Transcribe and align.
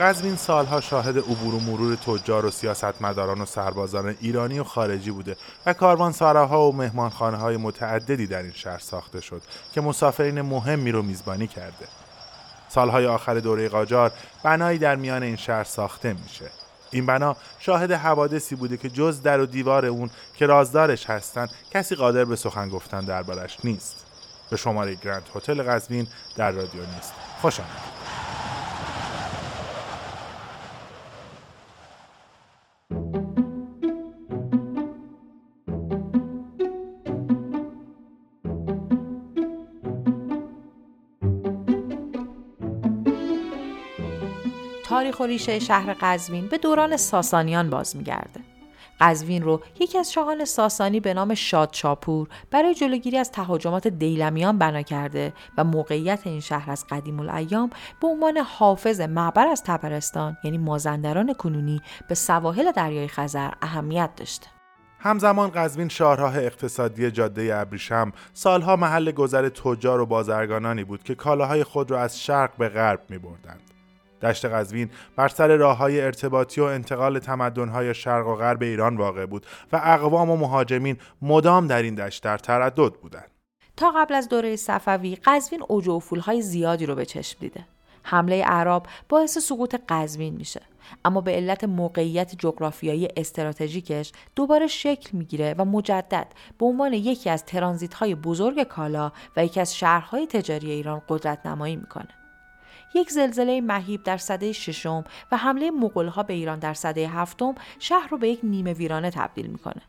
قزوین 0.00 0.36
سالها 0.36 0.80
شاهد 0.80 1.18
عبور 1.18 1.54
و 1.54 1.60
مرور 1.60 1.96
تجار 1.96 2.46
و 2.46 2.50
سیاستمداران 2.50 3.40
و 3.40 3.46
سربازان 3.46 4.16
ایرانی 4.20 4.58
و 4.58 4.64
خارجی 4.64 5.10
بوده 5.10 5.36
و 5.66 5.72
کاروانسراها 5.72 6.68
و 6.68 6.76
مهمانخانه 6.76 7.36
های 7.36 7.56
متعددی 7.56 8.26
در 8.26 8.42
این 8.42 8.52
شهر 8.52 8.78
ساخته 8.78 9.20
شد 9.20 9.42
که 9.72 9.80
مسافرین 9.80 10.40
مهمی 10.40 10.92
رو 10.92 11.02
میزبانی 11.02 11.46
کرده. 11.46 11.88
سالهای 12.68 13.06
آخر 13.06 13.34
دوره 13.34 13.68
قاجار 13.68 14.12
بنایی 14.42 14.78
در 14.78 14.96
میان 14.96 15.22
این 15.22 15.36
شهر 15.36 15.64
ساخته 15.64 16.12
میشه. 16.12 16.50
این 16.90 17.06
بنا 17.06 17.36
شاهد 17.58 17.92
حوادثی 17.92 18.54
بوده 18.54 18.76
که 18.76 18.88
جز 18.88 19.22
در 19.22 19.40
و 19.40 19.46
دیوار 19.46 19.86
اون 19.86 20.10
که 20.34 20.46
رازدارش 20.46 21.10
هستن 21.10 21.48
کسی 21.70 21.94
قادر 21.94 22.24
به 22.24 22.36
سخن 22.36 22.68
گفتن 22.68 23.00
دربارش 23.00 23.58
نیست. 23.64 24.06
به 24.50 24.56
شماره 24.56 24.94
گرند 24.94 25.28
هتل 25.34 25.62
قزوین 25.62 26.06
در 26.36 26.50
رادیو 26.50 26.80
نیست. 26.80 27.12
خوش 27.40 27.60
آمدید. 27.60 27.99
تاریخ 45.20 45.30
و 45.30 45.52
ریشه 45.52 45.58
شهر 45.58 45.96
قزوین 46.00 46.46
به 46.46 46.58
دوران 46.58 46.96
ساسانیان 46.96 47.70
باز 47.70 47.96
میگرده. 47.96 48.40
قزوین 49.00 49.42
رو 49.42 49.60
یکی 49.80 49.98
از 49.98 50.12
شاهان 50.12 50.44
ساسانی 50.44 51.00
به 51.00 51.14
نام 51.14 51.34
شادشاپور 51.34 52.28
برای 52.50 52.74
جلوگیری 52.74 53.18
از 53.18 53.32
تهاجمات 53.32 53.88
دیلمیان 53.88 54.58
بنا 54.58 54.82
کرده 54.82 55.32
و 55.58 55.64
موقعیت 55.64 56.20
این 56.24 56.40
شهر 56.40 56.70
از 56.70 56.86
قدیم 56.90 57.20
الایام 57.20 57.70
به 58.00 58.08
عنوان 58.08 58.36
حافظ 58.38 59.00
معبر 59.00 59.46
از 59.46 59.62
تبرستان 59.62 60.36
یعنی 60.44 60.58
مازندران 60.58 61.32
کنونی 61.34 61.80
به 62.08 62.14
سواحل 62.14 62.72
دریای 62.72 63.08
خزر 63.08 63.50
اهمیت 63.62 64.10
داشته. 64.16 64.46
همزمان 64.98 65.50
قزوین 65.54 65.88
شاهراه 65.88 66.36
اقتصادی 66.36 67.10
جاده 67.10 67.56
ابریشم 67.56 68.12
سالها 68.32 68.76
محل 68.76 69.10
گذر 69.12 69.48
تجار 69.48 70.00
و 70.00 70.06
بازرگانانی 70.06 70.84
بود 70.84 71.02
که 71.02 71.14
کالاهای 71.14 71.64
خود 71.64 71.90
را 71.90 72.00
از 72.00 72.20
شرق 72.20 72.56
به 72.56 72.68
غرب 72.68 73.00
می 73.08 73.18
بردند. 73.18 73.69
دشت 74.22 74.44
قزوین 74.44 74.90
بر 75.16 75.28
سر 75.28 75.56
راه 75.56 75.76
های 75.76 76.00
ارتباطی 76.00 76.60
و 76.60 76.64
انتقال 76.64 77.20
های 77.68 77.94
شرق 77.94 78.26
و 78.26 78.34
غرب 78.34 78.62
ایران 78.62 78.96
واقع 78.96 79.26
بود 79.26 79.46
و 79.72 79.80
اقوام 79.84 80.30
و 80.30 80.36
مهاجمین 80.36 80.96
مدام 81.22 81.66
در 81.66 81.82
این 81.82 81.94
دشت 81.94 82.22
در 82.22 82.38
تردد 82.38 82.94
بودند. 82.94 83.30
تا 83.76 83.90
قبل 83.90 84.14
از 84.14 84.28
دوره 84.28 84.56
صفوی 84.56 85.16
قزوین 85.24 85.62
اوج 85.68 85.88
و 85.88 86.00
های 86.20 86.42
زیادی 86.42 86.86
رو 86.86 86.94
به 86.94 87.04
چشم 87.04 87.38
دیده. 87.40 87.64
حمله 88.02 88.44
اعراب 88.46 88.86
باعث 89.08 89.38
سقوط 89.38 89.74
قزوین 89.88 90.34
میشه 90.34 90.60
اما 91.04 91.20
به 91.20 91.32
علت 91.32 91.64
موقعیت 91.64 92.34
جغرافیایی 92.38 93.08
استراتژیکش 93.16 94.12
دوباره 94.36 94.66
شکل 94.66 95.08
می‌گیره 95.12 95.54
و 95.58 95.64
مجدد 95.64 96.26
به 96.58 96.66
عنوان 96.66 96.92
یکی 96.92 97.30
از 97.30 97.44
ترانزیت 97.44 97.94
های 97.94 98.14
بزرگ 98.14 98.62
کالا 98.62 99.12
و 99.36 99.44
یکی 99.44 99.60
از 99.60 99.76
شهرهای 99.76 100.26
تجاری 100.26 100.70
ایران 100.70 101.02
قدرت 101.08 101.46
نمایی 101.46 101.76
می‌کنه 101.76 102.08
یک 102.94 103.10
زلزله 103.10 103.60
مهیب 103.60 104.02
در 104.02 104.16
سده 104.16 104.52
ششم 104.52 105.04
و 105.32 105.36
حمله 105.36 105.70
مغولها 105.70 106.22
به 106.22 106.34
ایران 106.34 106.58
در 106.58 106.74
سده 106.74 107.08
هفتم 107.08 107.54
شهر 107.78 108.08
رو 108.08 108.18
به 108.18 108.28
یک 108.28 108.40
نیمه 108.42 108.72
ویرانه 108.72 109.10
تبدیل 109.10 109.46
می‌کنه. 109.46 109.82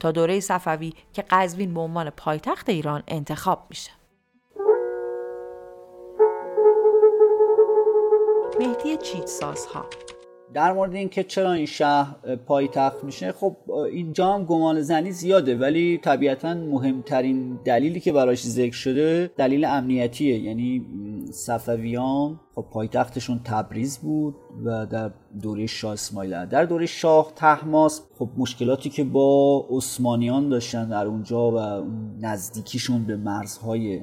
تا 0.00 0.10
دوره 0.10 0.40
صفوی 0.40 0.92
که 1.12 1.24
قزوین 1.30 1.74
به 1.74 1.80
عنوان 1.80 2.10
پایتخت 2.10 2.68
ایران 2.68 3.02
انتخاب 3.08 3.66
میشه. 3.70 3.90
مهدی 8.60 8.96
چیتسازها 8.96 9.86
در 10.54 10.72
مورد 10.72 10.94
اینکه 10.94 11.24
چرا 11.24 11.52
این 11.52 11.66
شهر 11.66 12.36
پایتخت 12.46 13.04
میشه 13.04 13.32
خب 13.32 13.56
اینجا 13.92 14.32
هم 14.32 14.44
گمان 14.44 14.80
زنی 14.80 15.12
زیاده 15.12 15.56
ولی 15.56 15.98
طبیعتا 15.98 16.54
مهمترین 16.54 17.58
دلیلی 17.64 18.00
که 18.00 18.12
براش 18.12 18.46
ذکر 18.46 18.76
شده 18.76 19.30
دلیل 19.36 19.64
امنیتیه. 19.64 20.38
یعنی 20.38 20.86
صفویان 21.32 22.40
خب 22.54 22.66
پایتختشون 22.70 23.40
تبریز 23.44 23.98
بود 23.98 24.34
و 24.64 24.86
در 24.86 25.10
دوره 25.42 25.66
شاه 25.66 25.92
اسماعیل 25.92 26.46
در 26.46 26.64
دوره 26.64 26.86
شاه 26.86 27.32
تحماس 27.36 28.02
خب 28.18 28.28
مشکلاتی 28.36 28.90
که 28.90 29.04
با 29.04 29.66
عثمانیان 29.70 30.48
داشتن 30.48 30.88
در 30.88 31.06
اونجا 31.06 31.50
و 31.50 31.86
نزدیکیشون 32.20 33.04
به 33.04 33.16
مرزهای 33.16 34.00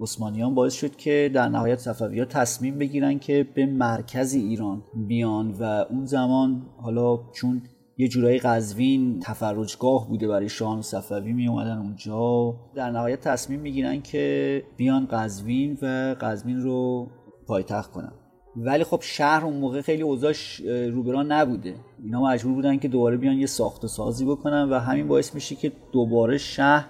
عثمانیان 0.00 0.54
باعث 0.54 0.74
شد 0.74 0.96
که 0.96 1.30
در 1.34 1.48
نهایت 1.48 1.78
صفوی 1.78 2.18
ها 2.18 2.24
تصمیم 2.24 2.78
بگیرن 2.78 3.18
که 3.18 3.46
به 3.54 3.66
مرکز 3.66 4.34
ایران 4.34 4.82
بیان 4.94 5.50
و 5.50 5.62
اون 5.90 6.04
زمان 6.04 6.62
حالا 6.76 7.20
چون 7.32 7.62
یه 7.98 8.08
جورایی 8.08 8.38
قزوین 8.38 9.20
تفرجگاه 9.20 10.08
بوده 10.08 10.28
برای 10.28 10.48
شاهان 10.48 10.82
صفوی 10.82 11.32
می 11.32 11.48
اومدن 11.48 11.78
اونجا 11.78 12.54
در 12.74 12.90
نهایت 12.90 13.20
تصمیم 13.20 13.60
می‌گیرن 13.60 14.02
که 14.02 14.62
بیان 14.76 15.06
قزوین 15.06 15.78
و 15.82 16.16
قزوین 16.20 16.60
رو 16.60 17.08
پایتخت 17.46 17.90
کنن. 17.90 18.12
ولی 18.56 18.84
خب 18.84 18.98
شهر 19.02 19.44
اون 19.44 19.56
موقع 19.56 19.80
خیلی 19.80 20.02
اوضاعش 20.02 20.60
روبران 20.92 21.32
نبوده. 21.32 21.74
اینا 22.04 22.22
مجبور 22.22 22.54
بودن 22.54 22.76
که 22.76 22.88
دوباره 22.88 23.16
بیان 23.16 23.38
یه 23.38 23.46
ساخت 23.46 23.84
و 23.84 23.88
سازی 23.88 24.24
بکنن 24.24 24.68
و 24.70 24.78
همین 24.78 25.08
باعث 25.08 25.34
میشه 25.34 25.54
که 25.54 25.72
دوباره 25.92 26.38
شهر 26.38 26.86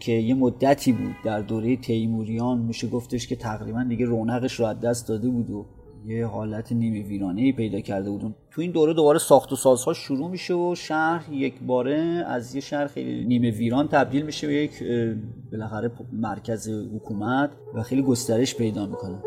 که 0.00 0.12
یه 0.12 0.34
مدتی 0.34 0.92
بود 0.92 1.14
در 1.24 1.40
دوره 1.40 1.76
تیموریان. 1.76 2.58
میشه 2.58 2.88
گفتش 2.88 3.26
که 3.26 3.36
تقریبا 3.36 3.84
دیگه 3.88 4.04
رونقش 4.04 4.60
رو 4.60 4.66
از 4.66 4.80
دست 4.80 5.08
داده 5.08 5.28
بود 5.28 5.50
و 5.50 5.66
یه 6.06 6.26
حالت 6.26 6.72
نیمه 6.72 7.02
ویرانه 7.02 7.52
پیدا 7.52 7.80
کرده 7.80 8.10
بودون 8.10 8.34
تو 8.50 8.60
این 8.60 8.70
دوره 8.70 8.94
دوباره 8.94 9.18
ساخت 9.18 9.52
و 9.52 9.56
سازها 9.56 9.92
شروع 9.92 10.30
میشه 10.30 10.54
و 10.54 10.74
شهر 10.74 11.32
یک 11.32 11.62
باره 11.62 12.24
از 12.26 12.54
یه 12.54 12.60
شهر 12.60 12.86
خیلی 12.86 13.24
نیمه 13.24 13.50
ویران 13.50 13.88
تبدیل 13.88 14.22
میشه 14.22 14.46
به 14.46 14.54
یک 14.54 14.84
بالاخره 15.52 15.90
مرکز 16.12 16.68
حکومت 16.68 17.50
و 17.74 17.82
خیلی 17.82 18.02
گسترش 18.02 18.54
پیدا 18.54 18.86
می‌کنه. 18.86 19.18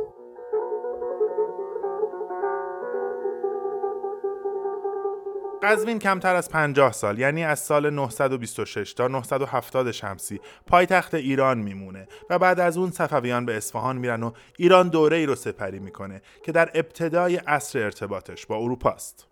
قزوین 5.64 6.00
کمتر 6.00 6.36
از 6.36 6.50
50 6.50 6.92
سال 6.92 7.20
یعنی 7.20 7.44
از 7.44 7.60
سال 7.60 7.90
926 7.90 8.94
تا 8.94 9.08
970 9.08 9.92
شمسی 9.92 10.40
پایتخت 10.68 11.14
ایران 11.14 11.58
میمونه 11.58 12.08
و 12.30 12.40
بعد 12.40 12.60
از 12.60 12.78
اون 12.78 12.92
صفویان 12.92 13.46
به 13.46 13.58
اصفهان 13.58 13.98
میرن 13.98 14.24
و 14.24 14.32
ایران 14.58 14.90
دوره 14.90 15.18
ای 15.18 15.26
رو 15.26 15.36
سپری 15.36 15.80
می‌کنه 15.80 16.22
که 16.44 16.52
در 16.52 16.72
ابتدای 16.74 17.36
عصر 17.36 17.80
ارتباطش 17.80 18.46
با 18.46 18.56
اروپا 18.56 18.90
است. 18.90 19.28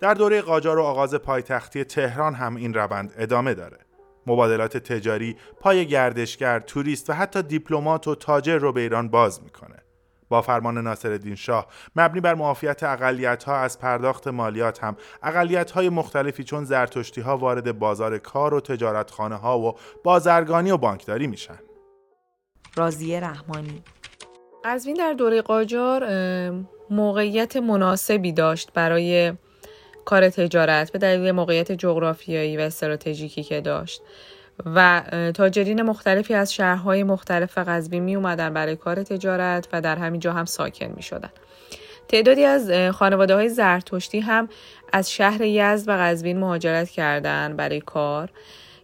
در 0.00 0.14
دوره 0.14 0.42
قاجار 0.42 0.78
و 0.78 0.82
آغاز 0.82 1.14
پایتختی 1.14 1.84
تهران 1.84 2.34
هم 2.34 2.56
این 2.56 2.74
روند 2.74 3.14
ادامه 3.18 3.54
داره. 3.54 3.78
مبادلات 4.26 4.76
تجاری، 4.76 5.36
پای 5.60 5.86
گردشگر، 5.86 6.60
توریست 6.60 7.10
و 7.10 7.12
حتی 7.12 7.42
دیپلمات 7.42 8.08
و 8.08 8.14
تاجر 8.14 8.58
رو 8.58 8.72
به 8.72 8.80
ایران 8.80 9.08
باز 9.08 9.42
می‌کنه. 9.42 9.76
با 10.30 10.42
فرمان 10.42 10.78
ناصرالدین 10.78 11.34
شاه. 11.34 11.66
مبنی 11.96 12.20
بر 12.20 12.34
معافیت 12.34 12.82
اقلیت 12.82 13.44
ها 13.44 13.56
از 13.56 13.78
پرداخت 13.78 14.28
مالیات 14.28 14.84
هم. 14.84 14.96
اقلیت 15.22 15.70
های 15.70 15.88
مختلفی 15.88 16.44
چون 16.44 16.64
زرتشتی 16.64 17.20
ها 17.20 17.36
وارد 17.36 17.78
بازار 17.78 18.18
کار 18.18 18.54
و 18.54 18.60
تجارتخانه 18.60 19.36
ها 19.36 19.58
و 19.58 19.74
بازرگانی 20.04 20.70
و 20.70 20.76
بانکداری 20.76 21.26
میشن. 21.26 21.58
رازیه 22.76 23.20
رحمانی. 23.20 23.82
قزوین 24.64 24.96
در 24.96 25.12
دوره 25.12 25.42
قاجار 25.42 26.04
موقعیت 26.90 27.56
مناسبی 27.56 28.32
داشت 28.32 28.72
برای 28.72 29.32
کار 30.04 30.30
تجارت 30.30 30.92
به 30.92 30.98
دلیل 30.98 31.30
موقعیت 31.30 31.72
جغرافیایی 31.72 32.56
و 32.56 32.60
استراتژیکی 32.60 33.42
که 33.42 33.60
داشت. 33.60 34.02
و 34.66 35.02
تاجرین 35.34 35.82
مختلفی 35.82 36.34
از 36.34 36.54
شهرهای 36.54 37.02
مختلف 37.02 37.58
قزوین 37.58 38.02
می 38.02 38.16
اومدن 38.16 38.54
برای 38.54 38.76
کار 38.76 39.02
تجارت 39.02 39.68
و 39.72 39.80
در 39.80 39.96
همین 39.96 40.20
جا 40.20 40.32
هم 40.32 40.44
ساکن 40.44 40.92
می 40.96 41.02
شدن. 41.02 41.30
تعدادی 42.08 42.44
از 42.44 42.70
خانواده 42.94 43.34
های 43.34 43.48
زرتشتی 43.48 44.20
هم 44.20 44.48
از 44.92 45.12
شهر 45.12 45.42
یزد 45.42 45.88
و 45.88 45.92
قزوین 45.92 46.38
مهاجرت 46.38 46.90
کردند 46.90 47.56
برای 47.56 47.80
کار 47.80 48.30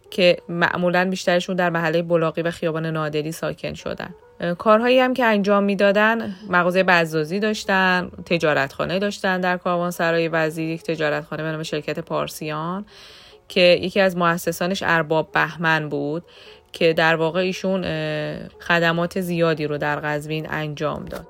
که 0.09 0.37
معمولا 0.49 1.09
بیشترشون 1.09 1.55
در 1.55 1.69
محله 1.69 2.01
بلاقی 2.01 2.41
و 2.41 2.51
خیابان 2.51 2.85
نادری 2.85 3.31
ساکن 3.31 3.73
شدن 3.73 4.13
کارهایی 4.57 4.99
هم 4.99 5.13
که 5.13 5.25
انجام 5.25 5.63
می‌دادن 5.63 6.35
مغازه 6.49 6.83
بزازی 6.83 7.39
داشتن 7.39 8.11
تجارتخانه 8.25 8.99
داشتن 8.99 9.41
در 9.41 9.59
سرای 9.89 10.27
وزیر 10.27 10.69
یک 10.69 10.83
تجارتخانه 10.83 11.43
به 11.43 11.51
نام 11.51 11.63
شرکت 11.63 11.99
پارسیان 11.99 12.85
که 13.47 13.61
یکی 13.61 13.99
از 13.99 14.17
مؤسسانش 14.17 14.83
ارباب 14.85 15.31
بهمن 15.31 15.89
بود 15.89 16.23
که 16.71 16.93
در 16.93 17.15
واقع 17.15 17.39
ایشون 17.39 17.81
خدمات 18.59 19.21
زیادی 19.21 19.67
رو 19.67 19.77
در 19.77 19.99
قزوین 19.99 20.47
انجام 20.49 21.05
داد. 21.05 21.27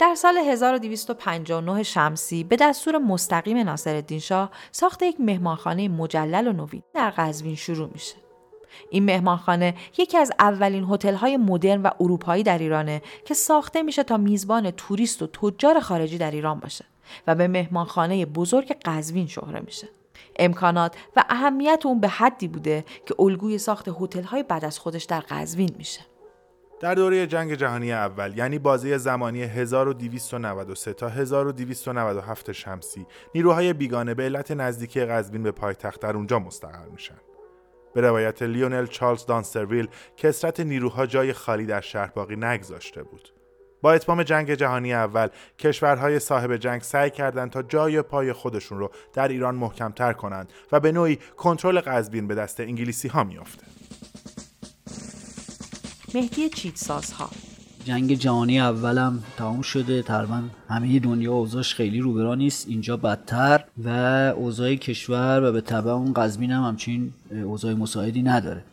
در 0.00 0.14
سال 0.14 0.36
1259 0.36 1.82
شمسی 1.82 2.44
به 2.44 2.56
دستور 2.56 2.98
مستقیم 2.98 3.58
ناصرالدین 3.58 4.18
شاه 4.18 4.50
ساخت 4.72 5.02
یک 5.02 5.16
مهمانخانه 5.20 5.88
مجلل 5.88 6.46
و 6.48 6.52
نوین 6.52 6.82
در 6.94 7.10
قزوین 7.10 7.54
شروع 7.54 7.90
میشه. 7.92 8.14
این 8.90 9.04
مهمانخانه 9.04 9.74
یکی 9.98 10.18
از 10.18 10.32
اولین 10.38 10.84
هتل‌های 10.84 11.36
مدرن 11.36 11.82
و 11.82 11.90
اروپایی 12.00 12.42
در 12.42 12.58
ایرانه 12.58 13.02
که 13.24 13.34
ساخته 13.34 13.82
میشه 13.82 14.02
تا 14.02 14.16
میزبان 14.16 14.70
توریست 14.70 15.22
و 15.22 15.26
تجار 15.26 15.80
خارجی 15.80 16.18
در 16.18 16.30
ایران 16.30 16.60
باشه 16.60 16.84
و 17.26 17.34
به 17.34 17.48
مهمانخانه 17.48 18.26
بزرگ 18.26 18.76
قزوین 18.84 19.26
شهره 19.26 19.60
میشه. 19.60 19.88
امکانات 20.38 20.96
و 21.16 21.24
اهمیت 21.28 21.82
اون 21.84 22.00
به 22.00 22.08
حدی 22.08 22.48
بوده 22.48 22.84
که 23.06 23.14
الگوی 23.18 23.58
ساخت 23.58 23.88
هتل‌های 24.00 24.42
بعد 24.42 24.64
از 24.64 24.78
خودش 24.78 25.04
در 25.04 25.20
قزوین 25.20 25.70
میشه. 25.78 26.00
در 26.80 26.94
دوره 26.94 27.26
جنگ 27.26 27.54
جهانی 27.54 27.92
اول 27.92 28.38
یعنی 28.38 28.58
بازی 28.58 28.98
زمانی 28.98 29.42
1293 29.42 30.92
تا 30.92 31.08
1297 31.08 32.52
شمسی 32.52 33.06
نیروهای 33.34 33.72
بیگانه 33.72 34.14
به 34.14 34.22
علت 34.22 34.50
نزدیکی 34.50 35.04
قزوین 35.04 35.42
به 35.42 35.50
پایتخت 35.50 36.00
در 36.00 36.16
اونجا 36.16 36.38
مستقر 36.38 36.88
میشن. 36.88 37.18
به 37.94 38.00
روایت 38.00 38.42
لیونل 38.42 38.86
چارلز 38.86 39.26
دانسرویل 39.26 39.88
کسرت 40.16 40.60
نیروها 40.60 41.06
جای 41.06 41.32
خالی 41.32 41.66
در 41.66 41.80
شهر 41.80 42.06
باقی 42.06 42.36
نگذاشته 42.36 43.02
بود. 43.02 43.37
با 43.82 43.92
اتمام 43.92 44.22
جنگ 44.22 44.54
جهانی 44.54 44.94
اول 44.94 45.28
کشورهای 45.58 46.18
صاحب 46.18 46.56
جنگ 46.56 46.82
سعی 46.82 47.10
کردند 47.10 47.50
تا 47.50 47.62
جای 47.62 48.02
پای 48.02 48.32
خودشون 48.32 48.78
رو 48.78 48.90
در 49.12 49.28
ایران 49.28 49.54
محکمتر 49.54 50.12
کنند 50.12 50.52
و 50.72 50.80
به 50.80 50.92
نوعی 50.92 51.18
کنترل 51.36 51.80
قزوین 51.80 52.26
به 52.26 52.34
دست 52.34 52.60
انگلیسی 52.60 53.08
ها 53.08 53.24
میافته. 53.24 53.62
مهدی 56.14 56.48
چیتسازها 56.48 57.30
جنگ 57.88 58.14
جهانی 58.14 58.60
اولم 58.60 59.22
تمام 59.36 59.62
شده. 59.62 60.02
تقریبا 60.02 60.42
همه 60.68 60.98
دنیا 60.98 61.32
اوضاعش 61.32 61.74
خیلی 61.74 62.00
روبرا 62.00 62.34
نیست. 62.34 62.68
اینجا 62.68 62.96
بدتر 62.96 63.64
و 63.84 63.88
اوضاع 64.36 64.74
کشور 64.74 65.42
و 65.44 65.52
به 65.52 65.60
طبع 65.60 65.90
اون 65.90 66.12
قزمین 66.16 66.50
هم 66.50 66.62
همچین 66.62 67.12
اوضاع 67.44 67.74
مساعدی 67.74 68.22
نداره. 68.22 68.64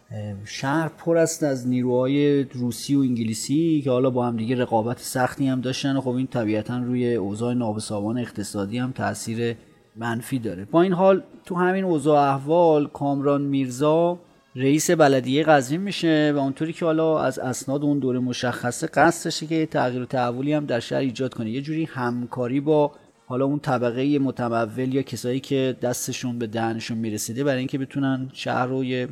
شهر 0.45 0.87
پر 0.97 1.17
است 1.17 1.43
از 1.43 1.67
نیروهای 1.67 2.43
روسی 2.43 2.95
و 2.95 2.99
انگلیسی 2.99 3.81
که 3.81 3.91
حالا 3.91 4.09
با 4.09 4.27
هم 4.27 4.37
دیگه 4.37 4.55
رقابت 4.55 4.99
سختی 4.99 5.47
هم 5.47 5.61
داشتن 5.61 5.95
و 5.95 6.01
خب 6.01 6.09
این 6.09 6.27
طبیعتا 6.27 6.77
روی 6.77 7.15
اوضاع 7.15 7.53
نابسامان 7.53 8.17
اقتصادی 8.17 8.77
هم 8.77 8.91
تاثیر 8.91 9.55
منفی 9.95 10.39
داره. 10.39 10.65
با 10.65 10.81
این 10.81 10.93
حال 10.93 11.23
تو 11.45 11.55
همین 11.55 11.83
اوضاع 11.83 12.33
احوال 12.33 12.87
کامران 12.87 13.41
میرزا 13.41 14.19
رئیس 14.57 14.91
بلدیه 14.91 15.43
قزوین 15.43 15.81
میشه 15.81 16.33
و 16.35 16.39
اونطوری 16.39 16.73
که 16.73 16.85
حالا 16.85 17.19
از 17.19 17.39
اسناد 17.39 17.83
اون 17.83 17.99
دوره 17.99 18.19
مشخصه 18.19 18.87
قصدشه 18.87 19.47
که 19.47 19.65
تغییر 19.65 20.01
و 20.01 20.05
تحولی 20.05 20.53
هم 20.53 20.65
در 20.65 20.79
شهر 20.79 20.99
ایجاد 20.99 21.33
کنه. 21.33 21.51
یه 21.51 21.61
جوری 21.61 21.83
همکاری 21.83 22.59
با 22.59 22.91
حالا 23.25 23.45
اون 23.45 23.59
طبقه 23.59 24.19
متمول 24.19 24.93
یا 24.93 25.01
کسایی 25.01 25.39
که 25.39 25.77
دستشون 25.81 26.39
به 26.39 26.47
دهنشون 26.47 26.97
می‌رسیده 26.97 27.43
برای 27.43 27.59
اینکه 27.59 27.77
بتونن 27.77 28.29
شهر 28.33 28.65
رو 28.65 28.83
یه 28.83 29.07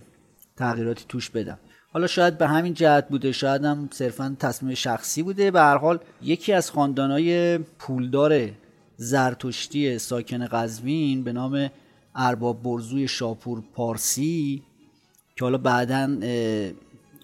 تغییراتی 0.58 1.06
توش 1.10 1.30
بدن. 1.30 1.58
حالا 1.94 2.08
شاید 2.08 2.38
به 2.38 2.48
همین 2.48 2.74
جهت 2.74 3.10
بوده 3.10 3.32
شاید 3.32 3.66
هم 3.66 3.90
صرفا 3.92 4.36
تصمیم 4.40 4.76
شخصی 4.76 5.24
بوده. 5.24 5.52
به 5.52 5.60
هر 5.60 5.78
حال 5.78 6.00
یکی 6.22 6.54
از 6.54 6.72
خاندانای 6.72 7.58
پولدار 7.58 8.50
زرتشتی 8.98 9.98
ساکن 9.98 10.46
قزوین 10.46 11.24
به 11.24 11.34
نام 11.34 11.70
ارباب 12.16 12.64
برزوی 12.64 13.08
شاپور 13.08 13.64
پارسی 13.74 14.64
که 15.36 15.46
حالا 15.46 15.58
بعدا 15.58 16.18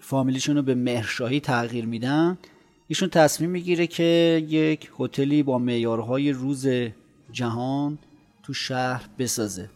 فامیلیشون 0.00 0.56
رو 0.56 0.62
به 0.62 0.74
مهرشاهی 0.74 1.40
تغییر 1.40 1.86
میدن. 1.86 2.38
ایشون 2.88 3.08
تصمیم 3.08 3.50
می‌گیره 3.50 3.86
که 3.86 4.42
یک 4.48 4.90
هتلی 4.98 5.42
با 5.42 5.58
معیارهای 5.58 6.32
روز 6.32 6.68
جهان 7.32 7.98
تو 8.42 8.54
شهر 8.54 9.08
بسازه. 9.18 9.70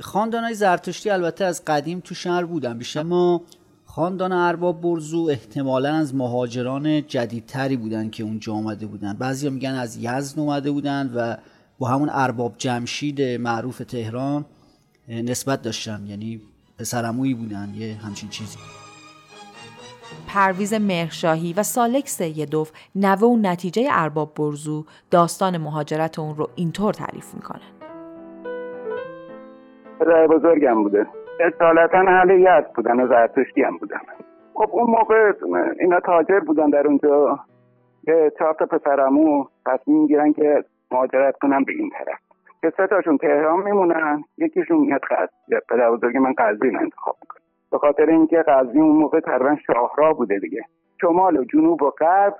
خاندان 0.00 0.44
های 0.44 0.54
زرتشتی 0.54 1.10
البته 1.10 1.44
از 1.44 1.64
قدیم 1.64 2.00
تو 2.00 2.14
شهر 2.14 2.44
بودن 2.44 2.78
بیشتر 2.78 3.02
ما 3.02 3.42
خاندان 3.84 4.32
ارباب 4.32 4.80
برزو 4.80 5.28
احتمالا 5.30 5.94
از 5.94 6.14
مهاجران 6.14 7.06
جدیدتری 7.06 7.76
بودن 7.76 8.10
که 8.10 8.22
اونجا 8.22 8.52
آمده 8.52 8.86
بودن. 8.86 9.12
بعضی 9.12 9.50
میگن 9.50 9.70
از 9.70 9.96
یزد 9.96 10.38
اومده 10.38 10.70
بودن 10.70 11.12
و 11.14 11.36
با 11.78 11.88
همون 11.88 12.08
ارباب 12.12 12.54
جمشید 12.58 13.22
معروف 13.22 13.78
تهران 13.78 14.44
نسبت 15.08 15.62
داشتن. 15.62 16.06
یعنی 16.06 16.40
پسرمویی 16.78 17.34
بودن 17.34 17.68
یه 17.74 17.94
همچین 18.06 18.28
چیزی. 18.28 18.58
پرویز 20.28 20.74
مهرشاهی 20.74 21.54
و 21.56 21.62
سالک 21.62 22.08
سیدوف 22.08 22.72
نوه 22.94 23.28
و 23.28 23.36
نتیجه 23.36 23.88
ارباب 23.90 24.34
برزو 24.34 24.84
داستان 25.10 25.56
مهاجرت 25.56 26.18
اون 26.18 26.36
رو 26.36 26.48
اینطور 26.54 26.92
تعریف 26.92 27.34
می‌کنن. 27.34 27.60
پدر 30.00 30.26
بزرگم 30.26 30.82
بوده. 30.82 31.06
اصالتا 31.40 31.98
اهل 32.08 32.30
یزد 32.40 32.72
بودن 32.76 33.00
و 33.00 33.08
زرتشتی 33.08 33.62
هم 33.62 33.76
بودن. 33.78 33.98
خب 34.54 34.70
اون 34.72 34.90
موقع 34.90 35.32
اینا 35.80 36.00
تاجر 36.00 36.40
بودن 36.40 36.70
در 36.70 36.86
اونجا. 36.86 37.38
یه 38.08 38.32
چهار 38.38 38.56
تا 38.58 38.66
پسرمو 38.66 39.46
تصمیم 39.66 40.00
می‌گیرن 40.00 40.32
که 40.32 40.64
مهاجرت 40.90 41.34
کنن 41.42 41.64
به 41.64 41.72
این 41.72 41.90
طرف. 41.90 42.18
که 42.66 42.72
سه 42.76 42.86
تاشون 42.86 43.18
تهران 43.18 43.62
میمونن 43.62 44.24
یکیشون 44.38 44.78
میاد 44.78 45.00
قزوین. 45.00 45.60
پدر 45.68 45.90
بزرگ 45.90 46.16
من 46.16 46.34
قزوین 46.38 46.78
انتخاب 46.78 47.16
می‌کنه. 47.22 47.40
به 47.70 47.78
خاطر 47.78 48.06
اینکه 48.06 48.44
قزوین 48.48 48.82
اون 48.82 48.96
موقع 48.96 49.20
تقریبا 49.20 49.56
شاهراه 49.66 50.14
بوده 50.14 50.38
دیگه. 50.38 50.62
شمال 51.00 51.36
و 51.36 51.44
جنوب 51.44 51.82
و 51.82 51.90
غرب 51.90 52.36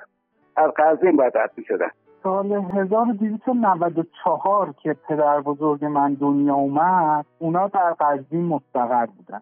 از 0.57 0.71
قزوین 0.77 1.17
باید 1.17 1.39
رد 1.39 1.51
می‌شدن. 1.57 1.91
سال 2.23 2.53
1294 2.53 4.75
که 4.83 4.97
پدر 5.09 5.41
بزرگ 5.41 5.85
من 5.85 6.15
دنیا 6.15 6.55
اومد 6.55 7.27
اونا 7.39 7.69
در 7.69 7.95
قزوین 8.01 8.45
مستقر 8.45 9.07
بودن. 9.07 9.41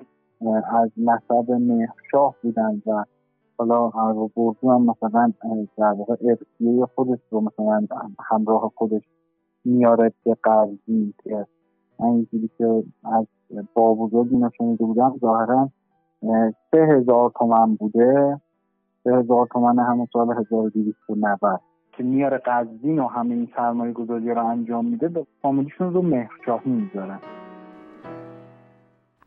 از 0.81 0.91
نسب 0.97 1.51
مهرشاه 1.51 2.35
بودن 2.43 2.83
و 2.87 3.05
حالا 3.59 3.85
ارباب 3.85 4.57
هم 4.63 4.83
مثلا 4.83 5.33
در 5.79 5.95
واقع 5.99 6.15
ارسیه 6.21 6.87
خودش 6.95 7.19
رو 7.31 7.41
مثلا 7.41 7.87
همراه 8.31 8.73
خودش 8.75 9.03
میاره 9.65 10.13
به 10.25 10.37
قرضی 10.43 11.15
که 11.25 11.47
من 12.01 12.07
اینجوری 12.07 12.51
که 12.59 12.85
از 13.05 13.27
با 13.75 13.95
بزرگی 13.95 14.37
نشانیده 14.37 14.85
بودم 14.85 15.15
ظاهرا 15.21 15.71
سه 16.71 16.79
هزار 16.91 17.33
تومن 17.39 17.75
بوده. 17.75 18.41
سه 19.05 19.11
هزار 19.17 19.47
تومن 19.53 19.79
همون 19.79 20.09
سال 20.13 20.31
1290 20.31 21.61
که 21.97 22.03
میاره 22.03 22.39
قزوین 22.47 22.99
و 22.99 23.07
همه 23.07 23.35
این 23.35 23.49
سرمایه 23.57 23.93
گذاری 23.93 24.31
رو 24.31 24.47
انجام 24.47 24.87
میده 24.87 25.09
به 25.09 25.27
فامیلیشون 25.43 25.95
رو 25.95 26.03
مهرشاهی 26.03 26.71
می‌ذارن 26.71 27.19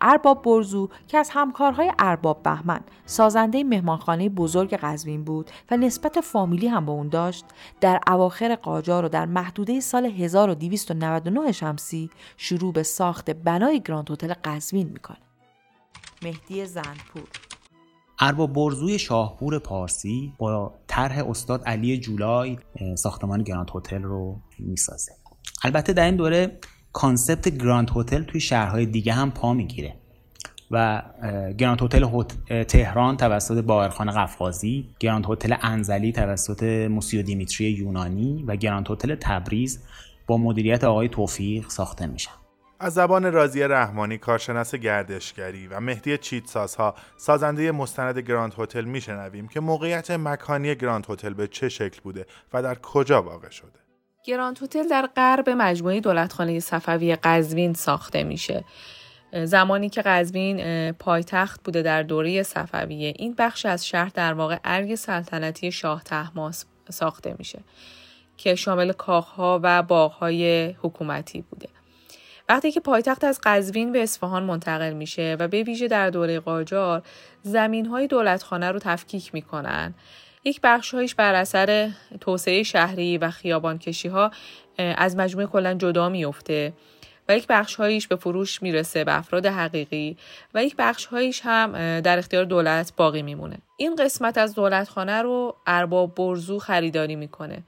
ارباب 0.01 0.43
برزو 0.43 0.89
که 1.07 1.17
از 1.17 1.29
همکارهای 1.33 1.91
ارباب 1.99 2.43
بهمن 2.43 2.79
سازنده 3.05 3.63
مهمانخانه 3.63 4.29
بزرگ 4.29 4.73
قزوین 4.73 5.23
بود 5.23 5.51
و 5.71 5.77
نسبت 5.77 6.21
فامیلی 6.21 6.67
هم 6.67 6.85
به 6.85 6.91
اون 6.91 7.09
داشت. 7.09 7.45
در 7.81 7.99
اواخر 8.07 8.55
قاجار 8.55 9.05
و 9.05 9.09
در 9.09 9.25
محدوده 9.25 9.79
سال 9.79 10.05
1299 10.05 11.51
شمسی 11.51 12.09
شروع 12.37 12.73
به 12.73 12.83
ساخت 12.83 13.31
بنای 13.31 13.81
گراند 13.81 14.11
هتل 14.11 14.33
قزوین 14.43 14.89
می‌کنه. 14.89 15.17
مهدی 16.23 16.65
زنپور 16.65 17.27
ارباب 18.19 18.53
برزوی 18.53 18.99
شاهپور 18.99 19.59
پارسی 19.59 20.33
با 20.37 20.73
طرح 20.87 21.29
استاد 21.29 21.63
علی 21.63 21.97
جولای 21.97 22.57
ساختمان 22.95 23.43
گراند 23.43 23.71
هتل 23.75 24.03
رو 24.03 24.41
می‌سازه. 24.59 25.11
البته 25.63 25.93
در 25.93 26.05
این 26.05 26.15
دوره 26.15 26.59
concept 26.97 27.49
گراند 27.49 27.91
هتل 27.95 28.23
توی 28.23 28.41
شهرهای 28.41 28.85
دیگه 28.85 29.13
هم 29.13 29.31
پا 29.31 29.53
می‌گیره. 29.53 29.95
و 30.71 31.03
گراند 31.57 31.81
هتل 31.81 32.63
تهران 32.63 33.17
توسط 33.17 33.63
باورخان 33.63 34.11
قفقازی 34.11 34.89
گراند 34.99 35.25
هتل 35.29 35.55
انزلی 35.61 36.11
توسط 36.11 36.63
موسیو 36.63 37.21
دیمیتری 37.21 37.69
یونانی 37.69 38.43
و 38.47 38.55
گراند 38.55 38.91
هتل 38.91 39.15
تبریز 39.15 39.83
با 40.27 40.37
مدیریت 40.37 40.83
آقای 40.83 41.09
توفیق 41.09 41.69
ساخته 41.69 42.07
میشن. 42.07 42.31
از 42.79 42.93
زبان 42.93 43.31
راضی 43.31 43.63
رحمانی 43.63 44.17
کارشناس 44.17 44.75
گردشگری 44.75 45.67
و 45.67 45.79
مهدی 45.79 46.17
چیتسازها 46.17 46.95
سازنده 47.17 47.71
مستند 47.71 48.19
گراند 48.19 48.53
هتل 48.57 48.85
میشنویم 48.85 49.47
که 49.47 49.59
موقعیت 49.59 50.11
مکانی 50.11 50.75
گراند 50.75 51.05
هتل 51.09 51.33
به 51.33 51.47
چه 51.47 51.69
شکل 51.69 52.01
بوده 52.03 52.25
و 52.53 52.63
در 52.63 52.75
کجا 52.75 53.21
واقع 53.21 53.49
شده. 53.49 53.86
گراند 54.27 54.63
هتل 54.63 54.87
در 54.87 55.09
غرب 55.15 55.49
مجموعه 55.49 55.99
دولتخانه 55.99 56.59
صفوی 56.59 57.15
قزوین 57.15 57.73
ساخته 57.73 58.23
میشه. 58.23 58.63
زمانی 59.43 59.89
که 59.89 60.01
قزوین 60.01 60.91
پایتخت 60.91 61.63
بوده 61.63 61.81
در 61.81 62.03
دوره 62.03 62.43
صفویه 62.43 63.13
این 63.17 63.35
بخش 63.37 63.65
از 63.65 63.87
شهر 63.87 64.11
در 64.13 64.33
واقع 64.33 64.57
ارگ 64.63 64.95
سلطنتی 64.95 65.71
شاه 65.71 66.03
طهماسب 66.03 66.65
ساخته 66.89 67.35
میشه 67.37 67.59
که 68.37 68.55
شامل 68.55 68.91
کاخها 68.91 69.59
و 69.63 69.83
باغهای 69.83 70.71
حکومتی 70.81 71.41
بوده. 71.41 71.69
وقتی 72.49 72.71
که 72.71 72.79
پایتخت 72.79 73.23
از 73.23 73.39
قزوین 73.43 73.91
به 73.91 74.03
اصفهان 74.03 74.43
منتقل 74.43 74.93
میشه 74.93 75.37
و 75.39 75.47
به 75.47 75.63
ویژه 75.63 75.87
در 75.87 76.09
دوره 76.09 76.39
قاجار 76.39 77.03
زمین 77.43 77.85
های 77.85 78.07
دولتخانه 78.07 78.71
رو 78.71 78.79
تفکیک 78.79 79.33
می‌کنن 79.33 79.93
یک 80.47 80.59
بخشهایش 80.63 81.15
بر 81.15 81.33
اثر 81.33 81.91
توسعه 82.21 82.63
شهری 82.63 83.17
و 83.17 83.29
خیابان 83.29 83.79
ها 84.11 84.31
از 84.79 85.15
مجموعه 85.15 85.47
کلا 85.47 85.73
جدا 85.73 86.09
میفته 86.09 86.73
و 87.29 87.37
یک 87.37 87.49
هاییش 87.49 88.07
به 88.07 88.15
فروش 88.15 88.61
می‌رسه 88.61 89.03
به 89.03 89.17
افراد 89.17 89.45
حقیقی 89.45 90.17
و 90.53 90.63
یک 90.63 90.75
هاییش 91.11 91.41
هم 91.43 91.99
در 91.99 92.17
اختیار 92.17 92.43
دولت 92.43 92.93
باقی 92.97 93.21
میمونه. 93.21 93.57
این 93.77 93.95
قسمت 93.95 94.37
از 94.37 94.55
دولتخانه 94.55 95.21
رو 95.21 95.55
ارباب 95.67 96.15
برزو 96.15 96.59
خریداری 96.59 97.15
می‌کنه 97.15 97.63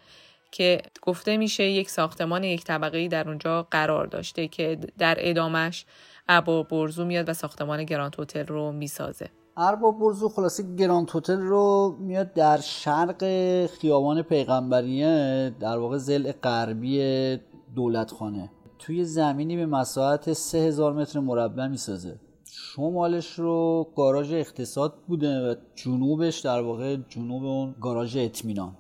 که 0.52 0.82
گفته 1.02 1.38
میشه 1.38 1.64
یک 1.64 1.90
ساختمان 1.90 2.44
یک 2.44 2.64
طبقه 2.64 3.08
در 3.08 3.28
اونجا 3.28 3.68
قرار 3.72 4.06
داشته 4.06 4.48
که 4.48 4.78
در 4.98 5.18
ادامش 5.20 5.86
ارباب 6.30 6.68
برزو 6.68 7.06
میاد 7.06 7.30
و 7.30 7.34
ساختمان 7.34 7.84
گرانت 7.84 8.20
هتل 8.20 8.46
رو 8.46 8.72
می‌سازه. 8.72 9.30
ارباب 9.58 10.00
برزو 10.00 10.30
خلاصه 10.30 10.76
گراند 10.76 11.10
هتل 11.14 11.40
رو 11.40 11.98
میاد 12.00 12.34
در 12.34 12.58
شرق 12.58 13.24
خیابان 13.66 14.22
پیغمبریه 14.22 15.56
در 15.60 15.78
واقع 15.78 15.98
زل 15.98 16.32
غربی 16.32 17.38
دولتخانه. 17.76 18.52
توی 18.80 19.06
زمینی 19.06 19.58
به 19.58 19.66
مساحت 19.66 20.34
3000 20.34 20.94
متر 20.94 21.20
مربع 21.20 21.68
می‌سازه. 21.68 22.20
شمالش 22.52 23.40
رو 23.40 23.88
گاراژ 23.96 24.34
اقتصاد 24.34 24.94
بوده 25.08 25.52
و 25.52 25.56
جنوبش 25.76 26.40
در 26.40 26.62
واقع 26.62 26.98
جنوب 27.10 27.46
اون 27.46 27.76
گاراژ 27.82 28.18
اطمینان. 28.18 28.76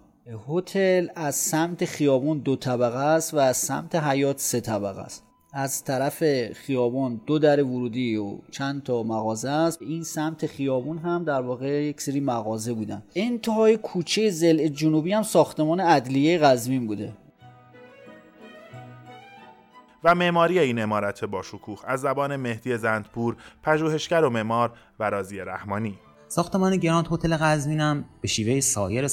هتل 0.47 1.07
از 1.15 1.35
سمت 1.35 1.85
خیابون 1.85 2.39
دو 2.39 2.55
طبقه 2.55 2.97
است 2.97 3.33
و 3.33 3.37
از 3.37 3.57
سمت 3.57 3.95
حیات 3.95 4.39
سه 4.39 4.61
طبقه 4.61 5.01
است. 5.01 5.28
از 5.53 5.83
طرف 5.83 6.23
خیابان 6.53 7.21
دو 7.25 7.39
در 7.39 7.63
ورودی 7.63 8.15
و 8.15 8.37
چند 8.51 8.83
تا 8.83 9.03
مغازه 9.03 9.49
است. 9.49 9.81
این 9.81 10.03
سمت 10.03 10.45
خیابون 10.45 10.97
هم 10.97 11.23
در 11.23 11.41
واقع 11.41 11.83
یک 11.83 12.01
سری 12.01 12.19
مغازه 12.19 12.73
بودن. 12.73 13.03
انتهای 13.15 13.77
کوچه 13.77 14.29
زل 14.29 14.67
جنوبی 14.67 15.13
هم 15.13 15.23
ساختمان 15.23 15.79
ادلیه 15.79 16.37
قزوین 16.37 16.87
بوده. 16.87 17.13
و 20.03 20.15
معماری 20.15 20.59
این 20.59 20.79
امارت 20.81 21.25
با 21.25 21.41
شکوه 21.41 21.79
از 21.83 22.01
زبان 22.01 22.35
مهدی 22.35 22.77
زندپور 22.77 23.37
پژوهشگر 23.63 24.23
و 24.23 24.29
معمار 24.29 24.71
و 24.99 25.09
رازی 25.09 25.39
رحمانی. 25.39 25.99
ساختمان 26.31 26.77
گراند 26.77 27.07
هتل 27.11 27.37
قزوین 27.37 28.05
به 28.21 28.27
شیوه 28.27 28.59
سایر 28.59 29.07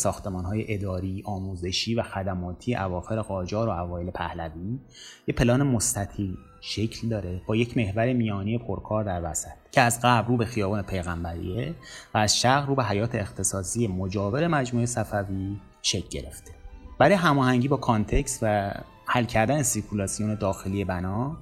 های 0.45 0.75
اداری، 0.75 1.23
آموزشی 1.27 1.95
و 1.95 2.03
خدماتی 2.03 2.75
اواخر 2.75 3.21
قاجار 3.21 3.69
و 3.69 3.71
اوایل 3.71 4.11
پهلوی 4.11 4.79
یه 5.27 5.35
پلان 5.35 5.63
مستطیل 5.63 6.37
شکل 6.61 7.09
داره 7.09 7.41
با 7.47 7.57
یک 7.57 7.77
محور 7.77 8.13
میانی 8.13 8.59
پرکار 8.59 9.05
در 9.05 9.31
وسط 9.31 9.49
که 9.73 9.81
از 9.81 10.01
غرب 10.01 10.29
رو 10.29 10.37
به 10.37 10.45
خیابان 10.45 10.83
پیغمبریه 10.83 11.75
و 12.15 12.19
از 12.19 12.39
شرق 12.39 12.69
رو 12.69 12.75
به 12.75 12.85
حیاط 12.85 13.15
اختصاصی 13.15 13.87
مجاور 13.87 14.47
مجموعه 14.47 14.87
صفوی 14.87 15.57
شکل 15.83 16.09
گرفته. 16.09 16.53
برای 16.99 17.15
هماهنگی 17.15 17.69
با 17.69 17.77
context 17.77 18.39
و 18.43 18.75
حل 19.07 19.25
کردن 19.25 19.63
سیرکولاسیون 19.63 20.35
داخلی 20.35 20.85
بنا 20.85 21.37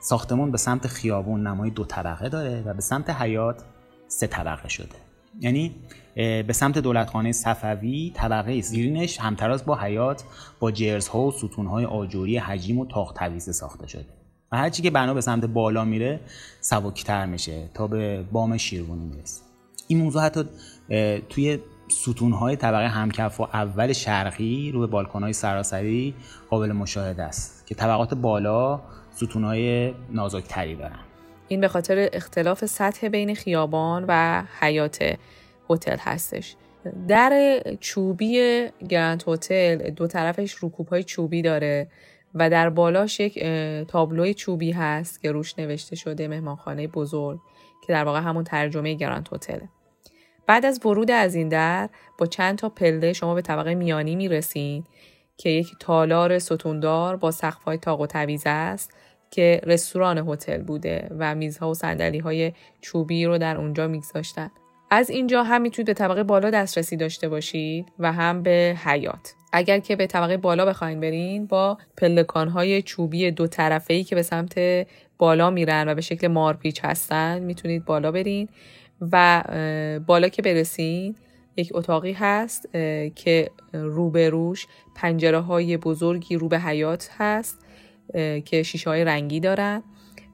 ساختمان 0.00 0.50
به 0.50 0.58
سمت 0.58 0.86
خیابون 0.86 1.46
نمای 1.46 1.70
دو 1.70 1.84
طبقه 1.84 2.28
داره 2.28 2.62
و 2.66 2.74
به 2.74 2.80
سمت 2.80 3.10
حیاط 3.10 3.62
سه 4.08 4.26
طبقه 4.26 4.68
شده. 4.68 5.11
یعنی 5.42 5.74
به 6.14 6.52
سمت 6.52 6.78
دولتخانه 6.78 7.32
صفوی 7.32 8.12
طبقه 8.14 8.60
زیرینش 8.60 9.20
همتراز 9.20 9.64
با 9.64 9.76
حیات 9.76 10.24
با 10.60 10.70
جرزها 10.70 11.20
و 11.20 11.32
ستونهای 11.32 11.84
آجوری 11.84 12.38
حجیم 12.38 12.78
و 12.78 12.86
تاخت 12.86 13.16
تویزه 13.16 13.52
ساخته 13.52 13.86
شده. 13.86 14.06
و 14.52 14.56
هرچی 14.56 14.82
که 14.82 14.90
بنا 14.90 15.14
به 15.14 15.20
سمت 15.20 15.44
بالا 15.44 15.84
میره 15.84 16.20
سبکتر 16.60 17.26
میشه 17.26 17.68
تا 17.74 17.86
به 17.86 18.22
بام 18.32 18.56
شیروانی 18.56 19.04
می‌رسه. 19.04 19.42
این 19.88 19.98
موضوع 19.98 20.22
حتی 20.22 20.44
توی 21.28 21.58
ستونهای 21.88 22.56
طبقه 22.56 22.88
همکف 22.88 23.40
و 23.40 23.42
اول 23.42 23.92
شرقی 23.92 24.70
رو 24.72 24.80
به 24.80 24.86
بالکنهای 24.86 25.32
سراسری 25.32 26.14
قابل 26.50 26.72
مشاهده 26.72 27.22
است 27.22 27.66
که 27.66 27.74
طبقات 27.74 28.14
بالا 28.14 28.80
ستونهای 29.14 29.94
نازکتری 30.10 30.76
دارن. 30.76 30.98
این 31.52 31.60
به 31.60 31.68
خاطر 31.68 32.08
اختلاف 32.12 32.64
سطح 32.66 33.08
بین 33.08 33.34
خیابان 33.34 34.04
و 34.08 34.42
حیات 34.60 35.16
هتل 35.70 35.96
هستش. 36.00 36.56
در 37.08 37.62
چوبی 37.80 38.66
گرند 38.88 39.24
هتل 39.26 39.90
دو 39.90 40.06
طرفش 40.06 40.56
رکوب 40.62 40.88
های 40.88 41.04
چوبی 41.04 41.42
داره 41.42 41.88
و 42.34 42.50
در 42.50 42.70
بالاش 42.70 43.20
یک 43.20 43.44
تابلوی 43.88 44.34
چوبی 44.34 44.70
هست 44.70 45.22
که 45.22 45.32
روش 45.32 45.58
نوشته 45.58 45.96
شده 45.96 46.28
مهمانخانه 46.28 46.88
بزرگ 46.88 47.38
که 47.86 47.92
در 47.92 48.04
واقع 48.04 48.20
همون 48.20 48.44
ترجمه 48.44 48.94
گرند 48.94 49.28
هتله 49.32 49.68
بعد 50.46 50.66
از 50.66 50.80
ورود 50.86 51.10
از 51.10 51.34
این 51.34 51.48
در 51.48 51.88
با 52.18 52.26
چند 52.26 52.58
تا 52.58 52.68
پله 52.68 53.12
شما 53.12 53.34
به 53.34 53.42
طبقه 53.42 53.74
میانی 53.74 54.16
می‌رسین 54.16 54.84
که 55.36 55.48
یک 55.48 55.68
تالار 55.80 56.38
ستوندار 56.38 57.16
با 57.16 57.30
سقف‌های 57.30 57.78
تاق 57.78 58.00
و 58.00 58.06
تویزه 58.06 58.50
است. 58.50 58.92
که 59.32 59.60
رستوران 59.64 60.18
هتل 60.28 60.62
بوده 60.62 61.08
و 61.18 61.34
میزها 61.34 61.70
و 61.70 61.74
صندلی 61.74 62.18
های 62.18 62.52
چوبی 62.80 63.24
رو 63.24 63.38
در 63.38 63.56
اونجا 63.56 63.88
میگذاشتن. 63.88 64.50
از 64.90 65.10
اینجا 65.10 65.42
هم 65.42 65.62
می‌تونید 65.62 65.86
به 65.86 65.94
طبقه 65.94 66.22
بالا 66.22 66.50
دسترسی 66.50 66.96
داشته 66.96 67.28
باشید 67.28 67.86
و 67.98 68.12
هم 68.12 68.42
به 68.42 68.76
حیات 68.84 69.34
اگر 69.52 69.78
که 69.78 69.96
به 69.96 70.06
طبقه 70.06 70.36
بالا 70.36 70.66
بخواین 70.66 71.00
برین 71.00 71.46
با 71.46 71.78
پلکان 71.96 72.48
های 72.48 72.82
چوبی 72.82 73.30
دو 73.30 73.46
طرفه 73.46 73.94
ای 73.94 74.04
که 74.04 74.14
به 74.14 74.22
سمت 74.22 74.54
بالا 75.18 75.50
میرن 75.50 75.88
و 75.88 75.94
به 75.94 76.00
شکل 76.00 76.28
مارپیچ 76.28 76.84
هستن 76.84 77.38
می‌تونید 77.38 77.84
بالا 77.84 78.12
برین 78.12 78.48
و 79.12 79.42
بالا 80.06 80.28
که 80.28 80.42
برسین 80.42 81.16
یک 81.56 81.70
اتاقی 81.74 82.12
هست 82.12 82.68
که 83.14 83.50
روبروش 83.72 84.66
پنجره 84.94 85.38
های 85.38 85.76
بزرگی 85.76 86.36
رو 86.36 86.48
به 86.48 86.58
حیات 86.58 87.10
هست. 87.18 87.61
که 88.44 88.62
شیشه 88.62 88.90
های 88.90 89.04
رنگی 89.04 89.40
دارن. 89.40 89.82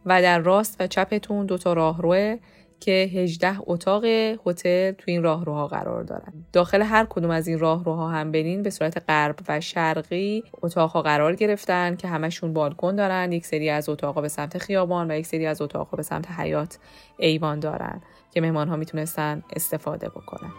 و 0.06 0.22
در 0.22 0.38
راست 0.38 0.76
و 0.80 0.87
چپتون 0.87 1.46
دوتا 1.46 1.72
راهروه 1.72 2.37
که 2.80 2.90
18 2.92 3.56
اتاق 3.60 4.04
هتل 4.46 4.90
تو 4.90 5.04
این 5.06 5.22
راهروها 5.22 5.66
قرار 5.66 6.02
دارن. 6.02 6.32
داخل 6.52 6.82
هر 6.82 7.04
کدوم 7.04 7.30
از 7.30 7.48
این 7.48 7.58
راهروها 7.58 8.08
هم 8.08 8.32
برین 8.32 8.62
به 8.62 8.70
صورت 8.70 9.02
غرب 9.08 9.37
و 9.48 9.60
شرقی 9.60 10.44
اتاقها 10.62 11.02
قرار 11.02 11.34
گرفتن 11.34 11.96
که 11.96 12.08
همشون 12.08 12.52
بالکن 12.52 12.96
دارن. 12.96 13.32
یک 13.32 13.46
سری 13.46 13.70
از 13.70 13.88
اتاقها 13.88 14.20
به 14.20 14.28
سمت 14.28 14.58
خیابان 14.58 15.10
و 15.10 15.18
یک 15.18 15.26
سری 15.26 15.46
از 15.46 15.62
اتاقها 15.62 15.96
به 15.96 16.02
سمت 16.02 16.30
حیات 16.30 16.78
ایوان 17.18 17.60
دارن 17.60 18.00
که 18.30 18.40
مهمان 18.40 18.68
ها 18.68 18.76
می‌تونستن 18.76 19.42
استفاده 19.56 20.08
بکنن. 20.08 20.50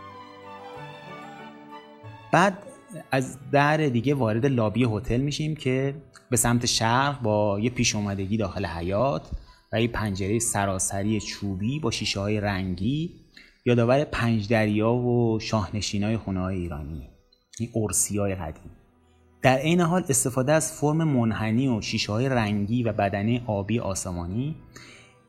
بعد 2.32 2.58
از 3.12 3.38
در 3.52 3.78
دیگه 3.78 4.14
وارد 4.14 4.46
لابی 4.46 4.84
هتل 4.84 5.22
میشیم 5.22 5.56
که 5.56 5.96
به 6.30 6.38
سمت 6.38 6.66
شرق 6.66 7.22
با 7.22 7.60
یه 7.60 7.70
پیش 7.70 7.96
اومدگی 7.96 8.38
داخل 8.38 8.66
حیات 8.66 9.30
و 9.74 9.82
یه 9.82 9.88
پنجره 9.88 10.40
سراسری 10.40 11.22
چوبی 11.22 11.80
با 11.80 11.92
شیشه 11.92 12.20
های 12.20 12.40
رنگی 12.40 13.16
یادآور 13.66 14.04
پنج 14.04 14.50
دریا 14.50 14.94
و 14.94 15.40
شاهنشین 15.40 16.04
های 16.04 16.18
خونه 16.18 16.40
های 16.40 16.56
ایرانی 16.56 17.10
این 17.60 17.70
ارسی 17.76 18.18
های 18.18 18.36
قدیم. 18.36 18.72
در 19.42 19.58
عین 19.58 19.82
حال 19.82 20.04
استفاده 20.10 20.52
از 20.52 20.72
فرم 20.74 21.04
منحنی 21.04 21.68
و 21.68 21.82
شیشه 21.82 22.12
های 22.12 22.30
رنگی 22.30 22.84
و 22.84 22.94
بدنه 22.94 23.42
آبی 23.48 23.80
آسمانی 23.80 24.56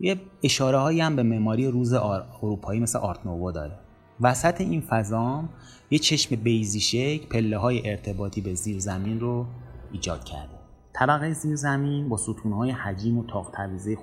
یه 0.00 0.20
اشاره 0.42 0.78
هایی 0.78 1.00
هم 1.00 1.16
به 1.16 1.22
معماری 1.22 1.66
روز 1.66 1.92
اروپایی 1.92 2.80
مثل 2.80 2.98
آرت 2.98 3.26
نوو 3.26 3.52
داره. 3.52 3.78
وسط 4.20 4.60
این 4.60 4.80
فضام 4.80 5.48
یه 5.92 5.98
چشم 5.98 6.36
بیزی 6.36 6.80
شکل 6.80 7.28
پله 7.28 7.58
های 7.58 7.90
ارتباطی 7.90 8.40
به 8.40 8.54
زیر 8.54 8.78
زمین 8.78 9.20
رو 9.20 9.46
ایجاد 9.92 10.24
کرده. 10.24 10.54
طبقه 10.92 11.32
زیر 11.32 11.56
زمین 11.56 12.08
با 12.08 12.16
ستونهای 12.16 12.70
حجیم 12.70 13.18
و 13.18 13.24
تاق 13.26 13.54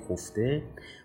خفته 0.09 0.63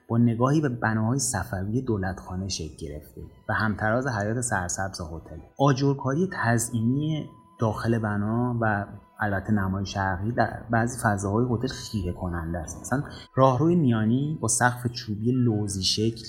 با 0.08 0.18
نگاهی 0.18 0.60
به 0.60 0.68
بناهای 0.68 1.18
صفوی 1.18 1.82
دولتخانه 1.82 2.48
شکل 2.48 2.76
گرفته 2.76 3.20
و 3.48 3.54
همتراز 3.54 4.06
حیات 4.06 4.40
سرسبز 4.40 5.00
هتل. 5.00 5.38
آجرکاری 5.58 6.28
تزئینی 6.32 7.28
داخل 7.60 7.98
بنا 7.98 8.58
و 8.60 8.86
البته 9.20 9.52
نمای 9.52 9.86
شرقی 9.86 10.32
در 10.32 10.62
بعضی 10.70 10.98
فضاهای 11.02 11.46
هتل 11.50 11.68
خیره 11.68 12.12
کننده 12.12 12.58
است. 12.58 12.80
مثلا 12.80 13.02
راهروی 13.34 13.74
میانی 13.74 14.38
با 14.40 14.48
سقف 14.48 14.86
چوبی 14.86 15.32
لوزی 15.32 15.82
شکل 15.82 16.24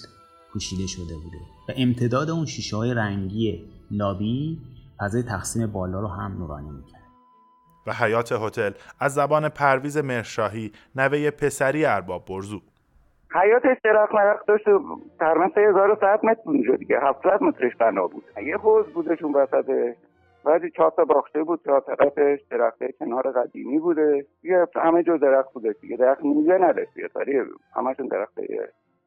پوشیده 0.53 0.87
شده 0.87 1.17
بوده 1.17 1.37
و 1.69 1.73
امتداد 1.75 2.29
اون 2.29 2.45
شیشه 2.45 2.77
های 2.77 2.93
رنگی 2.93 3.72
لابی 3.97 4.57
فضای 4.99 5.23
تقسیم 5.23 5.67
بالا 5.67 5.99
رو 5.99 6.07
هم 6.07 6.37
نورانی 6.37 6.69
می‌کرد. 6.69 7.03
و 7.87 7.91
حیات 7.91 8.31
هتل 8.31 8.71
از 8.99 9.13
زبان 9.13 9.49
پرویز 9.49 9.97
مرشاهی 9.97 10.71
نوه 10.95 11.29
پسری 11.29 11.85
ارباب 11.85 12.25
برزو. 12.25 12.61
حیاتش 13.35 13.77
درخت 13.83 14.13
مرخ 14.13 14.45
داشت 14.47 14.63
تقریبا 15.19 15.49
3100 15.55 16.19
متر 16.25 16.41
اونجا 16.45 16.75
دیگه 16.75 16.99
700 16.99 17.43
مترش 17.43 17.75
بنا 17.75 18.07
بود. 18.07 18.23
یه 18.45 18.57
حوز 18.57 18.85
بودش 18.85 19.23
اون 19.23 19.33
وسطش 19.33 19.95
بعدی 20.45 20.71
چهار 20.71 20.93
تا 20.95 21.05
باخته 21.05 21.43
بود 21.43 21.63
چهار 21.65 21.79
طرفش 21.79 22.39
درخت 22.49 22.77
کنار 22.99 23.31
قدیمی 23.31 23.79
بوده. 23.79 24.25
دیگه 24.41 24.67
همه 24.75 25.03
جو 25.03 25.17
درخت 25.17 25.53
بوده 25.53 25.75
دیگه 25.81 25.97
درخت 25.97 26.23
میوه 26.23 26.57
نداشت 26.57 26.91
ولی 27.15 27.33
همشون 27.75 28.07
درخت 28.07 28.33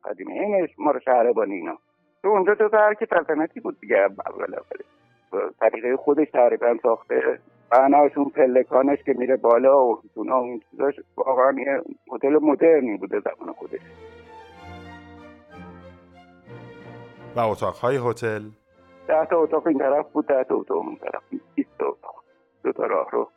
قدیمی. 0.04 0.32
اینش 0.32 0.70
ما 0.78 0.90
رو 0.90 1.00
شهربانی 1.00 1.54
اینا. 1.54 1.78
تو 2.26 2.32
اونجا 2.32 2.54
تو 2.54 2.68
هر 2.72 2.94
کی 2.94 3.06
سلطنتی 3.10 3.60
بود 3.60 3.80
دیگه. 3.80 3.96
اول 3.96 4.56
طریقه 5.60 5.96
خودش 5.96 6.30
تقریبا 6.30 6.76
ساخته 6.82 7.38
بناشون 7.70 8.24
پلکانش 8.24 9.02
که 9.02 9.14
میره 9.18 9.36
بالا 9.36 9.86
و 9.86 10.00
اون 10.16 10.60
چیزاش 10.70 10.94
واقعا 11.16 11.52
یه 11.52 11.82
هتل 12.12 12.38
مدرنی 12.42 12.96
بوده 12.96 13.20
زمان 13.20 13.52
خودش. 13.52 13.80
و 17.36 17.40
اتاقهای 17.40 17.96
هتل؟ 17.96 18.42
ده 19.08 19.26
تا 19.26 19.38
اتاق 19.38 19.66
این 19.66 19.78
طرف 19.78 20.06
بود 20.12 20.26
ده 20.26 20.44
تا 20.44 20.54
اتاق 20.54 20.76
اون 20.76 20.96
طرف. 20.96 21.22
20 21.54 21.68
تا 21.78 21.86
اتاق. 21.86 22.24
دو 22.64 22.72
تا 22.72 22.86
راه 22.86 23.10
رو. 23.10 23.28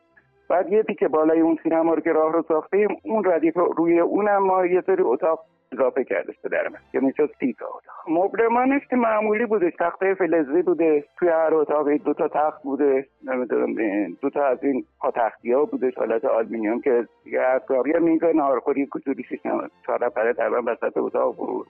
بعد 0.50 0.72
یه 0.72 0.84
پیک 0.84 1.04
بالای 1.04 1.40
اون 1.40 1.60
سینما 1.64 1.94
رو 1.94 2.02
که 2.02 2.12
راه 2.12 2.34
رو 2.34 2.44
ساختیم 2.48 2.88
اون 3.04 3.24
ردیف 3.24 3.58
روی 3.78 4.00
اونم 4.00 4.44
ما 4.44 4.66
یه 4.66 4.82
سری 4.82 5.04
اتاق 5.04 5.46
اضافه 5.72 6.04
کردش 6.04 6.36
به 6.44 6.50
درمه 6.50 6.78
که 6.92 7.00
می‌شد 7.00 7.32
سی 7.40 7.56
تا 7.60 7.66
اتاق. 7.66 7.96
مبلمانش 8.08 8.82
که 8.90 8.96
معمولی 8.96 9.46
بودش 9.46 9.74
تخته 9.80 10.14
فلزی 10.14 10.62
بوده. 10.62 11.04
توی 11.18 11.30
هر 11.30 11.54
اتاقی 11.54 11.98
دو 11.98 12.14
تا 12.14 12.28
تخت 12.28 12.64
بوده. 12.64 13.08
نمی‌دونم 13.24 13.76
دو 14.22 14.30
تا 14.30 14.46
از 14.46 14.64
این 14.64 14.86
پاتختی 15.00 15.54
ها 15.54 15.66
بودش 15.66 15.96
حالت 15.98 16.26
آلمینیوم 16.26 16.82
که 16.82 17.08
دیگه 17.24 17.62
یه 17.86 18.00
میز 18.00 18.24
ناهارخوری 18.24 18.86
کوچولی 18.86 19.24
شش 19.24 19.40
چهار 19.86 20.06
نفره 20.06 20.34
تقریبا 20.34 20.72
وسط 20.72 20.98
اتاق 20.98 21.36
بود. 21.36 21.68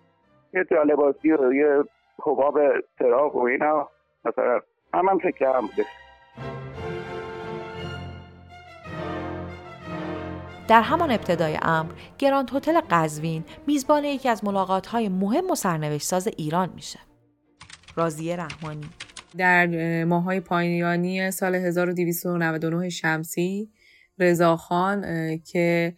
یه 0.54 0.66
جالباسی 0.72 1.32
و 1.32 1.54
یه 1.54 1.84
حباب 2.24 2.60
چراغ 3.00 3.36
و 3.36 3.42
اینا. 3.42 3.90
مثلا 4.26 4.62
هم 4.94 5.10
هم 5.10 5.20
شکل 5.20 5.46
هم 5.46 5.62
بودش 5.62 5.86
در 10.70 10.82
همان 10.82 11.12
ابتدای 11.12 11.60
امر 11.62 11.92
گراند 12.18 12.50
هتل 12.54 12.82
قزوین 12.90 13.44
میزبان 13.68 14.04
یکی 14.04 14.30
از 14.30 14.44
ملاقات‌های 14.44 15.10
مهم 15.10 15.52
و 15.52 15.56
سرنوشتساز 15.56 16.28
ایران 16.38 16.70
میشه. 16.76 17.00
رازیه 17.96 18.36
رحمانی 18.36 18.90
در 19.38 20.04
ماهای 20.04 20.40
پایانی 20.40 21.32
سال 21.32 21.56
1299 21.56 22.90
شمسی 22.90 23.70
رضاخان 24.20 25.06
که 25.38 25.96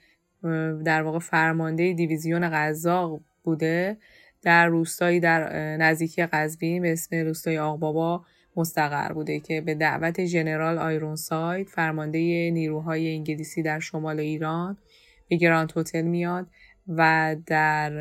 در 0.86 1.02
واقع 1.02 1.20
فرمانده 1.20 1.94
دیویزیون 1.94 2.50
قزاق 2.50 3.22
بوده 3.44 3.98
در 4.42 4.68
روستایی 4.68 5.20
در 5.20 5.54
نزدیکی 5.78 6.26
قزوین 6.26 6.82
به 6.82 6.92
اسم 6.92 7.16
روستای 7.16 7.58
آقبابا 7.58 8.26
مستقر 8.56 9.14
بوده 9.14 9.40
که 9.40 9.62
به 9.62 9.76
دعوت 9.76 10.26
ژنرال 10.26 10.78
آیرونساید 10.78 11.68
فرمانده 11.68 12.52
نیروهای 12.52 13.16
انگلیسی 13.16 13.64
در 13.64 13.80
شمال 13.80 14.20
ایران 14.20 14.78
به 15.28 15.36
گراند 15.36 15.74
هتل 15.76 16.02
میاد 16.02 16.48
و 16.88 17.36
در 17.46 17.92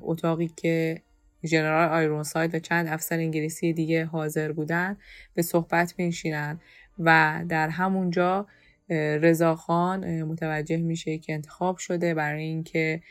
اتاقی 0.00 0.50
که 0.56 1.02
ژنرال 1.44 1.88
آیرونساید 1.88 2.54
و 2.54 2.58
چند 2.58 2.88
افسر 2.88 3.18
انگلیسی 3.18 3.72
دیگه 3.72 4.04
حاضر 4.04 4.52
بودن 4.52 4.96
به 5.34 5.42
صحبت 5.42 5.94
میشینن 5.98 6.60
و 6.98 7.40
در 7.48 7.68
همونجا 7.68 8.46
رضاخان 9.22 10.22
متوجه 10.22 10.76
میشه 10.76 11.18
که 11.18 11.32
انتخاب 11.32 11.76
شده 11.76 12.14
برای 12.14 12.42
اینکه 12.42 13.02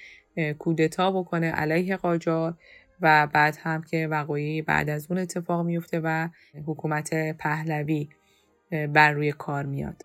کودتا 0.59 1.11
بکنه 1.11 1.51
علیه 1.51 1.97
قاجار 1.97 2.57
و 3.01 3.27
بعد 3.33 3.57
هم 3.63 3.81
که 3.81 4.07
وقایعی 4.11 4.61
بعد 4.61 4.89
از 4.89 5.11
اون 5.11 5.19
اتفاق 5.19 5.65
میفته 5.65 6.01
و 6.03 6.27
حکومت 6.67 7.37
پهلوی 7.37 8.09
بر 8.93 9.11
روی 9.11 9.31
کار 9.31 9.65
میاد. 9.65 9.95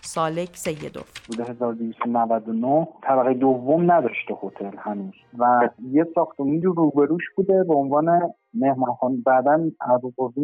سالک 0.00 0.56
سیدوف. 0.56 1.26
بوده 1.26 1.44
1299 1.44 2.88
طبقه 3.02 3.34
دوم 3.34 3.92
نداشته 3.92 4.34
هتل 4.42 4.76
هنوز. 4.78 5.14
و 5.38 5.68
یه 5.90 6.06
ساختمونی 6.14 6.60
رو 6.60 6.72
روبروش 6.72 7.22
بوده 7.36 7.64
به 7.64 7.74
عنوان 7.74 8.32
مهمانخانه. 8.54 9.16
بعدا 9.26 9.70
ارباب 9.80 10.34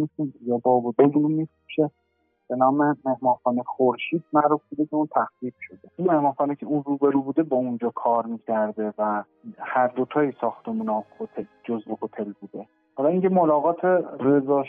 یا 0.47 0.59
باب 0.59 1.01
میفروشه. 1.15 1.91
به 2.53 2.59
نام 2.59 2.99
مهمانخانه 3.05 3.63
خورشید 3.63 4.25
معروف 4.33 4.61
بوده 4.71 4.87
که 4.87 4.95
اون 4.95 5.07
تخریب 5.07 5.55
شده. 5.61 5.89
این 5.97 6.07
مهمانخانه 6.07 6.55
که 6.55 6.67
اون 6.67 6.83
روبرو 6.87 7.23
بوده 7.23 7.43
با 7.43 7.57
اونجا 7.57 7.91
کار 7.91 8.27
می‌کرده 8.27 8.93
و 8.99 9.23
هر 9.59 9.87
دوتای 9.87 10.33
ساختمون 10.41 10.89
ها 10.89 11.05
جزو 11.65 11.99
هتل 12.03 12.33
بوده. 12.41 12.67
حالا 12.95 13.09
اینکه 13.09 13.29
ملاقات 13.29 13.85
رضا 14.21 14.65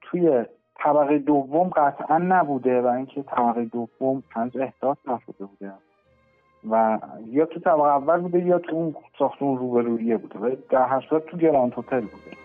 توی 0.00 0.44
طبقه 0.84 1.18
دوم 1.18 1.68
قطعا 1.68 2.18
نبوده 2.18 2.82
و 2.82 2.86
اینکه 2.86 3.22
طبقه 3.22 3.64
دوم 3.64 4.22
هنوز 4.30 4.56
احداث 4.56 4.96
نشده 5.06 5.44
بوده. 5.44 5.72
و 6.70 6.98
یا 7.26 7.46
تو 7.46 7.60
طبقه 7.60 7.82
اول 7.82 8.20
بوده 8.20 8.38
یا 8.38 8.58
تو 8.58 8.76
اون 8.76 8.94
ساختمون 9.18 9.58
روبرویه 9.58 10.16
بوده. 10.16 10.38
و 10.38 10.56
در 10.70 10.86
هر 10.86 11.06
صورت 11.10 11.26
تو 11.26 11.36
گراند 11.36 11.72
هتل 11.72 12.00
بوده. 12.00 12.40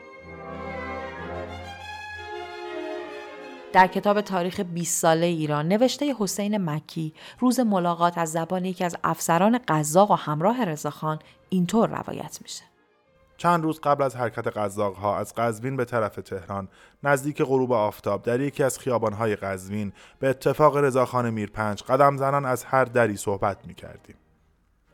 در 3.75 3.87
کتاب 3.87 4.21
تاریخ 4.21 4.59
20 4.59 5.01
ساله 5.01 5.25
ایران 5.25 5.67
نوشته 5.67 6.15
حسین 6.19 6.69
مکی 6.69 7.13
روز 7.39 7.59
ملاقات 7.59 8.17
از 8.17 8.31
زبان 8.31 8.65
یکی 8.65 8.83
از 8.83 8.97
افسران 9.03 9.59
قزاق 9.67 10.11
و 10.11 10.13
همراه 10.13 10.65
رضاخان 10.65 11.19
اینطور 11.49 11.89
روایت 11.89 12.39
میشه 12.41 12.63
چند 13.37 13.63
روز 13.63 13.79
قبل 13.79 14.03
از 14.03 14.15
حرکت 14.15 14.47
قزاق 14.47 14.95
ها 14.95 15.17
از 15.17 15.33
قزوین 15.35 15.77
به 15.77 15.85
طرف 15.85 16.15
تهران 16.15 16.67
نزدیک 17.03 17.41
غروب 17.41 17.71
آفتاب 17.71 18.23
در 18.23 18.41
یکی 18.41 18.63
از 18.63 18.79
خیابانهای 18.79 19.35
قزوین 19.35 19.93
به 20.19 20.29
اتفاق 20.29 20.77
رضاخان 20.77 21.29
میرپنج 21.29 21.83
قدم 21.83 22.17
زنان 22.17 22.45
از 22.45 22.63
هر 22.63 22.85
دری 22.85 23.17
صحبت 23.17 23.57
می 23.67 23.73
کردیم. 23.73 24.15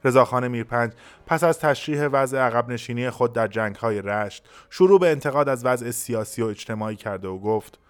رضاخان 0.03 0.47
میرپنج 0.47 0.93
پس 1.25 1.43
از 1.43 1.59
تشریح 1.59 2.05
وضع 2.05 2.37
عقب 2.37 2.69
نشینی 2.69 3.09
خود 3.09 3.33
در 3.33 3.47
جنگ 3.47 3.75
های 3.75 4.01
رشت 4.01 4.45
شروع 4.69 4.99
به 4.99 5.11
انتقاد 5.11 5.49
از 5.49 5.65
وضع 5.65 5.91
سیاسی 5.91 6.41
و 6.41 6.45
اجتماعی 6.45 6.95
کرده 6.95 7.27
و 7.27 7.39
گفت 7.39 7.80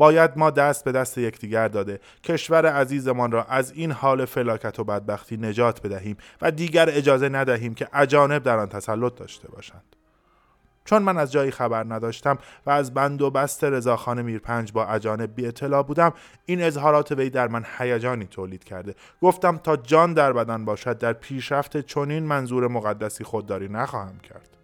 باید 0.00 0.30
ما 0.36 0.50
دست 0.50 0.84
به 0.84 0.92
دست 0.92 1.18
یکدیگر 1.18 1.68
داده. 1.68 2.00
کشور 2.24 2.66
عزیزمان 2.66 3.32
را 3.32 3.44
از 3.44 3.72
این 3.72 3.92
حال 3.92 4.24
فلاکت 4.24 4.78
و 4.78 4.84
بدبختی 4.84 5.36
نجات 5.36 5.82
بدهیم 5.82 6.16
و 6.42 6.50
دیگر 6.50 6.88
اجازه 6.90 7.28
ندهیم 7.28 7.74
که 7.74 7.88
اجانب 7.92 8.42
در 8.42 8.58
آن 8.58 8.68
تسلط 8.68 9.14
داشته 9.14 9.48
باشند. 9.48 9.96
چون 10.84 11.02
من 11.02 11.18
از 11.18 11.32
جایی 11.32 11.50
خبر 11.50 11.84
نداشتم 11.84 12.38
و 12.66 12.70
از 12.70 12.94
بند 12.94 13.22
و 13.22 13.30
بست 13.30 13.64
رضاخان 13.64 14.22
میرپنج 14.22 14.72
با 14.72 14.86
اجانب 14.86 15.34
بی 15.34 15.46
اطلاع 15.46 15.82
بودم 15.82 16.12
این 16.46 16.62
اظهارات 16.62 17.12
وی 17.12 17.30
در 17.30 17.48
من 17.48 17.64
هیجانی 17.78 18.26
تولید 18.26 18.64
کرده. 18.64 18.94
گفتم 19.22 19.56
تا 19.56 19.76
جان 19.76 20.12
در 20.12 20.32
بدن 20.32 20.64
باشد 20.64 20.98
در 20.98 21.12
پیشرفت 21.12 21.80
چنین 21.80 22.22
منظور 22.22 22.68
مقدسی 22.68 23.24
خودداری 23.24 23.68
نخواهم 23.68 24.18
کرد. 24.18 24.59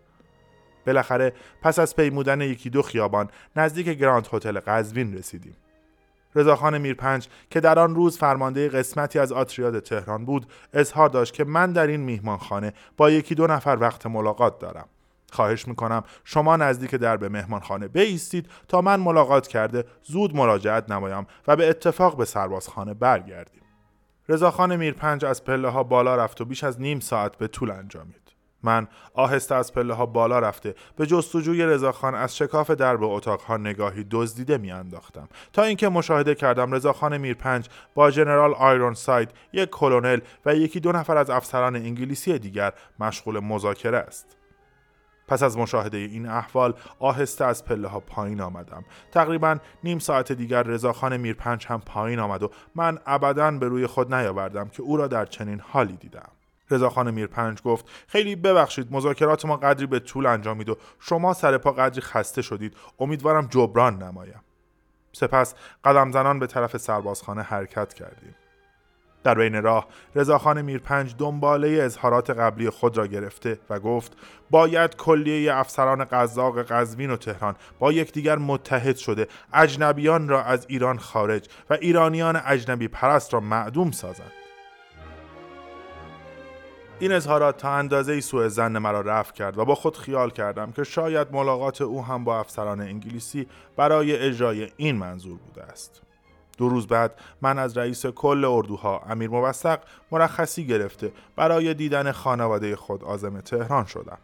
بالاخره 0.87 1.33
پس 1.63 1.79
از 1.79 1.97
پیمودن 1.97 2.41
یکی 2.41 2.71
دو 2.71 2.83
خیابان 2.83 3.31
نزدیک 3.57 3.89
گراند 3.89 4.29
هتل 4.33 4.61
قزوین 4.61 5.15
رسیدیم. 5.15 5.57
رضاخان 6.35 6.79
میرپنج 6.79 7.29
که 7.51 7.61
در 7.61 7.79
آن 7.79 7.95
روز 7.95 8.19
فرمانده 8.19 8.69
قسمتی 8.69 9.19
از 9.19 9.33
آتریاد 9.33 9.81
تهران 9.81 10.25
بود 10.25 10.47
اظهار 10.73 11.09
داشت 11.09 11.35
که 11.35 11.45
من 11.45 11.73
در 11.73 11.87
این 11.87 12.01
میهمانخانه 12.01 12.73
با 12.97 13.11
یکی 13.11 13.35
دو 13.35 13.47
نفر 13.47 13.77
وقت 13.81 14.07
ملاقات 14.07 14.59
دارم. 14.59 14.89
خواهش 15.33 15.69
می‌کنم 15.69 16.05
شما 16.25 16.57
نزدیک 16.57 16.95
درب 16.95 17.25
مهمانخانه 17.25 17.89
بیستید 17.89 18.49
تا 18.69 18.81
من 18.81 19.01
ملاقات 19.01 19.47
کرده 19.47 19.85
زود 20.03 20.37
مراجعت 20.37 20.91
نمایم 20.91 21.27
و 21.49 21.57
به 21.57 21.69
اتفاق 21.69 22.17
به 22.17 22.25
سربازخانه 22.25 22.95
برگردیم. 22.95 23.63
رضاخان 24.29 24.77
میرپنج 24.77 25.25
از 25.25 25.45
پله 25.45 25.69
ها 25.69 25.83
بالا 25.83 26.17
رفت 26.17 26.41
و 26.41 26.45
بیش 26.45 26.65
از 26.65 26.81
نیم 26.81 27.01
ساعت 27.01 27.37
به 27.37 27.49
طول 27.49 27.71
انجامید. 27.71 28.26
من 28.67 28.89
آهسته 29.15 29.55
از 29.55 29.73
پله 29.73 29.95
ها 29.95 30.07
بالا 30.07 30.39
رفته 30.39 30.75
به 30.97 31.07
جستجوی 31.07 31.63
رضاخان 31.67 32.15
از 32.15 32.37
شکاف 32.37 32.71
درب 32.71 33.03
اتاقها 33.03 33.57
نگاهی 33.57 34.07
دزدیده 34.11 34.59
میانداختم. 34.59 35.29
تا 35.53 35.63
اینکه 35.63 35.89
مشاهده 35.89 36.35
کردم 36.35 36.75
رضاخان 36.75 37.19
میرپنج 37.19 37.69
با 37.95 38.11
ژنرال 38.11 38.55
آیرون 38.55 38.95
ساید 38.95 39.31
یک 39.53 39.71
کلونل 39.71 40.21
و 40.47 40.55
یکی 40.55 40.81
دو 40.81 40.93
نفر 40.93 41.17
از 41.17 41.31
افسران 41.31 41.77
انگلیسی 41.77 42.39
دیگر 42.39 42.73
مشغول 43.01 43.41
مذاکره 43.41 43.99
است. 43.99 44.37
پس 45.29 45.43
از 45.43 45.59
مشاهده 45.59 45.99
این 45.99 46.29
احوال 46.29 46.75
آهسته 46.99 47.45
از 47.45 47.65
پله 47.65 47.89
ها 47.89 48.01
پایین 48.01 48.41
آمدم. 48.41 48.85
تقریبا 49.13 49.57
نیم 49.85 49.99
ساعت 49.99 50.33
دیگر 50.33 50.63
رضاخان 50.63 51.17
میرپنج 51.17 51.67
هم 51.67 51.81
پایین 51.81 52.19
آمد 52.19 52.43
و 52.43 52.51
من 52.75 52.99
ابدا 53.07 53.51
به 53.51 53.69
روی 53.69 53.87
خود 53.87 54.15
نیاوردم 54.15 54.69
که 54.69 54.83
او 54.83 54.97
را 54.97 55.07
در 55.07 55.27
چنین 55.27 55.61
حالی 55.61 55.97
دیدم. 55.97 56.36
رضاخان 56.71 57.11
میرپنج 57.11 57.63
گفت 57.63 57.85
خیلی 58.09 58.37
ببخشید 58.37 58.93
مذاکرات 58.93 59.45
ما 59.45 59.57
قدری 59.57 59.87
به 59.87 59.99
طول 59.99 60.27
انجامید 60.27 60.69
و 60.69 60.77
شما 61.01 61.35
سر 61.35 61.59
پا 61.59 61.73
قدری 61.73 62.01
خسته 62.01 62.43
شدید. 62.43 62.77
امیدوارم 62.99 63.47
جبران 63.47 64.03
نمایم. 64.03 64.41
سپس 65.13 65.55
قدم 65.85 66.11
زنان 66.11 66.39
به 66.39 66.47
طرف 66.47 66.77
سربازخانه 66.77 67.43
حرکت 67.43 67.95
کردیم. 67.95 68.35
در 69.27 69.35
بین 69.35 69.63
راه 69.63 69.87
رضاخان 70.15 70.63
میرپنج 70.63 71.15
دنباله 71.19 71.69
اظهارات 71.83 72.31
قبلی 72.31 72.71
خود 72.71 72.99
را 72.99 73.07
گرفته 73.07 73.59
و 73.71 73.81
گفت 73.81 74.13
باید 74.51 74.97
کلیه 74.97 75.55
افسران 75.55 76.05
قزاق 76.05 76.63
قزوین 76.63 77.11
و 77.11 77.17
تهران 77.17 77.57
با 77.79 77.93
یکدیگر 77.93 78.39
متحد 78.39 78.97
شده 78.97 79.29
اجنبیان 79.53 80.29
را 80.29 80.43
از 80.43 80.67
ایران 80.69 80.99
خارج 80.99 81.49
و 81.71 81.75
ایرانیان 81.75 82.41
اجنبی 82.45 82.89
پرست 82.89 83.35
را 83.35 83.41
معدوم 83.41 83.91
سازند. 83.91 84.46
این 87.01 87.13
اظهارات 87.13 87.57
تا 87.57 87.71
اندازه 87.71 88.21
سوء 88.21 88.49
زن 88.49 88.79
مرا 88.79 89.01
رفت 89.01 89.35
کرد 89.35 89.59
و 89.59 89.65
با 89.65 89.75
خود 89.75 89.97
خیال 89.97 90.31
کردم 90.31 90.73
که 90.73 90.85
شاید 90.85 91.29
ملاقات 91.33 91.83
او 91.83 92.05
هم 92.05 92.25
با 92.25 92.41
افسران 92.41 92.81
انگلیسی 92.81 93.47
برای 93.77 94.17
اجرای 94.17 94.69
این 94.77 94.97
منظور 94.97 95.39
بوده 95.39 95.63
است 95.63 96.03
دو 96.59 96.69
روز 96.69 96.87
بعد 96.87 97.21
من 97.43 97.59
از 97.59 97.79
رئیس 97.79 98.07
کل 98.07 98.45
اردوها 98.45 99.03
امیر 99.09 99.31
موثق 99.31 99.81
مرخصی 100.13 100.67
گرفته 100.67 101.13
برای 101.37 101.75
دیدن 101.75 102.13
خانواده 102.13 102.77
خود 102.77 103.05
آزم 103.05 103.41
تهران 103.41 103.85
شدم. 103.85 104.19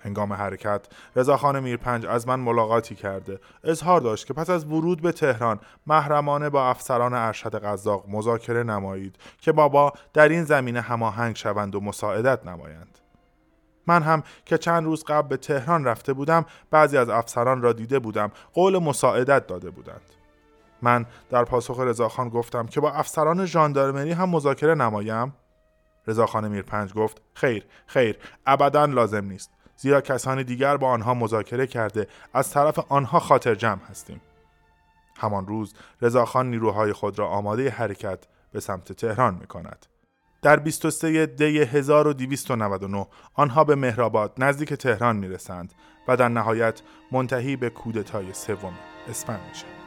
هنگام 0.00 0.32
حرکت 0.32 0.86
رضاخان 1.16 1.60
میرپنج 1.60 2.06
از 2.06 2.28
من 2.28 2.40
ملاقاتی 2.40 2.94
کرده. 2.94 3.40
اظهار 3.64 4.00
داشت 4.00 4.26
که 4.26 4.34
پس 4.34 4.50
از 4.50 4.64
ورود 4.64 5.02
به 5.02 5.12
تهران 5.12 5.60
محرمانه 5.86 6.50
با 6.50 6.68
افسران 6.68 7.14
ارشد 7.14 7.64
قزاق 7.64 8.04
مذاکره 8.08 8.62
نمایید 8.62 9.16
که 9.40 9.52
بابا 9.52 9.92
در 10.12 10.28
این 10.28 10.44
زمینه 10.44 10.80
هماهنگ 10.80 11.36
شوند 11.36 11.74
و 11.74 11.80
مساعدت 11.80 12.46
نمایند. 12.46 12.98
من 13.86 14.02
هم 14.02 14.22
که 14.44 14.58
چند 14.58 14.84
روز 14.84 15.04
قبل 15.04 15.28
به 15.28 15.36
تهران 15.36 15.84
رفته 15.84 16.12
بودم 16.12 16.44
بعضی 16.70 16.96
از 16.96 17.08
افسران 17.08 17.62
را 17.62 17.72
دیده 17.72 17.98
بودم. 17.98 18.32
قول 18.54 18.78
مساعدت 18.78 19.46
داده 19.46 19.70
بودند. 19.70 20.00
من 20.82 21.06
در 21.30 21.44
پاسخ 21.44 21.80
رضاخان 21.80 22.28
گفتم 22.28 22.66
که 22.66 22.80
با 22.80 22.90
افسران 22.90 23.46
ژاندارمری 23.46 24.12
هم 24.12 24.28
مذاکره 24.28 24.74
نمایم؟ 24.74 25.32
رضاخان 26.06 26.48
میرپنج 26.48 26.92
گفت 26.92 27.22
خیر 27.34 27.66
خیر 27.86 28.18
ابدا 28.46 28.84
لازم 28.84 29.24
نیست. 29.24 29.50
زیرا 29.78 30.00
کسانی 30.00 30.44
دیگر 30.44 30.76
با 30.76 30.88
آنها 30.88 31.14
مذاکره 31.14 31.66
کرده 31.66 32.06
از 32.34 32.50
طرف 32.50 32.78
آنها 32.78 33.18
خاطر 33.20 33.54
جمع 33.54 33.82
هستیم 33.90 34.20
همان 35.16 35.46
روز 35.46 35.74
رضاخان 36.02 36.50
نیروهای 36.50 36.92
خود 36.92 37.18
را 37.18 37.28
آماده 37.28 37.70
حرکت 37.70 38.18
به 38.52 38.60
سمت 38.60 38.92
تهران 38.92 39.34
می 39.34 39.46
کند. 39.46 39.86
در 40.42 40.56
23 40.56 41.26
دی 41.26 41.58
1299 41.60 43.06
آنها 43.34 43.64
به 43.64 43.74
مهرآباد 43.74 44.32
نزدیک 44.38 44.74
تهران 44.74 45.16
می 45.16 45.28
رسند 45.28 45.74
و 46.08 46.16
در 46.16 46.28
نهایت 46.28 46.82
منتهی 47.12 47.56
به 47.56 47.70
کودتای 47.70 48.32
سوم 48.32 48.74
اسفند 49.08 49.40
می 49.48 49.54
شود. 49.54 49.77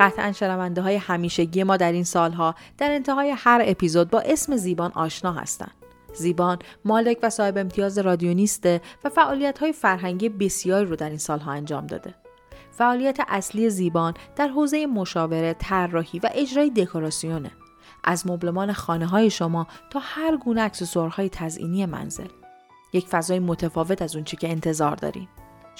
قطعا 0.00 0.32
شنونده 0.32 0.82
های 0.82 0.96
همیشگی 0.96 1.62
ما 1.62 1.76
در 1.76 1.92
این 1.92 2.04
سالها 2.04 2.54
در 2.78 2.92
انتهای 2.92 3.34
هر 3.36 3.62
اپیزود 3.64 4.10
با 4.10 4.20
اسم 4.20 4.56
زیبان 4.56 4.92
آشنا 4.94 5.32
هستند. 5.32 5.74
زیبان 6.14 6.58
مالک 6.84 7.18
و 7.22 7.30
صاحب 7.30 7.58
امتیاز 7.58 7.98
رادیونیسته 7.98 8.80
و 9.04 9.08
فعالیت 9.08 9.58
های 9.58 9.72
فرهنگی 9.72 10.28
بسیاری 10.28 10.86
رو 10.86 10.96
در 10.96 11.08
این 11.08 11.18
سالها 11.18 11.52
انجام 11.52 11.86
داده. 11.86 12.14
فعالیت 12.72 13.18
اصلی 13.28 13.70
زیبان 13.70 14.14
در 14.36 14.48
حوزه 14.48 14.86
مشاوره، 14.86 15.54
طراحی 15.58 16.18
و 16.18 16.30
اجرای 16.34 16.70
دکوراسیونه. 16.70 17.50
از 18.04 18.26
مبلمان 18.26 18.72
خانه 18.72 19.06
های 19.06 19.30
شما 19.30 19.66
تا 19.90 20.00
هر 20.02 20.36
گونه 20.36 20.62
اکسسوارهای 20.62 21.28
تزئینی 21.28 21.86
منزل. 21.86 22.28
یک 22.92 23.06
فضای 23.06 23.38
متفاوت 23.38 24.02
از 24.02 24.14
اون 24.16 24.24
چی 24.24 24.36
که 24.36 24.48
انتظار 24.48 24.96
داریم. 24.96 25.28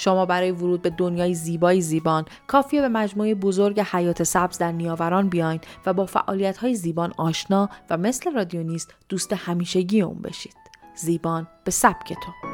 شما 0.01 0.27
برای 0.27 0.51
ورود 0.51 0.83
به 0.83 0.91
دنیای 0.91 1.35
زیبای 1.35 1.81
زیبان 1.81 2.25
کافیه 2.47 2.81
به 2.81 2.89
مجموعه 2.89 3.35
بزرگ 3.35 3.81
حیات 3.81 4.23
سبز 4.23 4.59
در 4.59 4.73
نیاوران 4.73 5.29
بیاین 5.29 5.61
و 5.87 5.93
با 5.93 6.07
فعالیت 6.07 6.59
های 6.59 6.75
زیبان 6.75 7.13
آشنا 7.17 7.69
و 7.91 7.97
مثل 7.97 8.33
رادیونیست 8.33 8.95
دوست 9.09 9.33
همیشگی 9.33 10.03
اون 10.03 10.23
بشید. 10.23 10.57
زیبان 10.95 11.49
به 11.65 11.71
سبک 11.71 12.09
تو. 12.09 12.50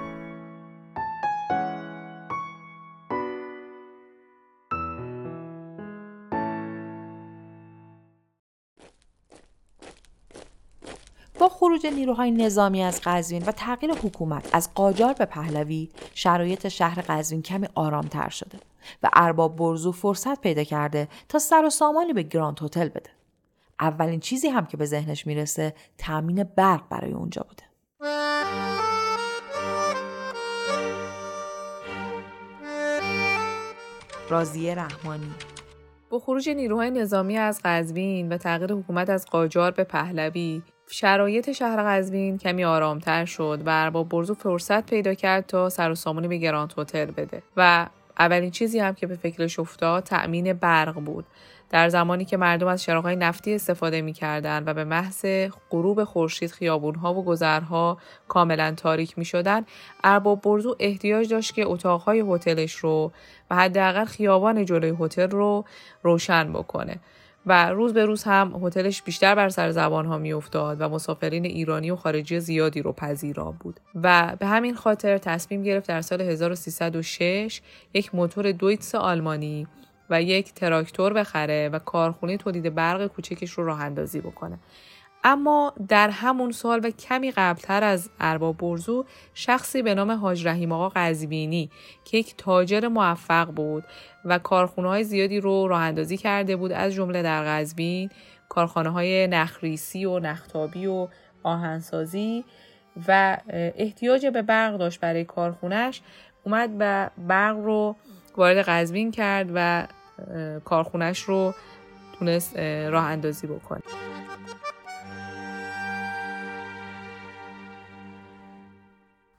خروج 11.77 11.95
نیروهای 11.95 12.31
نظامی 12.31 12.83
از 12.83 13.01
قزوین 13.05 13.45
و 13.47 13.53
تغییر 13.53 13.93
حکومت 13.93 14.49
از 14.53 14.75
قاجار 14.75 15.13
به 15.13 15.25
پهلوی 15.25 15.89
شرایط 16.15 16.69
شهر 16.69 17.05
قزوین 17.09 17.43
کمی 17.43 17.69
آرامتر 17.75 18.29
شده 18.29 18.59
و 19.03 19.11
ارباب 19.13 19.57
برزو 19.57 19.93
فرصت 19.93 20.41
پیدا 20.41 20.65
کرده 20.65 21.09
تا 21.29 21.39
سر 21.39 21.65
و 21.65 21.71
سامانی 21.71 22.13
به 22.13 22.23
گراند 22.23 22.59
هتل 22.63 22.89
بده. 22.89 23.11
اولین 23.81 24.21
چیزی 24.21 24.49
هم 24.49 24.67
که 24.67 24.77
به 24.77 24.87
ذهنش 24.87 25.27
می‌رسه 25.27 25.75
تامین 25.99 26.45
برق 26.57 26.89
برای 26.89 27.13
اونجا 27.13 27.47
بوده. 27.49 27.63
رازیه 34.29 34.75
رحمانی. 34.75 35.35
با 36.11 36.19
خروج 36.19 36.49
نیروهای 36.49 36.91
نظامی 36.91 37.37
از 37.37 37.61
قزوین 37.65 38.33
و 38.33 38.37
تغییر 38.37 38.73
حکومت 38.73 39.11
از 39.11 39.27
قاجار 39.27 39.71
به 39.71 39.85
پهلوی 39.85 40.63
شرایط 40.91 41.53
شهر 41.53 41.83
قزوین 41.83 42.39
کمی 42.39 42.65
آرامتر 42.65 43.25
شد 43.25 43.63
و 43.65 43.91
با 43.91 44.03
برزو 44.03 44.35
فرصت 44.35 44.91
پیدا 44.91 45.15
کرد 45.15 45.47
تا 45.47 45.69
سر 45.69 45.91
و 45.91 45.95
سامونی 45.95 46.29
به 46.29 46.37
گراند 46.37 46.75
هتل 46.79 47.05
بده 47.05 47.43
و 47.57 47.87
اولین 48.19 48.51
چیزی 48.51 48.79
هم 48.79 48.95
که 48.95 49.07
به 49.07 49.17
فکرش 49.17 49.59
افتاد 49.59 50.03
تأمین 50.03 50.53
برق 50.53 50.95
بود. 50.95 51.25
در 51.71 51.89
زمانی 51.89 52.25
که 52.25 52.37
مردم 52.37 52.67
از 52.67 52.83
چراغهای 52.83 53.17
نفتی 53.17 53.55
استفاده 53.55 54.03
می‌کردند 54.03 54.69
و 54.69 54.75
به 54.75 54.85
محض 54.85 55.27
غروب 55.71 56.05
خورشید 56.05 56.51
خیابونها 56.51 57.15
و 57.15 57.25
گذرها 57.25 57.99
کاملا 58.29 58.75
تاریک 58.77 59.19
می‌شدند 59.19 59.67
ارباب 60.05 60.41
برزو 60.41 60.77
احتیاج 60.81 61.31
داشت 61.31 61.55
که 61.55 61.67
اتاقهای 61.67 62.25
هتلش 62.29 62.73
رو 62.73 63.13
و 63.51 63.57
حداقل 63.57 64.05
خیابان 64.05 64.65
جلوی 64.65 64.97
هتل 65.01 65.31
رو 65.31 65.65
روشن 66.03 66.53
بکنه. 66.53 67.01
و 67.47 67.71
روز 67.71 67.93
به 67.93 68.05
روز 68.05 68.23
هم 68.23 68.61
هتلش 68.65 69.03
بیشتر 69.03 69.35
بر 69.35 69.49
سر 69.49 69.71
زبان 69.71 70.07
ها 70.07 70.19
میافتاد 70.19 70.77
و 70.81 70.89
مسافرین 70.89 71.45
ایرانی 71.45 71.91
و 71.91 71.97
خارجی 71.97 72.41
زیادی 72.41 72.83
رو 72.83 72.93
پذیرا 72.93 73.55
بود. 73.61 73.81
و 74.03 74.37
به 74.39 74.47
همین 74.47 74.75
خاطر 74.75 75.19
تصمیم 75.19 75.63
گرفت 75.63 75.89
در 75.89 76.01
سال 76.01 76.21
1306 76.21 77.61
یک 77.95 78.15
موتور 78.15 78.53
دویتس 78.53 78.95
آلمانی 78.95 79.67
و 80.11 80.23
یک 80.23 80.55
تراکتور 80.55 81.13
بخره 81.13 81.69
و 81.69 81.79
کارخونه 81.79 82.37
تولید 82.37 82.75
برق 82.75 83.07
کوچکش 83.07 83.51
رو 83.51 83.67
راه 83.67 83.81
اندازی 83.81 84.21
بکنه. 84.21 84.59
اما 85.29 85.73
در 85.89 86.11
همون 86.11 86.53
سال 86.53 86.81
و 86.85 86.91
کمی 86.91 87.31
قبلتر 87.31 87.85
از 87.85 88.11
ارباب 88.21 88.57
برزو 88.57 89.05
شخصی 89.35 89.83
به 89.83 89.95
نام 89.95 90.11
حاج 90.11 90.47
رحیم 90.47 90.73
آقا 90.73 90.89
قزوینی 90.89 91.71
که 92.05 92.19
یک 92.19 92.35
تاجر 92.39 92.89
موفق 92.89 93.51
بود 93.51 93.85
و 94.25 94.39
کارخونه 94.39 94.89
های 94.89 95.05
زیادی 95.05 95.41
رو 95.41 95.69
راه 95.69 95.81
اندازی 95.81 96.17
کرده 96.17 96.57
بود 96.57 96.73
از 96.73 96.93
جمله 96.93 97.23
در 97.23 97.45
قزوین 97.45 98.11
کارخانه 98.49 98.91
های 98.91 99.27
نخریسی 99.27 100.05
و 100.05 100.19
نختابی 100.19 100.87
و 100.87 101.09
آهنسازی 101.43 102.45
و 103.09 103.37
احتیاج 103.51 104.27
به 104.27 104.43
برق 104.43 104.77
داشت 104.77 105.01
برای 105.01 105.25
کارخونهش 105.25 106.03
اومد 106.45 106.71
و 106.79 107.11
برق 107.19 107.57
رو 107.57 107.97
وارد 108.37 108.57
قزوین 108.57 109.11
کرد 109.11 109.51
و 109.55 109.87
کارخونهش 110.65 111.21
رو 111.21 111.55
تونست 112.19 112.57
راه 112.59 113.05
اندازی 113.05 113.47
بکنه. 113.47 113.83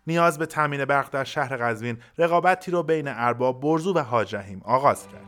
نیاز 0.08 0.39
به 0.39 0.46
تامین 0.46 0.86
برق 0.86 1.12
در 1.12 1.24
شهر 1.24 1.58
قزوین 1.58 1.98
رقابتی 2.17 2.72
رو 2.72 2.84
بین 2.84 3.08
ارباب 3.08 3.62
برزو 3.62 3.93
و 3.93 4.00
حاج 4.00 4.36
رحیم 4.36 4.62
آغاز 4.65 5.08
کرد. 5.08 5.28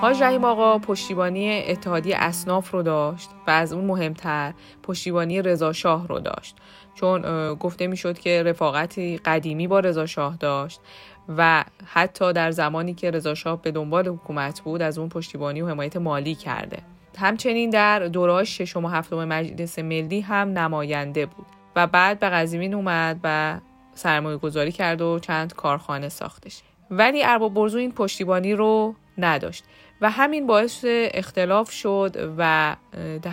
حاج 0.00 0.22
رحیم 0.22 0.44
آقا 0.44 0.78
پشتیبانی 0.78 1.64
اتحادیه 1.68 2.16
اصناف 2.18 2.70
رو 2.70 2.82
داشت 2.82 3.30
و 3.46 3.50
از 3.50 3.72
اون 3.72 3.84
مهمتر 3.84 4.54
پشتیبانی 4.82 5.42
رضا 5.42 5.72
شاه 5.72 6.08
رو 6.08 6.20
داشت. 6.20 6.56
چون 6.94 7.54
گفته 7.54 7.86
می‌شد 7.86 8.18
که 8.18 8.42
رفاقتی 8.42 9.16
قدیمی 9.16 9.68
با 9.68 9.80
رضا 9.80 10.06
شاه 10.06 10.36
داشت 10.36 10.80
و 11.28 11.64
حتی 11.84 12.32
در 12.32 12.50
زمانی 12.50 12.94
که 12.94 13.10
رضا 13.10 13.34
شاه 13.34 13.62
به 13.62 13.70
دنبال 13.70 14.08
حکومت 14.08 14.60
بود 14.60 14.82
از 14.82 14.98
اون 14.98 15.08
پشتیبانی 15.08 15.62
و 15.62 15.68
حمایت 15.68 15.96
مالی 15.96 16.34
کرده. 16.34 16.78
همچنین 17.18 17.70
در 17.70 18.00
دوره 18.00 18.44
ششم 18.44 18.84
و 18.84 18.88
هفتم 18.88 19.24
مجلس 19.24 19.78
ملی 19.78 20.20
هم 20.20 20.58
نماینده 20.58 21.26
بود 21.26 21.46
و 21.76 21.86
بعد 21.86 22.18
به 22.18 22.28
قزوین 22.28 22.74
اومد 22.74 23.20
و 23.24 23.58
سرمایه 23.94 24.36
گذاری 24.36 24.72
کرد 24.72 25.00
و 25.00 25.18
چند 25.18 25.54
کارخانه 25.54 26.08
ساختش. 26.08 26.62
ولی 26.90 27.24
ارباب 27.24 27.54
برزو 27.54 27.78
این 27.78 27.92
پشتیبانی 27.92 28.54
رو 28.54 28.94
نداشت 29.18 29.64
و 30.00 30.10
همین 30.10 30.46
باعث 30.46 30.84
اختلاف 30.88 31.70
شد 31.70 32.34
و 32.38 32.76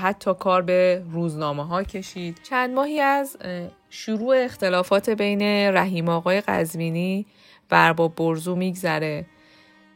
حتی 0.02 0.34
کار 0.40 0.62
به 0.62 1.04
روزنامه 1.12 1.68
ها 1.68 1.84
کشید. 1.84 2.40
چند 2.50 2.74
ماهی 2.74 3.00
از 3.00 3.38
شروع 3.90 4.36
اختلافات 4.38 5.10
بین 5.10 5.42
رحیم 5.76 6.10
آقای 6.10 6.42
قزوینی 6.42 7.26
و 7.72 7.76
ارباب 7.76 8.16
برزو 8.16 8.56
میگذره 8.56 9.26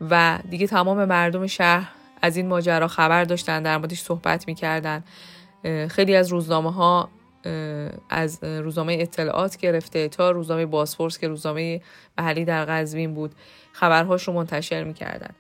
و 0.10 0.39
دیگه 0.50 0.67
تمام 0.67 1.06
مردم 1.06 1.48
شهر 1.48 1.91
از 2.21 2.38
این 2.38 2.47
ماجرا 2.47 2.88
خبر 2.88 3.23
داشتن 3.23 3.63
در 3.63 3.78
موردش 3.78 3.99
صحبت 4.01 4.47
می‌کردن. 4.47 5.04
خیلی 5.89 6.15
از 6.15 6.28
روزنامه 6.32 6.73
ها 6.73 7.10
از 8.10 8.43
روزنامه 8.43 8.97
اطلاعات 8.99 9.58
گرفته 9.58 10.08
تا 10.08 10.32
روزنامه 10.32 10.65
باسفورس 10.65 11.17
که 11.17 11.28
روزنامه 11.28 11.82
محلی 12.17 12.45
در 12.45 12.65
قزوین 12.65 13.13
بود 13.13 13.36
خبرهاش 13.71 14.28
رو 14.28 14.34
منتشر 14.34 14.84
می‌کردن. 14.84 15.36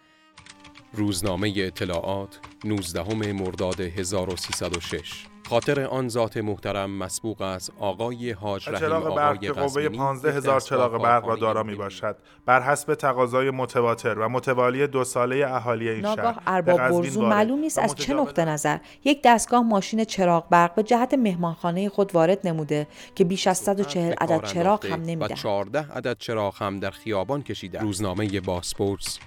روزنامه 0.93 1.53
اطلاعات 1.57 2.39
19 2.65 3.33
مرداد 3.33 3.79
1306 3.79 5.25
خاطر 5.49 5.85
آن 5.85 6.09
ذات 6.09 6.37
محترم 6.37 6.91
مسبوق 6.91 7.41
است. 7.41 7.71
آقای 7.79 8.31
حاج 8.31 8.69
رحیم 8.69 8.79
چراغ 8.79 9.15
برق 9.15 9.41
که 9.41 9.51
قوه 9.51 9.89
15 9.89 10.33
هزار 10.33 10.61
چراغ 10.61 11.01
برق 11.03 11.25
را 11.25 11.35
دارا 11.35 11.63
می 11.63 11.75
باشد 11.75 12.15
بر 12.45 12.61
حسب 12.61 12.95
تقاضای 12.95 13.51
متواتر 13.51 14.19
و 14.19 14.29
متوالی 14.29 14.87
دو 14.87 15.03
ساله 15.03 15.45
اهالی 15.47 15.89
این 15.89 16.01
ناگاه 16.01 16.33
شهر. 16.33 16.43
ارباب 16.47 16.77
برزو 16.77 17.21
معلوم 17.21 17.59
نیست 17.59 17.79
از 17.79 17.95
چه 17.95 18.13
نقطه 18.13 18.45
نظر. 18.45 18.77
یک 19.03 19.21
دستگاه 19.25 19.63
ماشین 19.63 20.03
چراغ 20.03 20.49
برق 20.49 20.75
به 20.75 20.83
جهت 20.83 21.13
مهمانخانه 21.13 21.89
خود 21.89 22.15
وارد 22.15 22.47
نموده 22.47 22.87
که 23.15 23.23
بیش 23.23 23.47
از 23.47 23.57
140 23.57 24.09
به 24.09 24.15
عدد 24.21 24.43
چراغ 24.43 24.85
هم 24.85 24.91
انداخته 24.91 24.93
و 24.93 24.97
نمی‌دهد. 24.97 25.37
14 25.37 25.79
عدد 25.79 26.17
چراغ 26.19 26.63
هم 26.63 26.79
در 26.79 26.91
خیابان 26.91 27.43
کشیده 27.43 27.79
روزنامه 27.79 28.41
باسپورس 28.41 29.19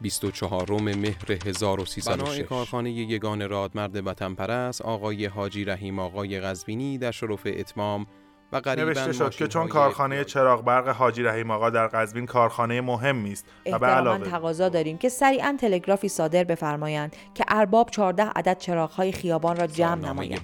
24 0.00 0.80
مهر 0.80 1.38
1306 1.46 2.08
بنای 2.08 2.42
کارخانه 2.42 2.90
یگان 2.90 3.48
رادمرد 3.48 4.06
وطن 4.06 4.34
پرست 4.34 4.82
آقای 4.82 5.26
حاجی 5.26 5.64
رحیم 5.64 5.98
آقای 5.98 6.40
قزوینی 6.40 6.98
در 6.98 7.10
شرف 7.10 7.40
اتمام 7.46 8.06
و 8.52 8.60
نوشته 8.76 9.12
شد 9.12 9.30
که 9.30 9.48
چون 9.48 9.68
کارخانه 9.68 10.24
چراغ 10.24 10.64
برق 10.64 10.88
حاجی 10.88 11.22
رحیم 11.22 11.50
آقا 11.50 11.70
در 11.70 11.86
قزوین 11.86 12.26
کارخانه 12.26 12.80
مهمی 12.80 13.32
است 13.32 13.46
و 13.72 13.78
به 13.78 13.86
علاوه 13.86 14.24
تقاضا 14.24 14.68
داریم 14.68 14.98
که 14.98 15.08
سریعا 15.08 15.56
تلگرافی 15.60 16.08
صادر 16.08 16.44
بفرمایند 16.44 17.16
که 17.34 17.44
ارباب 17.48 17.90
14 17.90 18.22
عدد 18.22 18.58
چراغهای 18.58 19.12
خیابان 19.12 19.56
را 19.56 19.66
جمع 19.66 20.08
نمایند. 20.08 20.40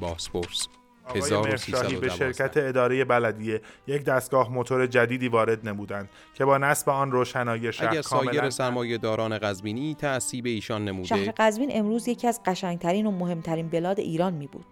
باسپورس 1.04 1.32
آقای 1.32 1.50
مرشاهی 1.50 1.96
به 1.96 2.06
1312 2.06 2.08
شرکت 2.08 2.56
اداره 2.56 3.04
بلدیه 3.04 3.60
یک 3.86 4.04
دستگاه 4.04 4.52
موتور 4.52 4.86
جدیدی 4.86 5.28
وارد 5.28 5.68
نمودند 5.68 6.08
که 6.34 6.44
با 6.44 6.58
نصب 6.58 6.88
آن 6.88 7.12
روشنایی 7.12 7.72
شهر 7.72 7.88
اگر 7.88 8.02
سایر 8.02 8.30
کاملا 8.30 8.50
سرمایه 8.50 8.98
داران 8.98 9.38
قزوینی 9.38 9.94
تعصیب 9.94 10.46
ایشان 10.46 11.04
شهر 11.04 11.18
نموده 11.18 11.34
قزوین 11.36 11.70
امروز 11.72 12.08
یکی 12.08 12.28
از 12.28 12.40
قشنگترین 12.46 13.06
و 13.06 13.10
مهمترین 13.10 13.68
بلاد 13.68 14.00
ایران 14.00 14.32
می 14.32 14.46
بود. 14.46 14.66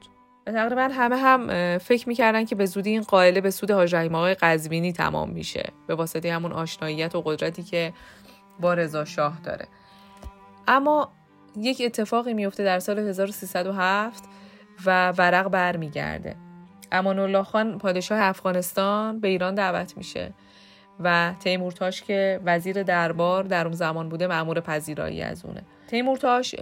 تقریبا 0.46 0.88
همه 0.92 1.16
هم 1.16 1.78
فکر 1.78 2.08
می‌کردن 2.08 2.44
که 2.44 2.54
به 2.54 2.66
زودی 2.66 2.90
این 2.90 3.02
قائله 3.02 3.40
به 3.40 3.50
سود 3.50 3.70
حاج 3.70 3.94
رحیم 3.94 4.14
آقای 4.14 4.34
قزوینی 4.34 4.92
تمام 4.92 5.30
میشه. 5.30 5.72
به 5.86 5.94
واسطه 5.94 6.32
همون 6.32 6.52
آشناییت 6.52 7.14
و 7.14 7.22
قدرتی 7.22 7.62
که 7.62 7.92
با 8.60 8.74
رضا 8.74 9.04
شاه 9.04 9.38
داره. 9.44 9.68
اما 10.68 11.12
یک 11.56 11.82
اتفاقی 11.84 12.34
میفته 12.34 12.64
در 12.64 12.78
سال 12.78 12.98
1307 12.98 14.24
و 14.86 15.12
ورق 15.12 15.48
برمیگرده. 15.48 16.36
امان 16.92 17.18
الله 17.18 17.42
خان 17.42 17.78
پادشاه 17.78 18.20
افغانستان 18.20 19.20
به 19.20 19.28
ایران 19.28 19.54
دعوت 19.54 19.96
میشه 19.96 20.32
و 21.00 21.34
تیمورتاش 21.40 22.02
که 22.02 22.40
وزیر 22.44 22.82
دربار 22.82 23.42
در 23.42 23.64
اون 23.64 23.74
زمان 23.74 24.08
بوده 24.08 24.26
مأمور 24.26 24.60
پذیرایی 24.60 25.22
از 25.22 25.44
اونه. 25.44 25.62
تیمورتاش 25.86 26.54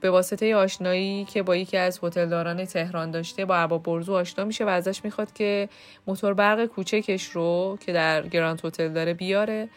به 0.00 0.10
واسطه 0.10 0.56
آشنایی 0.56 1.24
که 1.24 1.42
با 1.42 1.56
یکی 1.56 1.76
از 1.76 2.00
هتلداران 2.02 2.64
تهران 2.64 3.10
داشته 3.10 3.44
با 3.44 3.56
ارباب 3.56 3.82
برزو 3.82 4.14
آشنا 4.14 4.44
میشه 4.44 4.64
و 4.64 4.68
ازش 4.68 5.04
می‌خواد 5.04 5.32
که 5.32 5.68
موتور 6.06 6.34
برق 6.34 6.66
کوچکش 6.66 7.24
رو 7.24 7.78
که 7.80 7.92
در 7.92 8.26
گراند 8.28 8.60
هتل 8.64 8.88
داره 8.88 9.14
بیاره. 9.14 9.68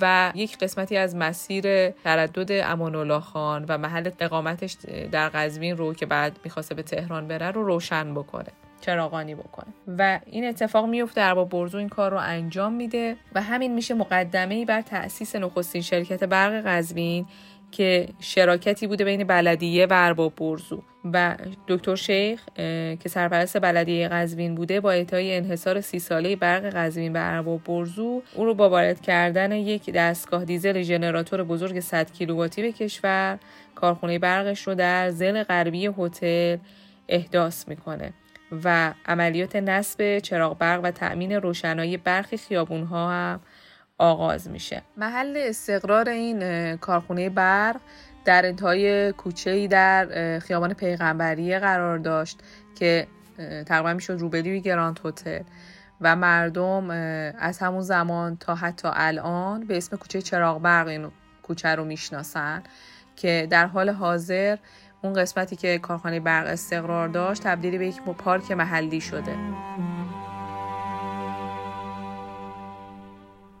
و 0.00 0.32
یک 0.34 0.58
قسمتی 0.58 0.96
از 0.96 1.16
مسیر 1.16 1.90
تردد 1.90 2.52
امان 2.52 2.94
الله 2.94 3.20
خان 3.20 3.64
و 3.68 3.78
محل 3.78 4.10
اقامتش 4.20 4.76
در 5.12 5.28
قزوین 5.28 5.76
رو 5.76 5.94
که 5.94 6.06
بعد 6.06 6.38
می‌خواسته 6.44 6.74
به 6.74 6.82
تهران 6.82 7.28
بره 7.28 7.50
رو 7.50 7.64
روشن 7.64 8.14
بکنه 8.14 8.48
چراغانی 8.80 9.34
بکنه. 9.34 9.66
و 9.98 10.20
این 10.26 10.48
اتفاق 10.48 10.86
میفته 10.86 11.20
ارباب 11.20 11.48
برزو 11.48 11.78
این 11.78 11.88
کار 11.88 12.10
رو 12.10 12.18
انجام 12.18 12.72
میده 12.72 13.16
و 13.34 13.42
همین 13.42 13.74
میشه 13.74 13.94
مقدمه 13.94 14.54
ای 14.54 14.64
بر 14.64 14.82
تأسیس 14.82 15.36
نخستین 15.36 15.82
شرکت 15.82 16.24
برق 16.24 16.66
قزوین 16.66 17.26
که 17.76 18.08
شراکتی 18.20 18.86
بوده 18.86 19.04
بین 19.04 19.24
بلدیه 19.24 19.86
و 19.86 19.92
ارباب 19.92 20.34
برزو 20.34 20.82
و 21.12 21.36
دکتر 21.68 21.94
شیخ 21.94 22.44
که 23.00 23.08
سرپرست 23.08 23.60
بلدیه 23.60 24.08
قزوین 24.08 24.54
بوده 24.54 24.80
با 24.80 24.90
اعطای 24.90 25.36
انحصار 25.36 25.80
سی 25.80 25.98
ساله 25.98 26.36
برق 26.36 26.64
قزوین 26.64 27.12
به 27.12 27.34
ارباب 27.34 27.64
برزو 27.64 28.22
او 28.34 28.44
رو 28.44 28.54
با 28.54 28.68
وارد 28.68 29.00
کردن 29.00 29.52
یک 29.52 29.90
دستگاه 29.90 30.44
دیزل 30.44 30.82
ژنراتور 30.82 31.44
بزرگ 31.44 31.80
100 31.80 32.12
کیلوواتی 32.12 32.62
به 32.62 32.72
کشور 32.72 33.38
کارخونه 33.74 34.18
برقش 34.18 34.66
رو 34.66 34.74
در 34.74 35.10
زل 35.10 35.42
غربی 35.42 35.90
هتل 35.98 36.56
احداث 37.08 37.68
می‌کنه 37.68 38.12
و 38.64 38.94
عملیات 39.06 39.56
نصب 39.56 40.18
چراغ 40.18 40.58
برق 40.58 40.80
و 40.84 40.90
تأمین 40.90 41.32
روشنایی 41.32 41.96
برخی 41.96 42.36
خیابونها 42.36 43.10
هم 43.10 43.40
آغاز 43.98 44.50
میشه. 44.50 44.82
محل 44.96 45.34
استقرار 45.36 46.08
این 46.08 46.76
کارخونه 46.76 47.30
برق 47.30 47.76
در 48.24 48.46
انتهای 48.46 49.12
کوچه‌ای 49.12 49.68
در 49.68 50.08
اه، 50.10 50.38
خیابان 50.38 50.74
پیغمبریه 50.74 51.58
قرار 51.58 51.98
داشت 51.98 52.40
که 52.78 53.06
تقریبا 53.66 53.92
می‌شد 53.94 54.12
روبروی 54.12 54.60
گراند 54.60 55.00
هتل 55.04 55.42
و 56.00 56.16
مردم 56.16 56.90
از 57.38 57.58
همون 57.58 57.80
زمان 57.80 58.36
تا 58.36 58.54
حتی 58.54 58.88
الان 58.92 59.66
به 59.66 59.76
اسم 59.76 59.96
کوچه 59.96 60.22
چراغ 60.22 60.62
برق 60.62 60.88
این 60.88 61.10
کوچه 61.42 61.68
رو 61.68 61.84
می‌شناسن 61.84 62.62
که 63.16 63.46
در 63.50 63.66
حال 63.66 63.90
حاضر 63.90 64.56
اون 65.02 65.12
قسمتی 65.12 65.56
که 65.56 65.78
کارخانه 65.78 66.20
برق 66.20 66.46
استقرار 66.46 67.08
داشت 67.08 67.42
تبدیل 67.42 67.78
به 67.78 67.86
یک 67.86 68.02
پارک 68.02 68.50
محلی 68.50 69.00
شده. 69.00 69.36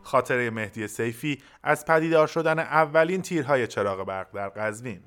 خاطره 0.06 0.50
مهدی 0.50 0.86
سیفی 0.86 1.38
از 1.62 1.86
پدیدار 1.86 2.26
شدن 2.26 2.58
اولین 2.58 3.22
تیرهای 3.22 3.66
چراغ 3.66 4.06
برق 4.06 4.26
در 4.34 4.48
قزوین. 4.48 4.98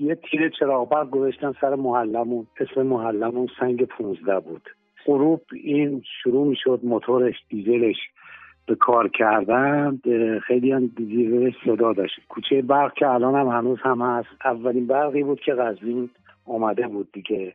یه 0.00 0.14
تیر 0.14 0.48
چراغ 0.58 0.88
برق 0.88 1.10
گذاشتن 1.10 1.52
سر 1.60 1.74
محلمون. 1.74 2.46
اسم 2.60 2.82
محلمون 2.82 3.48
سنگ 3.60 3.84
15 3.84 4.40
بود. 4.40 4.70
غروب 5.06 5.42
این 5.52 6.02
شروع 6.22 6.46
می‌شد 6.46 6.80
موتورش 6.82 7.34
دیزلش 7.48 7.96
به 8.66 8.74
کار 8.74 9.08
کردن. 9.08 10.00
خیلی 10.46 10.72
هم 10.72 10.86
دیزلش 10.86 11.54
صدا 11.64 11.92
داشت. 11.92 12.14
کوچه 12.28 12.62
برق 12.62 12.94
که 12.94 13.08
الان 13.08 13.34
هم 13.34 13.48
هنوز 13.48 13.78
هم 13.82 14.02
هست. 14.02 14.28
اولین 14.44 14.86
برقی 14.86 15.22
بود 15.22 15.40
که 15.40 15.52
قزوین 15.52 16.10
آمده 16.46 16.88
بود 16.88 17.12
دیگه. 17.12 17.54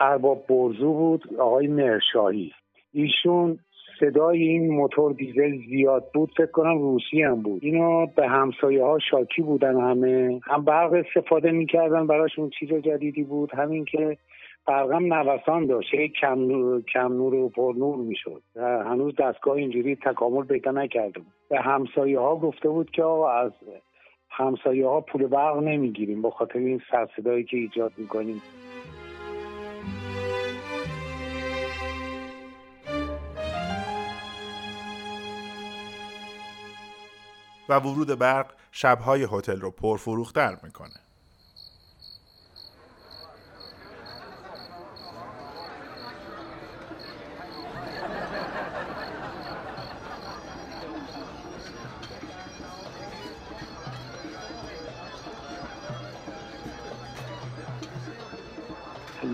ارباب 0.00 0.46
برزو 0.48 0.92
بود 0.92 1.36
آقای 1.38 1.66
مرشاهی 1.66 2.52
ایشون 2.92 3.58
صدای 4.00 4.42
این 4.42 4.70
موتور 4.70 5.12
دیزل 5.12 5.58
زیاد 5.68 6.10
بود 6.14 6.30
فکر 6.36 6.50
کنم 6.50 6.78
روسی 6.78 7.22
هم 7.22 7.42
بود. 7.42 7.64
اینو 7.64 8.06
به 8.06 8.28
همسایه 8.28 8.84
ها 8.84 8.98
شاکی 9.10 9.42
بودن 9.42 9.80
همه. 9.80 10.40
هم 10.44 10.64
برق 10.64 10.92
استفاده 10.92 11.50
می‌کردن 11.50 12.06
براشون 12.06 12.50
چیز 12.58 12.68
جدیدی 12.68 13.22
بود. 13.22 13.54
همین 13.54 13.84
که 13.84 14.16
برقم 14.66 15.14
نوسان 15.14 15.66
داشت 15.66 15.94
هی 15.94 16.08
کم 16.08 16.38
نور, 16.38 16.82
کم 16.82 17.12
نور 17.12 17.34
و 17.34 17.48
پر 17.48 17.74
نور 17.78 17.96
می‌شد. 17.96 18.42
هنوز 18.86 19.14
دستگاه 19.18 19.56
اینجوری 19.56 19.96
تکامل 19.96 20.44
پیدا 20.44 20.70
نکرده 20.70 21.20
بود. 21.20 21.32
به 21.50 21.60
همسایه 21.60 22.18
ها 22.18 22.36
گفته 22.36 22.68
بود 22.68 22.90
که 22.90 23.02
آقا 23.02 23.30
از 23.30 23.52
همسایه 24.30 24.86
ها 24.86 25.00
پول 25.00 25.26
برق 25.26 25.56
نمی‌گیریم 25.62 26.22
به 26.22 26.30
خاطر 26.30 26.58
این 26.58 26.80
سرصدایی 26.90 27.44
که 27.44 27.56
ایجاد 27.56 27.92
می‌کنیم. 27.96 28.42
و 37.70 37.74
ورود 37.78 38.18
برق 38.18 38.46
شبهای 38.72 39.26
هتل 39.32 39.60
رو 39.60 39.70
پرفروختر 39.70 40.56
می‌کنه. 40.62 40.90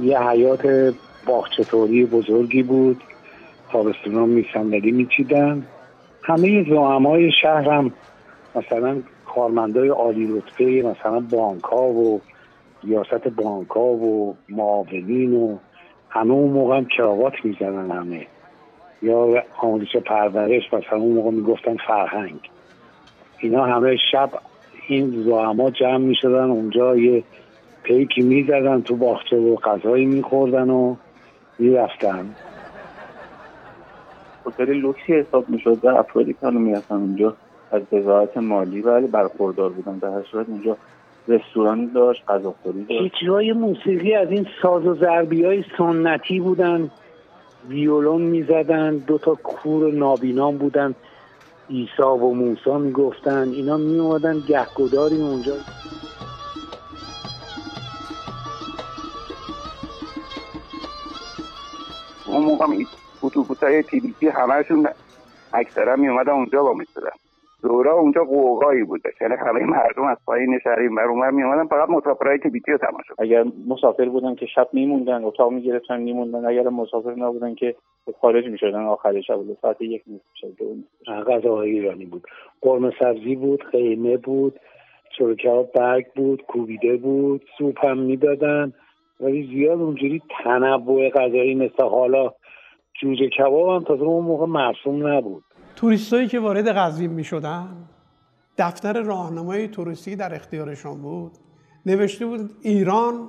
یه 0.03 0.21
حیات 0.21 0.95
باغچه‌طوری 1.27 2.05
بزرگی 2.05 2.63
بود. 2.63 3.03
تابستونا 3.73 4.27
میصندلی 4.27 4.93
میچیدن. 4.93 5.67
همه 6.23 7.31
شهر 7.43 7.71
هم 7.71 7.93
مثلا 8.57 9.03
کارمندای 9.25 9.89
عالی 9.89 10.27
رتبه 10.27 10.83
مثلا 10.83 11.21
بانک 11.21 11.65
ها 11.65 11.83
و 11.89 12.23
ریاست 12.83 13.29
بانک 13.29 13.69
ها 13.69 13.83
و 13.83 14.39
معاونین 14.49 15.35
و 15.35 15.59
همه 16.11 16.33
اون 16.33 16.53
موقع 16.53 16.77
هم 16.77 16.87
کراوات 16.97 17.33
می‌زنن 17.45 17.91
همه. 17.91 18.27
یا 19.03 19.45
آموزش 19.61 19.97
پرورش 19.97 20.73
مثلا 20.73 20.99
اون 20.99 21.15
موقع 21.15 21.31
می‌گفتن 21.31 21.77
فرهنگ. 21.87 22.41
اینا 23.41 23.65
همه 23.65 23.97
شب 24.13 24.31
این 24.89 25.25
زعما 25.25 25.71
جمع 25.71 25.97
می‌شدن 25.99 26.51
اونجا 26.51 26.97
یه 26.97 27.25
پیکی 27.83 28.23
می‌زدن 28.23 28.83
تو 28.83 28.97
باغچه 28.97 29.37
و 29.37 29.57
غذایی 29.57 30.07
میخوردن 30.07 30.71
و 30.71 30.97
می‌رفتن. 31.59 32.37
هتل 34.47 34.73
لوکسی 34.73 35.13
حساب 35.13 35.49
می‌شد 35.49 35.85
و 35.85 35.89
افرادی 35.89 36.33
که 36.33 36.39
حالا 36.43 36.59
می‌رفتن 36.59 36.95
اونجا. 36.95 37.37
از 37.71 37.83
وزارت 37.93 38.37
مالی 38.37 38.81
ولی 38.81 39.07
برخوردار 39.07 39.71
بودن 39.71 39.99
در 39.99 40.09
هر 40.09 40.23
صورت. 40.23 40.49
اونجا 40.49 40.77
رستورانی 41.29 41.87
داشت 41.87 42.25
غذاخوری 42.29 42.85
داشت. 42.85 43.15
های 43.29 43.53
موسیقی 43.53 44.15
از 44.15 44.31
این 44.31 44.47
ساز 44.63 44.87
و 44.87 44.95
ضربی 44.95 45.45
های 45.45 45.65
سنتی 45.79 46.41
بودن. 46.41 46.91
ویولون 47.69 48.23
می‌زدن 48.23 48.97
دو 48.97 49.19
تا 49.19 49.35
کور 49.35 49.93
نابینام 49.93 50.59
بودن. 50.59 50.95
ایسا 51.69 52.17
و 52.17 52.35
موسا 52.35 52.79
می‌گفتن. 52.79 53.49
اینا 53.49 53.77
میومدن 53.77 54.43
گهگداری 54.49 55.17
اونجا. 55.17 55.55
اون 62.27 62.45
موقع 62.45 62.67
اتوبوس 63.23 63.63
های 63.63 63.83
تیبیسی 63.83 64.29
همهشون 64.29 64.89
اکثرا 65.53 65.97
می 65.97 66.09
اومدن 66.09 66.33
اونجا 66.33 66.63
با 66.63 66.73
می‌شدن. 66.73 67.26
دورا 67.67 67.93
اونجا 67.93 68.25
قوقایی 68.25 68.85
بوده. 68.85 69.11
یعنی 69.21 69.35
همه 69.35 69.65
مردم 69.65 70.05
از 70.05 70.17
پایین 70.27 70.59
شهری 70.65 70.89
بر 70.89 71.05
اونور 71.05 71.31
می 71.31 71.43
اومدن 71.43 71.67
فقط 71.67 71.89
مسافرهای 71.89 72.39
تیبیتی 72.39 72.73
رو 72.73 72.79
تماشا 72.79 73.15
اگر 73.19 73.45
مسافر 73.69 74.09
بودن 74.09 74.35
که 74.35 74.47
شب 74.47 74.69
میموندن 74.73 75.25
اتاق 75.25 75.53
می‌گرفتن 75.53 76.01
میموندن. 76.01 76.47
اگر 76.47 76.69
مسافر 76.69 77.15
نبودن 77.15 77.55
که 77.55 77.75
خارج 78.21 78.47
می‌شدن 78.47 78.85
آخر 78.85 79.21
شب 79.21 79.37
بود. 79.37 79.59
ساعت 79.63 79.83
یک 79.83 80.03
نصف 80.07 80.63
غذاهای 81.27 81.71
ایرانی 81.71 82.05
بود. 82.05 82.23
قرمه 82.61 82.93
سبزی 82.99 83.37
بود 83.37 83.63
خیمه 83.63 84.17
بود 84.17 84.61
چرکه 85.19 85.69
برگ 85.75 86.07
بود 86.17 86.43
کوبیده 86.43 86.97
بود 86.97 87.43
سوپ 87.59 87.85
هم 87.85 87.99
می‌دادن. 87.99 88.73
ولی 89.21 89.47
زیاد 89.47 89.81
اونجوری 89.81 90.23
تنوع 90.45 91.09
غذایی 91.09 91.55
مثل 91.55 91.83
حالا 91.83 92.31
جوجه 93.01 93.29
کباب 93.29 93.69
هم 93.69 93.85
تازه 93.85 94.03
اون 94.03 94.25
موقع 94.25 94.47
مرسوم 94.47 95.07
نبود. 95.07 95.43
توریستایی 95.77 96.29
که 96.29 96.41
وارد 96.41 96.69
قزوین 96.69 97.11
می 97.11 97.25
شدن 97.25 97.69
دفتر 98.59 99.03
راهنمای 99.03 99.69
توریستی 99.69 100.17
در 100.17 100.35
اختیارشان 100.35 101.03
بود. 101.03 101.33
نوشته 101.87 102.27
بود 102.27 102.41
ایران 102.63 103.29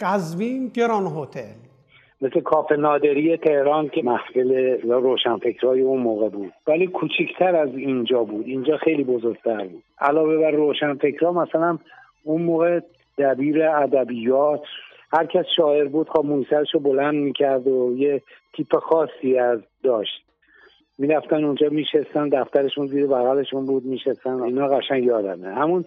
قزوین 0.00 0.68
گران 0.74 1.06
هتل. 1.06 1.54
مثل 2.20 2.40
کافه 2.40 2.76
نادری 2.76 3.36
تهران 3.36 3.88
که 3.88 4.02
محفل 4.02 4.80
روشنفکرای 4.82 5.80
اون 5.80 6.00
موقع 6.00 6.28
بود. 6.28 6.52
ولی 6.66 6.86
کوچکتر 6.86 7.56
از 7.56 7.68
اینجا 7.74 8.24
بود. 8.24 8.46
اینجا 8.46 8.76
خیلی 8.76 9.04
بزرگتر 9.04 9.64
بود. 9.64 9.82
علاوه 9.98 10.38
بر 10.38 10.50
روشنفکرا 10.50 11.32
مثلا 11.32 11.78
اون 12.24 12.42
موقع 12.42 12.80
دبیر 13.18 13.68
ادبیات 13.68 14.62
هر 15.12 15.26
کس 15.26 15.44
شاعر 15.56 15.88
بود 15.88 16.08
خب 16.08 16.24
موسیقیشو 16.24 16.78
بلند 16.78 17.14
می‌کرد 17.14 17.66
و 17.66 17.96
یه 17.96 18.22
تیپ 18.56 18.76
خاصی 18.76 19.38
از 19.38 19.60
داشت. 19.82 20.23
می‌رفتن 20.98 21.44
اونجا 21.44 21.68
میشستن 21.68 22.28
دفترشون 22.28 22.86
زیر 22.86 23.06
بغلشون 23.06 23.66
بود 23.66 23.84
میشستن. 23.84 24.42
اینا 24.42 24.68
قشنگ 24.68 25.04
یادمه. 25.04 25.48
همون 25.48 25.84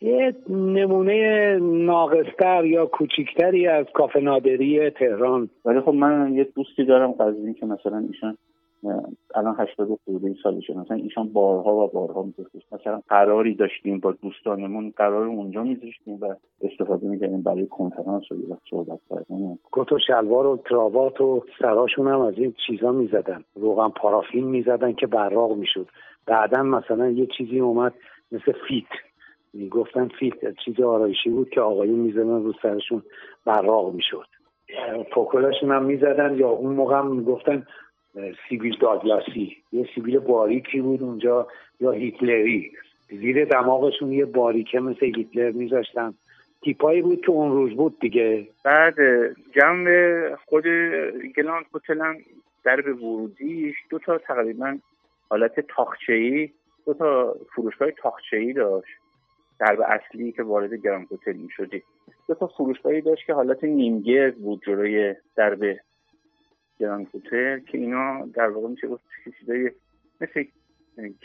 یه 0.00 0.34
نمونه 0.48 1.58
ناقصتر 1.62 2.64
یا 2.64 2.86
کوچیکتری 2.86 3.66
از 3.66 3.86
کافه 3.94 4.20
نادری 4.20 4.90
تهران. 4.90 5.50
ولی 5.64 5.80
خب 5.80 5.94
من 5.94 6.34
یه 6.34 6.44
دوستی 6.56 6.84
دارم 6.84 7.12
قضیه 7.12 7.54
که 7.54 7.66
مثلا 7.66 8.04
ایشان 8.12 8.36
الان 9.34 9.54
80 9.58 9.98
خورده 10.04 10.34
سالشه 10.42 10.78
مثلا 10.78 10.96
ایشان 10.96 11.28
بارها 11.32 11.74
و 11.74 11.88
بارها 11.88 12.22
میگفتش. 12.22 12.62
مثلا 12.72 13.02
قراری 13.08 13.54
داشتیم 13.54 14.00
با 14.00 14.12
دوستانمون 14.12 14.92
قرار 14.96 15.26
اونجا 15.26 15.62
میذاشتیم 15.62 16.18
و 16.20 16.34
استفاده 16.62 17.06
می‌کردیم 17.06 17.42
برای 17.42 17.66
کنفرانس 17.66 18.32
و 18.32 18.34
صحبت 18.70 18.98
کردن. 19.10 19.58
کت 19.72 19.92
و 19.92 19.98
شلوار 20.06 20.46
و 20.46 20.56
کراوات 20.56 21.20
و 21.20 21.44
سراشون 21.58 22.08
هم 22.08 22.20
از 22.20 22.34
این 22.36 22.54
چیزا 22.66 22.92
می‌زدن. 22.92 23.44
روغن 23.54 23.88
پارافین 23.88 24.44
می‌زدن 24.44 24.92
که 24.92 25.06
براق 25.06 25.52
می‌شد. 25.56 25.88
بعدا 26.26 26.62
مثلا 26.62 27.10
یه 27.10 27.26
چیزی 27.38 27.60
اومد 27.60 27.94
مثل 28.32 28.52
فیت. 28.68 28.84
می‌گفتن 29.54 30.08
فیت 30.08 30.34
چیز 30.64 30.80
آرایشی 30.80 31.30
بود 31.30 31.50
که 31.50 31.60
آقایون 31.60 31.98
می‌زدن 31.98 32.42
رو 32.42 32.52
سرشون 32.62 33.02
براق 33.44 33.92
می‌شد. 33.92 34.26
فکلاشون 35.14 35.70
هم 35.70 35.84
می‌زدن 35.84 36.38
یا 36.38 36.48
اون 36.48 36.74
موقع 36.74 36.98
هم 36.98 37.16
می‌گفتن 37.16 37.66
سیبیل 38.48 38.76
داگلاسی. 38.80 39.56
یه 39.72 39.88
سیبیل 39.94 40.18
باریکی 40.18 40.80
بود 40.80 41.02
اونجا 41.02 41.48
یا 41.80 41.90
هیتلری. 41.90 42.72
زیر 43.08 43.44
دماغشون 43.44 44.12
یه 44.12 44.24
باریکه 44.24 44.80
مثل 44.80 45.06
هیتلر 45.06 45.50
میذاشتن. 45.50 46.14
تیپایی 46.62 47.02
بود 47.02 47.20
که 47.20 47.30
اون 47.30 47.52
روز 47.52 47.72
بود 47.76 48.00
دیگه. 48.00 48.48
بعد 48.64 48.94
جمع 49.54 50.34
خود 50.34 50.64
گلاند 51.36 51.64
هتلم 51.74 52.16
در 52.64 52.80
به 52.80 52.92
ورودیش 52.92 53.76
دو 53.90 53.98
تا 53.98 54.18
تقریبا 54.18 54.78
حالت 55.28 55.60
تاخچه‌ای 55.60 56.50
دو 56.86 56.94
تا 56.94 57.36
فروشگاه 57.54 57.90
تاخچه‌ای 57.90 58.52
داشت. 58.52 58.92
درب 59.60 59.80
اصلی 59.80 60.32
که 60.32 60.42
وارد 60.42 60.74
گراند 60.74 61.06
هتل 61.12 61.32
می 61.32 61.48
شدی 61.56 61.82
دو 62.28 62.34
تا 62.34 62.46
فروشگاهی 62.46 63.00
داشت 63.00 63.26
که 63.26 63.34
حالت 63.34 63.64
نیمگرد 63.64 64.36
بود 64.36 64.62
جلوی 64.66 65.14
درب 65.36 65.76
گران 66.78 67.06
هتل 67.14 67.58
که 67.58 67.78
اینا 67.78 68.26
در 68.26 68.48
واقع 68.48 68.68
میشه 68.68 68.88
گفت 68.88 69.04
چیزای 69.40 69.70
مثل 70.20 70.44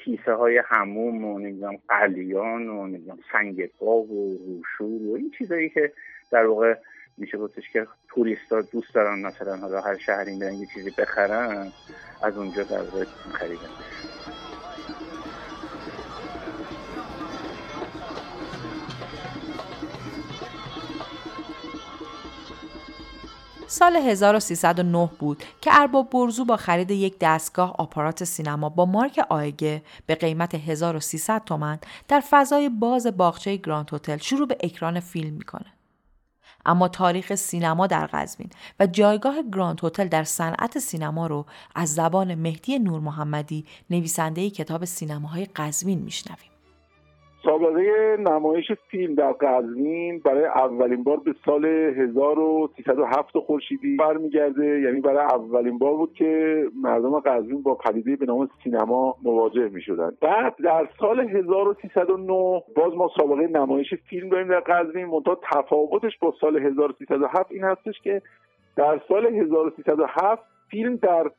کیسه 0.03 0.33
های 0.33 0.61
هموم 0.65 1.25
و 1.25 1.39
نمی‌دونم 1.39 1.77
قلیان 1.87 2.69
و 2.69 2.87
نمی‌دونم 2.87 3.19
سنگ 3.31 3.69
و 3.81 4.05
روشور 4.45 5.01
و 5.01 5.15
این 5.15 5.31
چیزایی 5.37 5.69
که 5.69 5.93
در 6.31 6.45
واقع 6.45 6.75
میشه 7.17 7.37
گفتش 7.37 7.69
که 7.73 7.87
توریستا 8.07 8.61
دوست 8.61 8.95
دارن 8.95 9.25
مثلا 9.25 9.57
حالا 9.57 9.81
هر 9.81 9.97
شهری 9.97 10.39
برن 10.39 10.53
یه 10.53 10.67
چیزی 10.73 10.91
بخرن 10.97 11.71
از 12.23 12.37
اونجا 12.37 12.63
در 12.63 12.81
واقع 12.81 13.03
خریدن 13.33 13.69
سال 23.69 23.95
1309 23.95 25.09
بود 25.19 25.43
که 25.61 25.71
ارباب 25.73 26.09
برزو 26.09 26.45
با 26.45 26.57
خرید 26.57 26.91
یک 26.91 27.15
دستگاه 27.21 27.75
آپارات 27.77 28.23
سینما 28.23 28.69
با 28.69 28.85
مارک 28.85 29.25
AEG 29.29 29.81
به 30.05 30.15
قیمت 30.15 30.55
1300 30.55 31.43
تومن 31.45 31.79
در 32.07 32.23
فضای 32.29 32.69
باز 32.69 33.07
باغچه 33.07 33.55
گراند 33.55 33.89
هتل 33.93 34.17
شروع 34.17 34.47
به 34.47 34.57
اکران 34.63 34.99
فیلم 34.99 35.33
می‌کنه. 35.33 35.65
اما 36.65 36.87
تاریخ 36.87 37.35
سینما 37.35 37.87
در 37.87 38.05
قزوین 38.05 38.49
و 38.79 38.87
جایگاه 38.87 39.35
گراند 39.53 39.79
هتل 39.83 40.07
در 40.07 40.23
صنعت 40.23 40.79
سینما 40.79 41.27
رو 41.27 41.45
از 41.75 41.93
زبان 41.93 42.35
مهدی 42.35 42.79
نور 42.79 42.99
محمدی 42.99 43.65
نویسنده 43.89 44.49
کتاب 44.49 44.85
سینماهای 44.85 45.45
قزوین 45.45 45.99
میشنویم. 45.99 46.56
سابقه 47.47 48.17
نمایش 48.19 48.71
فیلم 48.71 49.15
در 49.15 49.31
قزوین 49.31 50.19
برای 50.19 50.45
اولین 50.45 51.03
بار 51.03 51.17
به 51.17 51.33
سال 51.45 51.65
1307 51.65 53.37
خورشیدی 53.37 53.95
برمیگرده. 53.95 54.81
یعنی 54.81 55.01
برای 55.01 55.25
اولین 55.25 55.77
بار 55.77 55.95
بود 55.95 56.13
که 56.13 56.63
مردم 56.75 57.19
قزوین 57.19 57.61
با 57.61 57.75
پدیده 57.75 58.15
به 58.15 58.25
نام 58.25 58.49
سینما 58.63 59.15
مواجه 59.23 59.69
می 59.69 59.81
شدن 59.81 60.11
بعد 60.21 60.55
در 60.63 60.89
سال 60.99 61.19
1309 61.19 62.63
باز 62.75 62.93
ما 62.95 63.11
سابقه 63.19 63.47
نمایش 63.47 63.93
فیلم 64.09 64.29
داریم 64.29 64.47
در 64.47 64.59
قزوین. 64.59 65.05
منتها 65.05 65.39
تفاوتش 65.51 66.17
با 66.17 66.33
سال 66.41 66.57
1307 66.57 67.51
این 67.51 67.63
هستش 67.63 68.01
که 68.03 68.21
در 68.75 69.01
سال 69.07 69.25
1307 69.25 70.43
فیلم 70.71 70.95
در 70.95 71.31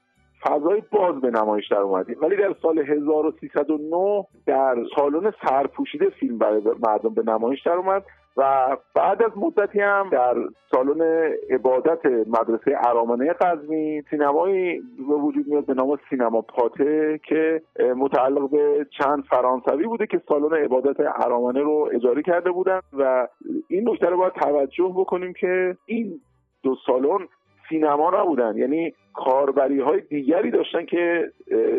فضای 0.43 0.83
باز 0.93 1.21
به 1.21 1.31
نمایش 1.31 1.69
در 1.69 1.79
اومدیم 1.79 2.17
ولی 2.23 2.37
در 2.37 2.55
سال 2.63 2.79
1309 2.79 4.27
در 4.47 4.77
سالن 4.97 5.33
سرپوشیده 5.47 6.09
فیلم 6.09 6.39
برای 6.39 6.63
مردم 6.87 7.15
به 7.15 7.23
نمایش 7.23 7.63
در 7.63 7.73
اومد 7.73 8.05
و 8.39 8.77
بعد 8.95 9.23
از 9.23 9.31
مدتی 9.37 9.81
هم 9.81 10.09
در 10.13 10.35
سالن 10.71 11.33
عبادت 11.51 12.07
مدرسه 12.07 12.77
ارامنه 12.89 13.33
قزوین 13.33 14.05
سینمایی 14.11 14.81
به 15.09 15.15
وجود 15.15 15.47
میاد 15.47 15.67
به 15.67 15.75
نام 15.75 15.99
سینما 16.11 16.43
پاته 16.43 17.21
که 17.29 17.63
متعلق 17.97 18.51
به 18.51 18.87
چند 18.99 19.25
فرانسوی 19.31 19.87
بوده 19.87 20.07
که 20.07 20.21
سالن 20.29 20.65
عبادت 20.65 20.97
ارامنه 21.01 21.61
رو 21.61 21.89
اجاره 21.93 22.23
کرده 22.23 22.51
بودن 22.51 22.81
و 22.93 23.29
این 23.69 23.89
نکته 23.89 24.07
رو 24.07 24.17
باید 24.17 24.33
توجه 24.33 24.95
بکنیم 24.97 25.33
که 25.33 25.77
این 25.87 26.21
دو 26.63 26.77
سالن 26.87 27.29
سینما 27.69 28.21
نبودن. 28.21 28.57
یعنی 28.57 28.95
کاربری 29.15 29.81
های 29.81 30.01
دیگری 30.01 30.51
داشتن 30.51 30.85
که 30.85 31.33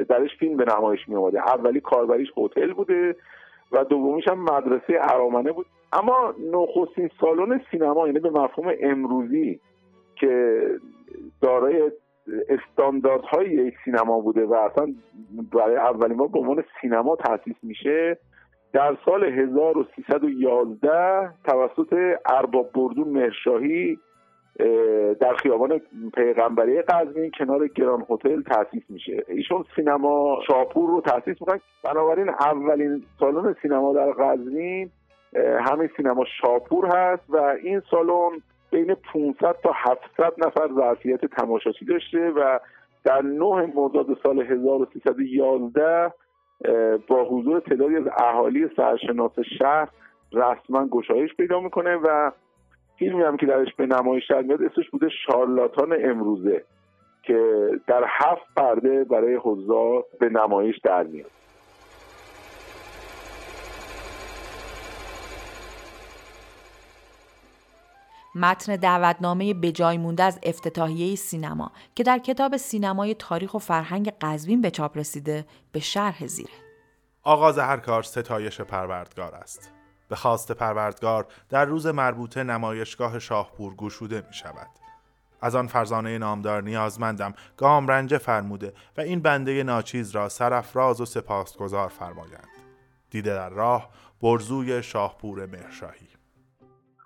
درش 0.09 0.35
فیلم 0.39 0.57
به 0.57 0.65
نمایش 0.77 1.09
می 1.09 1.15
آمده 1.15 1.39
اولی 1.39 1.79
کاربریش 1.79 2.29
هتل 2.37 2.73
بوده 2.73 3.15
و 3.71 3.83
دومیش 3.83 4.27
هم 4.27 4.43
مدرسه 4.43 4.99
ارامنه 4.99 5.51
بود. 5.51 5.65
اما 5.93 6.33
نخستین 6.53 7.09
سالن 7.21 7.61
سینما 7.71 8.07
یعنی 8.07 8.19
به 8.19 8.29
مفهوم 8.29 8.73
امروزی 8.81 9.59
که 10.15 10.61
دارای 11.41 11.91
استانداردهای 12.49 13.49
یک 13.49 13.73
سینما 13.85 14.19
بوده 14.19 14.45
و 14.45 14.53
اصلا 14.53 14.93
برای 15.53 15.75
اولین 15.75 16.17
بار 16.17 16.27
به 16.27 16.39
عنوان 16.39 16.63
سینما 16.81 17.15
تاسیس 17.15 17.55
میشه 17.63 18.17
در 18.73 18.97
سال 19.05 19.23
1311 19.23 21.29
توسط 21.43 22.17
ارباب 22.25 22.71
بردون 22.71 23.07
مرشاهی 23.07 23.97
در 25.19 25.35
خیابان 25.35 25.81
پیغمبری 26.13 26.81
قزوین 26.81 27.31
کنار 27.37 27.67
گران 27.67 28.05
هتل 28.09 28.41
تاسیس 28.41 28.83
میشه. 28.89 29.23
ایشون 29.27 29.65
سینما 29.75 30.39
شاپور 30.47 30.89
رو 30.89 31.01
تاسیس 31.01 31.41
می‌کنن 31.41 31.59
بنابراین 31.83 32.29
اولین 32.29 33.03
سالن 33.19 33.55
سینما 33.61 33.93
در 33.93 34.11
قزوین 34.11 34.89
همین 35.35 35.89
سینما 35.97 36.25
شاپور 36.41 36.85
هست 36.85 37.23
و 37.29 37.37
این 37.63 37.81
سالن 37.91 38.41
بین 38.71 38.95
500 39.13 39.55
تا 39.63 39.71
700 39.75 40.33
نفر 40.37 40.69
ظرفیت 40.75 41.25
تماشاچی 41.25 41.85
داشته 41.85 42.29
و 42.29 42.59
در 43.03 43.21
9 43.21 43.73
مرداد 43.75 44.17
سال 44.23 44.41
1311 44.41 46.13
با 47.07 47.23
حضور 47.23 47.59
تعدادی 47.59 47.95
از 47.95 48.07
اهالی 48.17 48.69
سرشناس 48.77 49.39
شهر 49.59 49.89
رسما 50.33 50.87
گشایش 50.87 51.35
پیدا 51.35 51.59
می‌کنه 51.59 51.95
و 51.95 52.31
فیلمی 52.99 53.23
هم 53.23 53.37
که 53.37 53.45
درش 53.45 53.67
به 53.77 53.85
نمایش 53.85 54.23
در 54.29 54.41
میاد 54.41 54.61
اسمش 54.61 54.89
بوده 54.89 55.09
شارلاتان 55.25 55.97
امروزه 56.03 56.63
که 57.23 57.69
در 57.87 58.03
هفت 58.07 58.53
پرده 58.55 59.03
برای 59.03 59.35
حضار 59.35 60.03
به 60.19 60.29
نمایش 60.29 60.75
در 60.83 61.03
میاد. 61.03 61.31
متن 68.35 68.75
دعوتنامه 68.75 69.53
به 69.53 69.71
جای 69.71 69.97
مونده 69.97 70.23
از 70.23 70.39
افتتاحیه 70.43 71.15
سینما 71.15 71.71
که 71.95 72.03
در 72.03 72.17
کتاب 72.17 72.57
سینمای 72.57 73.13
تاریخ 73.13 73.53
و 73.53 73.59
فرهنگ 73.59 74.11
قزوین 74.21 74.61
به 74.61 74.71
چاپ 74.71 74.97
رسیده 74.97 75.45
به 75.71 75.79
شرح 75.79 76.27
زیره. 76.27 76.53
آغاز 77.23 77.59
هر 77.59 77.77
کار 77.77 78.03
ستایش 78.03 78.61
پروردگار 78.61 79.35
است. 79.35 79.78
به 80.09 80.15
خواست 80.15 80.51
پروردگار 80.51 81.27
در 81.49 81.65
روز 81.65 81.87
مربوطه 81.87 82.43
نمایشگاه 82.43 83.19
شاهپور 83.19 83.75
گشوده 83.75 84.23
می 84.27 84.33
شود 84.33 84.67
از 85.41 85.55
آن 85.55 85.67
فرزانه 85.67 86.17
نامدار 86.17 86.63
نیازمندم 86.63 87.33
گام 87.57 87.87
رنجه 87.87 88.17
فرموده 88.17 88.73
و 88.97 89.01
این 89.01 89.19
بنده 89.19 89.63
ناچیز 89.63 90.11
را 90.11 90.29
سرفراز 90.29 91.01
و 91.01 91.05
سپاسگزار 91.05 91.89
فرمایند. 91.89 92.47
دیده 93.09 93.33
در 93.33 93.49
راه 93.49 93.89
برزوی 94.21 94.83
شاهپور 94.83 95.45
مهرشاهی. 95.45 96.18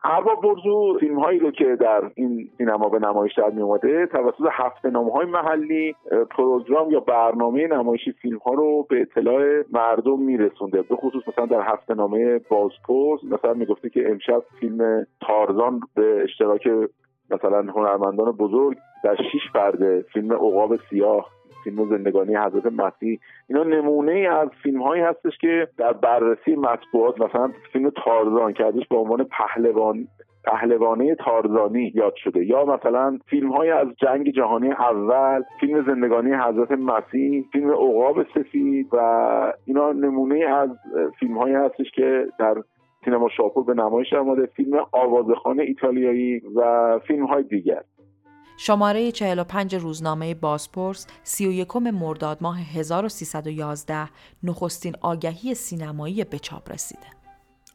ارباب 0.05 0.41
برزو 0.41 0.97
فیلم 0.99 1.19
هایی 1.19 1.39
رو 1.39 1.51
که 1.51 1.75
در 1.75 2.11
این 2.15 2.49
سینما 2.57 2.89
به 2.89 2.99
نمایش 2.99 3.33
در 3.37 3.49
میومده 3.49 4.05
توسط 4.05 4.49
هفته 4.51 4.89
نامه 4.89 5.11
های 5.11 5.25
محلی 5.25 5.95
پروگرام 6.29 6.91
یا 6.91 6.99
برنامه 6.99 7.67
نمایشی 7.67 8.11
فیلم 8.11 8.37
ها 8.37 8.53
رو 8.53 8.87
به 8.89 9.01
اطلاع 9.01 9.63
مردم 9.71 10.19
میرسونده. 10.19 10.81
به 10.81 10.95
خصوص 10.95 11.23
مثلا 11.27 11.45
در 11.45 11.61
هفته 11.61 11.93
نامه 11.93 12.39
بازپرس 12.49 13.23
مثلا 13.23 13.53
می‌گفته 13.53 13.89
که 13.89 14.11
امشب 14.11 14.43
فیلم 14.59 15.07
تارزان 15.21 15.79
به 15.95 16.21
اشتراک 16.23 16.67
مثلا 17.31 17.71
هنرمندان 17.71 18.31
بزرگ 18.31 18.77
در 19.03 19.15
شیش 19.15 19.51
پرده 19.53 20.05
فیلم 20.13 20.33
عقاب 20.33 20.75
سیاه. 20.89 21.29
فیلم 21.63 21.89
زندگانی 21.89 22.35
حضرت 22.35 22.65
مسیح. 22.65 23.19
اینا 23.49 23.63
نمونه 23.63 24.11
ای 24.11 24.25
از 24.27 24.49
فیلم 24.63 24.81
هایی 24.81 25.01
هستش 25.01 25.37
که 25.37 25.67
در 25.77 25.93
بررسی 25.93 26.55
مطبوعات 26.55 27.21
مثلا 27.21 27.51
فیلم 27.73 27.89
تارزان 28.05 28.53
که 28.53 28.65
ازش 28.65 28.87
به 28.89 28.97
عنوان 28.97 29.23
پهلوان 29.23 30.07
پهلوانه 30.43 31.15
تارزانی 31.15 31.91
یاد 31.95 32.15
شده. 32.15 32.45
یا 32.45 32.65
مثلا 32.65 33.19
فیلم 33.29 33.51
های 33.51 33.69
از 33.69 33.87
جنگ 33.97 34.29
جهانی 34.29 34.71
اول 34.71 35.43
فیلم 35.59 35.85
زندگانی 35.87 36.33
حضرت 36.33 36.71
مسیح 36.71 37.45
فیلم 37.51 37.71
عقاب 37.71 38.23
سفید 38.23 38.87
و 38.91 38.97
اینا 39.65 39.91
نمونه 39.91 40.39
از 40.39 40.69
فیلم 41.19 41.37
هایی 41.37 41.55
هستش 41.55 41.91
که 41.91 42.27
در 42.39 42.55
سینما 43.05 43.29
شاپور 43.29 43.63
به 43.63 43.73
نمایش 43.73 44.13
آمده 44.13 44.45
فیلم 44.45 44.85
آوازخانه 44.91 45.63
ایتالیایی 45.63 46.41
و 46.55 46.99
فیلم 47.07 47.25
های 47.25 47.43
دیگر. 47.43 47.81
شماره 48.57 49.11
45 49.11 49.75
روزنامه 49.75 50.33
بازپرس 50.33 51.07
31 51.23 51.75
مرداد 51.75 52.37
ماه 52.41 52.59
1311 52.59 54.09
نخستین 54.43 54.95
آگهی 55.01 55.55
سینمایی 55.55 56.23
به 56.23 56.39
چاپ 56.39 56.71
رسیده. 56.71 57.07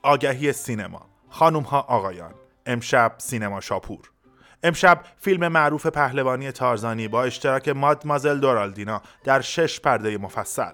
آگهی 0.03 0.53
سینما. 0.53 1.07
خانم 1.31 1.62
ها 1.62 1.81
آقایان 1.81 2.35
امشب 2.66 3.14
سینما 3.18 3.61
شاپور. 3.61 4.11
امشب 4.62 5.05
فیلم 5.18 5.49
معروف 5.49 5.87
پهلوانی 5.87 6.53
تارزانی 6.53 7.09
با 7.09 7.22
اشتراک 7.22 7.68
مادمازل 7.68 8.41
دورالدینا 8.41 9.03
در 9.24 9.41
شش 9.41 9.81
پرده 9.81 10.18
مفصل. 10.18 10.72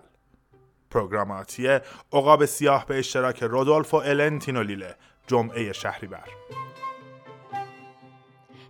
پروگراماتیه 0.90 1.82
عقاب 2.12 2.44
سیاه 2.44 2.86
به 2.86 2.98
اشتراک 2.98 3.42
رودولفو 3.42 3.96
النتینولیله 3.96 4.94
جمعه 5.26 5.72
شهریور. 5.72 6.28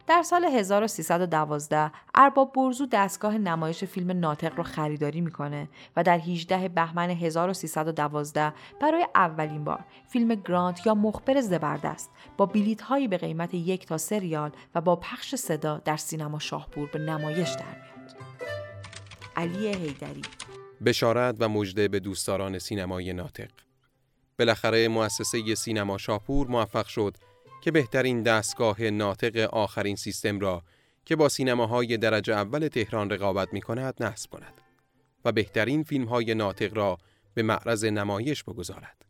در 0.07 0.23
سال 0.23 0.45
1312 0.45 1.91
ارباب 2.15 2.53
برزو 2.53 2.87
دستگاه 2.87 3.39
نمایش 3.39 3.85
فیلم 3.85 4.11
ناطق 4.11 4.57
رو 4.57 4.63
خریداری 4.63 5.21
می‌کنه 5.21 5.69
و 5.97 6.03
در 6.03 6.19
18 6.19 6.69
بهمن 6.69 7.11
1312 7.11 8.53
برای 8.81 9.07
اولین 9.15 9.65
بار 9.65 9.85
فیلم 10.09 10.35
گرانت 10.35 10.87
یا 10.87 10.95
مخبر 10.95 11.41
زبردست 11.41 12.11
با 12.37 12.47
بلیت 12.47 12.83
هایی 12.83 13.09
به 13.09 13.17
قیمت 13.17 13.55
یک 13.55 13.87
تا 13.87 13.99
سه 13.99 14.19
ریال 14.19 14.51
و 14.75 14.81
با 14.81 14.97
پخش 14.97 15.35
صدا 15.35 15.79
در 15.85 15.97
سینما 15.97 16.39
شاهپور 16.39 16.89
به 16.93 16.99
نمایش 16.99 17.51
در 17.51 17.65
میاد. 17.65 18.17
علی 19.37 19.69
هیدری 19.69 20.23
بشارت 20.85 21.37
و 21.39 21.49
مژده 21.49 21.89
به 21.89 22.01
دوستداران 22.01 22.59
سینمای 22.59 23.13
ناطق 23.13 23.51
بالاخره 24.39 24.89
مؤسسه 24.89 25.55
سینما 25.55 25.99
شاپور 25.99 26.47
موفق 26.47 26.87
شد 26.87 27.17
که 27.65 27.71
بهترین 27.71 28.23
دستگاه 28.23 28.83
ناطق 28.83 29.37
آخرین 29.37 29.97
سیستم 29.97 30.41
را 30.41 30.63
که 31.05 31.17
با 31.17 31.29
سینماهای 31.29 31.97
درجه 31.97 32.35
اول 32.35 32.69
تهران 32.69 33.11
رقابت 33.11 33.53
می 33.53 33.61
کند 33.61 34.03
نصب 34.03 34.31
کند 34.31 34.61
و 35.25 35.33
بهترین 35.33 35.83
فیلم 35.83 36.05
های 36.05 36.35
ناطق 36.35 36.77
را 36.77 36.99
به 37.35 37.43
معرض 37.43 37.85
نمایش 37.85 38.45
بگذارد. 38.45 39.05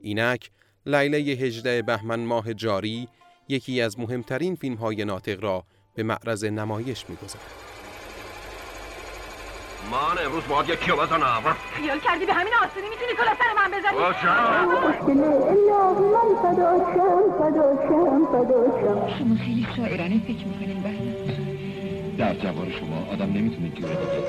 اینک 0.00 0.50
لیله 0.86 1.18
18 1.18 1.82
بهمن 1.82 2.20
ماه 2.20 2.54
جاری 2.54 3.08
یکی 3.48 3.80
از 3.80 3.98
مهمترین 3.98 4.54
فیلم 4.54 4.76
های 4.76 5.04
ناطق 5.04 5.42
را 5.44 5.64
به 5.94 6.02
معرض 6.02 6.44
نمایش 6.44 7.04
می‌گذارد. 7.08 7.67
من 9.90 10.24
امروز 10.24 10.44
باید 10.48 10.68
یک 10.68 10.80
کیلو 10.80 10.96
بزنم 10.96 11.56
خیال 11.76 12.00
کردی 12.00 12.26
به 12.26 12.34
همین 12.34 12.52
آسونی 12.54 12.88
می‌تونی 12.88 13.12
کلا 13.12 13.34
سر 13.38 13.52
من 13.56 13.70
بزنی 13.70 13.98
شما 19.18 19.36
خیلی 19.44 19.66
شاعرانه 19.76 20.20
فکر 20.26 20.46
می‌کنین 20.46 20.78
در 22.18 22.34
جوار 22.34 22.70
شما 22.80 23.12
آدم 23.12 23.24
نمی‌تونه 23.24 23.68
جوره 23.68 23.94
بگه 23.94 24.22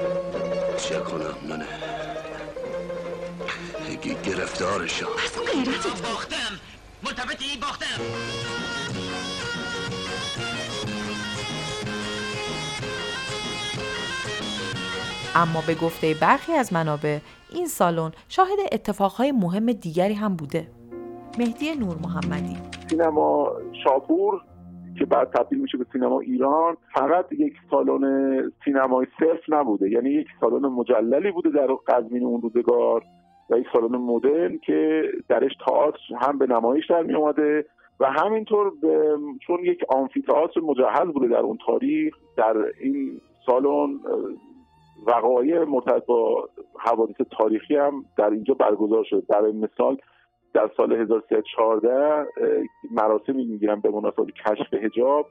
چه 0.77 0.99
کنم 0.99 1.63
هگی 3.89 4.15
گرفتارشم 4.23 5.07
اصلا 5.25 5.43
غیرتت 5.43 6.01
باختم 6.01 6.59
ملتفتی 7.03 7.57
باختم 7.61 8.01
اما 15.43 15.61
به 15.67 15.73
گفته 15.73 16.07
برخی 16.21 16.53
از 16.53 16.73
منابع 16.73 17.17
این 17.53 17.65
سالن 17.65 18.11
شاهد 18.29 18.59
اتفاقهای 18.71 19.31
مهم 19.31 19.71
دیگری 19.71 20.13
هم 20.13 20.35
بوده. 20.35 20.67
مهدی 21.39 21.75
نور 21.75 21.95
محمدی. 22.03 22.57
سینما 22.89 23.51
شاپور 23.83 24.41
که 24.99 25.05
بعد 25.05 25.29
تبدیل 25.31 25.59
میشه 25.59 25.77
به 25.77 25.85
سینما 25.93 26.19
ایران 26.19 26.77
فقط 26.93 27.25
یک 27.31 27.53
سالن 27.71 28.03
سینمای 28.65 29.07
صرف 29.19 29.39
نبوده. 29.49 29.89
یعنی 29.89 30.09
یک 30.09 30.27
سالن 30.41 30.65
مجللی 30.65 31.31
بوده 31.31 31.49
در 31.49 31.67
قزمین 31.87 32.23
اون 32.23 32.41
روزگار 32.41 33.03
و 33.49 33.57
یک 33.57 33.67
سالن 33.73 33.95
مدرن 33.95 34.57
که 34.57 35.03
درش 35.29 35.51
تئاتر 35.65 35.99
هم 36.21 36.37
به 36.37 36.47
نمایش 36.47 36.89
در 36.89 37.03
می 37.03 37.13
اومده 37.13 37.65
و 37.99 38.05
همینطور 38.11 38.71
چون 39.47 39.59
یک 39.63 39.79
آمفیتئاتر 39.89 40.59
مجهز 40.61 41.07
بوده 41.13 41.27
در 41.27 41.39
اون 41.39 41.57
تاریخ 41.65 42.15
در 42.37 42.55
این 42.79 43.21
سالن 43.45 43.99
وقایع 45.07 45.63
مرتبط 45.63 46.05
با 46.05 46.49
حوادث 46.79 47.15
تاریخی 47.37 47.75
هم 47.75 48.05
در 48.17 48.29
اینجا 48.29 48.53
برگزار 48.53 49.03
شد. 49.03 49.23
برای 49.29 49.51
مثال 49.51 49.97
در 50.53 50.69
سال 50.77 50.93
1314 50.93 52.27
مراسمی 52.91 53.45
می‌گیرن 53.45 53.79
به 53.79 53.89
مناسبت 53.89 54.25
کشف 54.31 54.73
حجاب 54.73 55.25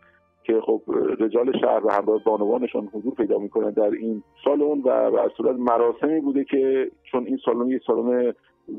که 0.44 0.60
خب 0.60 0.82
رجال 1.20 1.52
شهر 1.60 1.86
و 1.86 1.92
همراه 1.92 2.24
بانوانشان 2.24 2.88
حضور 2.92 3.14
پیدا 3.14 3.38
می‌کنن 3.38 3.70
در 3.70 3.90
این 3.90 4.22
سالن 4.44 4.82
و 4.84 5.10
به 5.10 5.30
صورت 5.36 5.56
مراسمی 5.56 6.20
بوده 6.20 6.44
که 6.44 6.90
چون 7.02 7.26
این 7.26 7.38
سالن 7.44 7.70
یک 7.70 7.82
سالن 7.86 8.32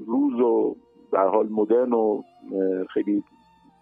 روز 0.08 0.40
و 0.40 0.76
در 1.12 1.28
حال 1.28 1.48
مدرن 1.50 1.94
و 1.94 2.22
خیلی 2.94 3.24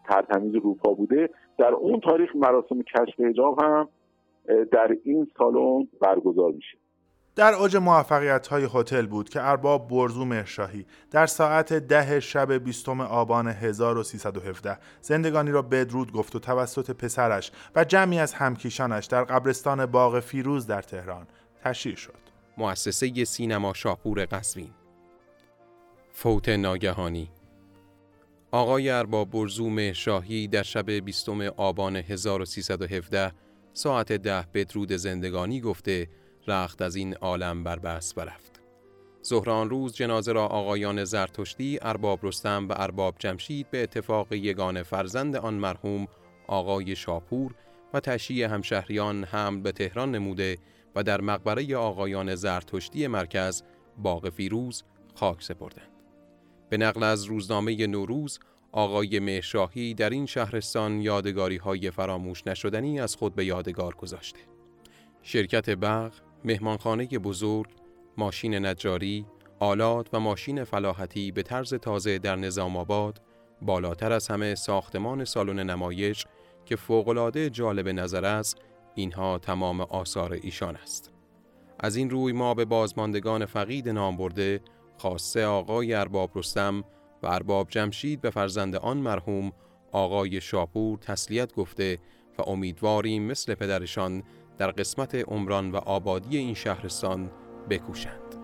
ترتمیز 0.09 0.55
روپا 0.55 0.93
بوده 0.93 1.29
در 1.57 1.73
اون 1.73 1.99
تاریخ 1.99 2.35
مراسم 2.35 2.81
کشف 2.81 3.19
حجاب 3.19 3.61
هم 3.61 3.89
در 4.71 4.97
این 5.03 5.27
سالن 5.37 5.87
برگزار 6.01 6.51
میشه. 6.51 6.77
در 7.37 7.53
اوج 7.53 7.75
موفقیت 7.75 8.47
های 8.47 8.67
هتل 8.73 9.05
بود 9.05 9.29
که 9.29 9.41
ارباب 9.41 9.87
برزو 9.87 10.25
مرشاهی 10.25 10.85
در 11.11 11.25
ساعت 11.25 11.73
ده 11.73 12.19
شب 12.19 12.53
بیستم 12.53 13.01
آبان 13.01 13.47
1317 13.47 14.77
زندگانی 15.01 15.51
را 15.51 15.61
بدرود 15.61 16.11
گفت 16.11 16.35
و 16.35 16.39
توسط 16.39 16.91
پسرش 16.91 17.51
و 17.75 17.83
جمعی 17.83 18.19
از 18.19 18.33
همکیشانش 18.33 19.05
در 19.05 19.23
قبرستان 19.23 19.85
باغ 19.85 20.19
فیروز 20.19 20.67
در 20.67 20.81
تهران 20.81 21.27
تشییع 21.63 21.95
شد. 21.95 22.19
مؤسسه 22.57 23.25
سینما 23.25 23.73
شاپور 23.73 24.25
قزوین 24.25 24.71
فوت 26.11 26.49
ناگهانی 26.49 27.31
آقای 28.51 28.89
ارباب 28.89 29.31
برزوم 29.31 29.93
شاهی 29.93 30.47
در 30.47 30.63
شب 30.63 30.91
بیستم 30.91 31.41
آبان 31.41 31.95
1317 31.95 33.31
ساعت 33.73 34.11
ده 34.11 34.45
بدرود 34.53 34.91
زندگانی 34.91 35.61
گفته 35.61 36.07
رخت 36.47 36.81
از 36.81 36.95
این 36.95 37.13
عالم 37.13 37.63
بربست 37.63 38.15
برفت. 38.15 38.61
ظهران 39.25 39.69
روز 39.69 39.93
جنازه 39.93 40.31
را 40.31 40.45
آقایان 40.45 41.03
زرتشتی، 41.03 41.79
ارباب 41.81 42.19
رستم 42.23 42.67
و 42.69 42.73
ارباب 42.77 43.15
جمشید 43.19 43.71
به 43.71 43.83
اتفاق 43.83 44.33
یگان 44.33 44.83
فرزند 44.83 45.35
آن 45.35 45.53
مرحوم 45.53 46.07
آقای 46.47 46.95
شاپور 46.95 47.55
و 47.93 47.99
تشییع 47.99 48.47
همشهریان 48.47 49.23
حمل 49.23 49.61
به 49.61 49.71
تهران 49.71 50.11
نموده 50.11 50.57
و 50.95 51.03
در 51.03 51.21
مقبره 51.21 51.77
آقایان 51.77 52.35
زرتشتی 52.35 53.07
مرکز 53.07 53.63
باغ 53.97 54.29
فیروز 54.29 54.83
خاک 55.15 55.43
سپردند. 55.43 55.91
به 56.69 56.77
نقل 56.77 57.03
از 57.03 57.23
روزنامه 57.23 57.87
نوروز 57.87 58.39
آقای 58.71 59.19
مهشاهی 59.19 59.93
در 59.93 60.09
این 60.09 60.25
شهرستان 60.25 61.01
یادگاری 61.01 61.57
های 61.57 61.91
فراموش 61.91 62.47
نشدنی 62.47 62.99
از 62.99 63.15
خود 63.15 63.35
به 63.35 63.45
یادگار 63.45 63.95
گذاشته. 63.95 64.39
شرکت 65.21 65.69
بغ، 65.69 66.11
مهمانخانه 66.45 67.07
بزرگ، 67.07 67.67
ماشین 68.17 68.65
نجاری، 68.65 69.25
آلات 69.59 70.09
و 70.13 70.19
ماشین 70.19 70.63
فلاحتی 70.63 71.31
به 71.31 71.43
طرز 71.43 71.73
تازه 71.73 72.17
در 72.17 72.35
نظام 72.35 72.77
آباد، 72.77 73.21
بالاتر 73.61 74.11
از 74.11 74.27
همه 74.27 74.55
ساختمان 74.55 75.25
سالن 75.25 75.69
نمایش 75.69 76.25
که 76.65 76.75
فوقالعاده 76.75 77.49
جالب 77.49 77.87
نظر 77.89 78.25
است، 78.25 78.57
اینها 78.95 79.37
تمام 79.37 79.81
آثار 79.81 80.33
ایشان 80.33 80.75
است. 80.75 81.11
از 81.79 81.95
این 81.95 82.09
روی 82.09 82.33
ما 82.33 82.53
به 82.53 82.65
بازماندگان 82.65 83.45
فقید 83.45 83.89
نام 83.89 84.17
برده 84.17 84.61
خاصه 84.97 85.45
آقای 85.45 85.93
ارباب 85.93 86.31
رستم 86.35 86.83
و 87.23 87.27
ارباب 87.27 87.67
جمشید 87.69 88.21
به 88.21 88.29
فرزند 88.29 88.75
آن 88.75 88.97
مرحوم 88.97 89.51
آقای 89.91 90.41
شاپور 90.41 90.97
تسلیت 90.97 91.53
گفته 91.53 91.97
و 92.37 92.41
امیدواریم 92.41 93.23
مثل 93.23 93.55
پدرشان 93.55 94.23
در 94.57 94.71
قسمت 94.71 95.15
عمران 95.15 95.71
و 95.71 95.77
آبادی 95.77 96.37
این 96.37 96.53
شهرستان 96.53 97.29
بکوشند. 97.69 98.35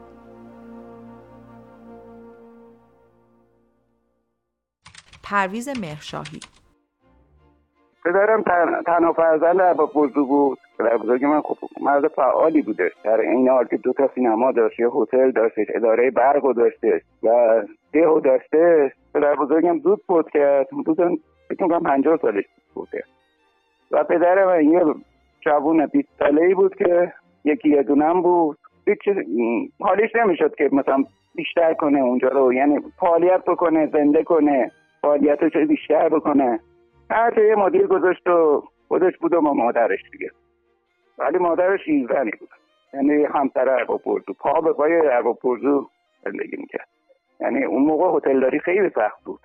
پرویز 5.24 5.70
مهرشاهی. 5.70 6.40
پدرم 8.06 8.44
تنها 8.86 9.14
فرزند 9.14 9.62
ارباب 9.62 9.94
بزرگ 9.94 10.28
بود. 10.28 10.60
پدر 10.80 10.98
بزرگ 10.98 11.26
من 11.26 11.42
خب 11.42 11.58
مرد 11.82 12.08
فعالی 12.08 12.62
بوده. 12.62 12.92
در 13.04 13.20
این 13.20 13.50
حال 13.50 13.66
که 13.66 13.78
دو 13.78 13.94
تا 13.94 14.10
سینما 14.16 14.52
داشت 14.52 14.80
یه 14.80 14.90
هتل 14.96 15.32
داشتش 15.32 15.68
اداره 15.76 16.12
برق 16.12 16.54
داشته 16.54 17.02
و 17.24 17.62
دهو 17.94 18.20
داشته 18.20 18.94
پدر 19.14 19.36
بزرگم 19.36 19.80
زود 19.80 20.02
بود 20.08 20.30
کرد. 20.30 20.68
حدود 20.74 20.98
فکر 21.50 21.68
کنم 21.68 21.84
پنجاه 21.84 22.18
سالش 22.18 22.46
بوده 22.74 23.04
و 23.92 24.04
پدر 24.04 24.46
من 24.46 24.64
یه 24.64 24.82
جوون 25.46 25.86
20 25.86 26.10
ساله 26.20 26.42
ای 26.42 26.54
بود 26.54 26.76
که 26.76 27.14
یکی 27.46 27.70
یه 27.70 27.84
دونم 27.84 28.22
بود. 28.22 28.58
هیچ 28.88 29.00
حالیش 29.80 30.16
نمی‌شد 30.16 30.56
که 30.56 30.70
مثلا 30.72 31.04
بیشتر 31.36 31.74
کنه 31.74 32.00
اونجا 32.00 32.28
رو. 32.28 32.54
یعنی 32.54 32.80
فعالیت 33.00 33.46
بکنه 33.46 33.88
زنده 33.88 34.24
کنه 34.24 34.72
فعالیتش 35.02 35.58
بیشتر 35.58 36.10
بکنه. 36.10 36.60
هر 37.10 37.38
یه 37.38 37.56
مدیر 37.56 37.88
گذاشت 37.88 38.28
و 38.28 38.64
خودش 38.88 39.18
بود 39.18 39.34
و 39.34 39.42
ما 39.42 39.54
مادرش 39.54 40.00
دیگه. 40.12 40.32
ولی 41.18 41.38
مادرش 41.38 41.82
ایزنی 41.86 42.32
بود. 42.40 42.50
یعنی 42.94 43.24
همسر 43.24 43.70
ارباب 43.70 44.02
پا 44.40 44.62
به 44.62 44.74
پای 44.74 45.08
ارباب 45.08 45.40
پرزو 45.40 45.88
زندگی 46.24 46.58
می‌کرد. 46.58 46.88
یعنی 47.40 47.64
اون 47.64 47.82
موقع 47.82 48.18
هتلداری 48.18 48.60
خیلی 48.60 48.90
سخت 48.90 49.24
بود. 49.24 49.40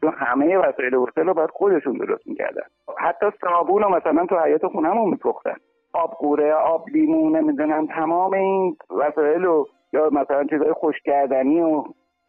چون 0.00 0.12
همه 0.16 0.58
وسایل 0.58 0.94
هتل 0.94 1.26
رو 1.26 1.34
باید 1.34 1.50
خودشون 1.50 1.92
درست 1.92 2.26
می‌کردن. 2.26 2.62
حتی 2.98 3.26
صابون 3.40 3.82
رو 3.82 3.88
مثلا 3.88 4.26
تو 4.26 4.38
حیات 4.38 4.66
خونهمون 4.66 5.10
میپختن. 5.10 5.56
آب 5.92 6.10
قوره 6.10 6.52
آب 6.52 6.88
لیمو 6.88 7.30
نمی‌دونم 7.30 7.86
تمام 7.86 8.34
این 8.34 8.76
وسایل 8.90 9.42
رو 9.42 9.68
یا 9.92 10.10
مثلا 10.12 10.44
چیزای 10.44 10.72
خوش 10.72 10.94
کردنی 11.04 11.60
و 11.60 11.84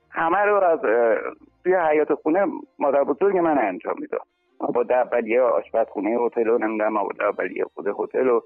همه 0.09 0.38
رو 0.38 0.63
از 0.63 0.80
توی 1.63 1.76
حیات 1.76 2.13
خونه 2.13 2.45
مادر 2.80 3.03
بزرگ 3.03 3.38
من 3.38 3.57
انجام 3.57 3.95
می‌داد. 3.99 4.22
با 4.59 4.86
اولیه 4.89 5.41
آشپزخونه 5.41 6.09
هتل 6.09 6.49
و 6.49 6.57
نمی‌دونم 6.57 6.97
آباد 6.97 7.22
اولیه 7.22 7.66
خود 7.74 7.88
هتل 7.88 8.28
و 8.28 8.41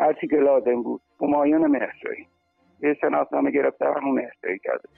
هر 0.00 0.12
چی 0.12 0.28
که 0.28 0.36
لازم 0.36 0.82
بود. 0.82 1.00
همایون 1.20 1.66
مهرجایی 1.66 2.26
یه 2.80 2.94
شناسنامه 2.94 3.50
گرفته 3.50 3.86
همون 3.86 4.14
مهرجایی 4.14 4.58
کرده. 4.58 4.88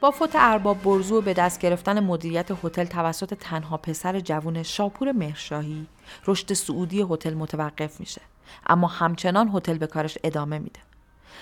با 0.00 0.10
فوت 0.10 0.30
ارباب 0.34 0.82
برزو 0.82 1.20
به 1.20 1.34
دست 1.34 1.60
گرفتن 1.60 2.00
مدیریت 2.00 2.50
هتل 2.64 2.84
توسط 2.84 3.34
تنها 3.34 3.76
پسر 3.76 4.20
جوون 4.20 4.62
شاپور 4.62 5.12
مهرشاهی 5.12 5.86
رشد 6.26 6.52
سعودی 6.52 7.06
هتل 7.10 7.34
متوقف 7.34 8.00
میشه. 8.00 8.20
اما 8.66 8.86
همچنان 8.86 9.50
هتل 9.54 9.78
به 9.78 9.86
کارش 9.86 10.18
ادامه 10.24 10.58
میده. 10.58 10.80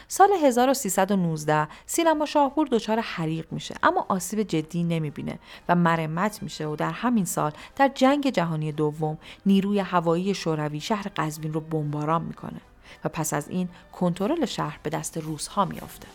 سال 0.08 0.28
1319 0.42 1.68
سینما 1.86 2.26
شاهپور 2.26 2.68
دچار 2.70 3.00
حریق 3.00 3.46
میشه. 3.50 3.74
اما 3.82 4.06
آسیب 4.08 4.42
جدی 4.42 4.84
نمی‌بینه 4.84 5.38
و 5.68 5.74
مرمت 5.74 6.42
میشه 6.42 6.66
و 6.66 6.76
در 6.76 6.90
همین 6.90 7.24
سال 7.24 7.52
در 7.76 7.90
جنگ 7.94 8.30
جهانی 8.30 8.72
دوم 8.72 9.18
نیروی 9.46 9.78
هوایی 9.78 10.34
شوروی 10.34 10.80
شهر 10.80 11.06
قزوین 11.16 11.52
رو 11.52 11.60
بمباران 11.60 12.22
می‌کنه 12.22 12.60
و 13.04 13.08
پس 13.08 13.34
از 13.34 13.48
این 13.48 13.68
کنترل 13.92 14.44
شهر 14.44 14.78
به 14.82 14.90
دست 14.90 15.18
روسها 15.18 15.64
میافته. 15.64 16.08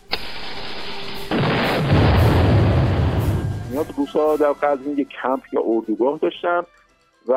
میاد. 3.71 3.85
روسا 3.97 4.35
در 4.35 4.51
قزوین 4.51 4.97
یک 4.97 5.07
کمپ 5.09 5.41
یا 5.53 5.61
اردوگاه 5.65 6.19
داشتن 6.21 6.61
و 7.27 7.33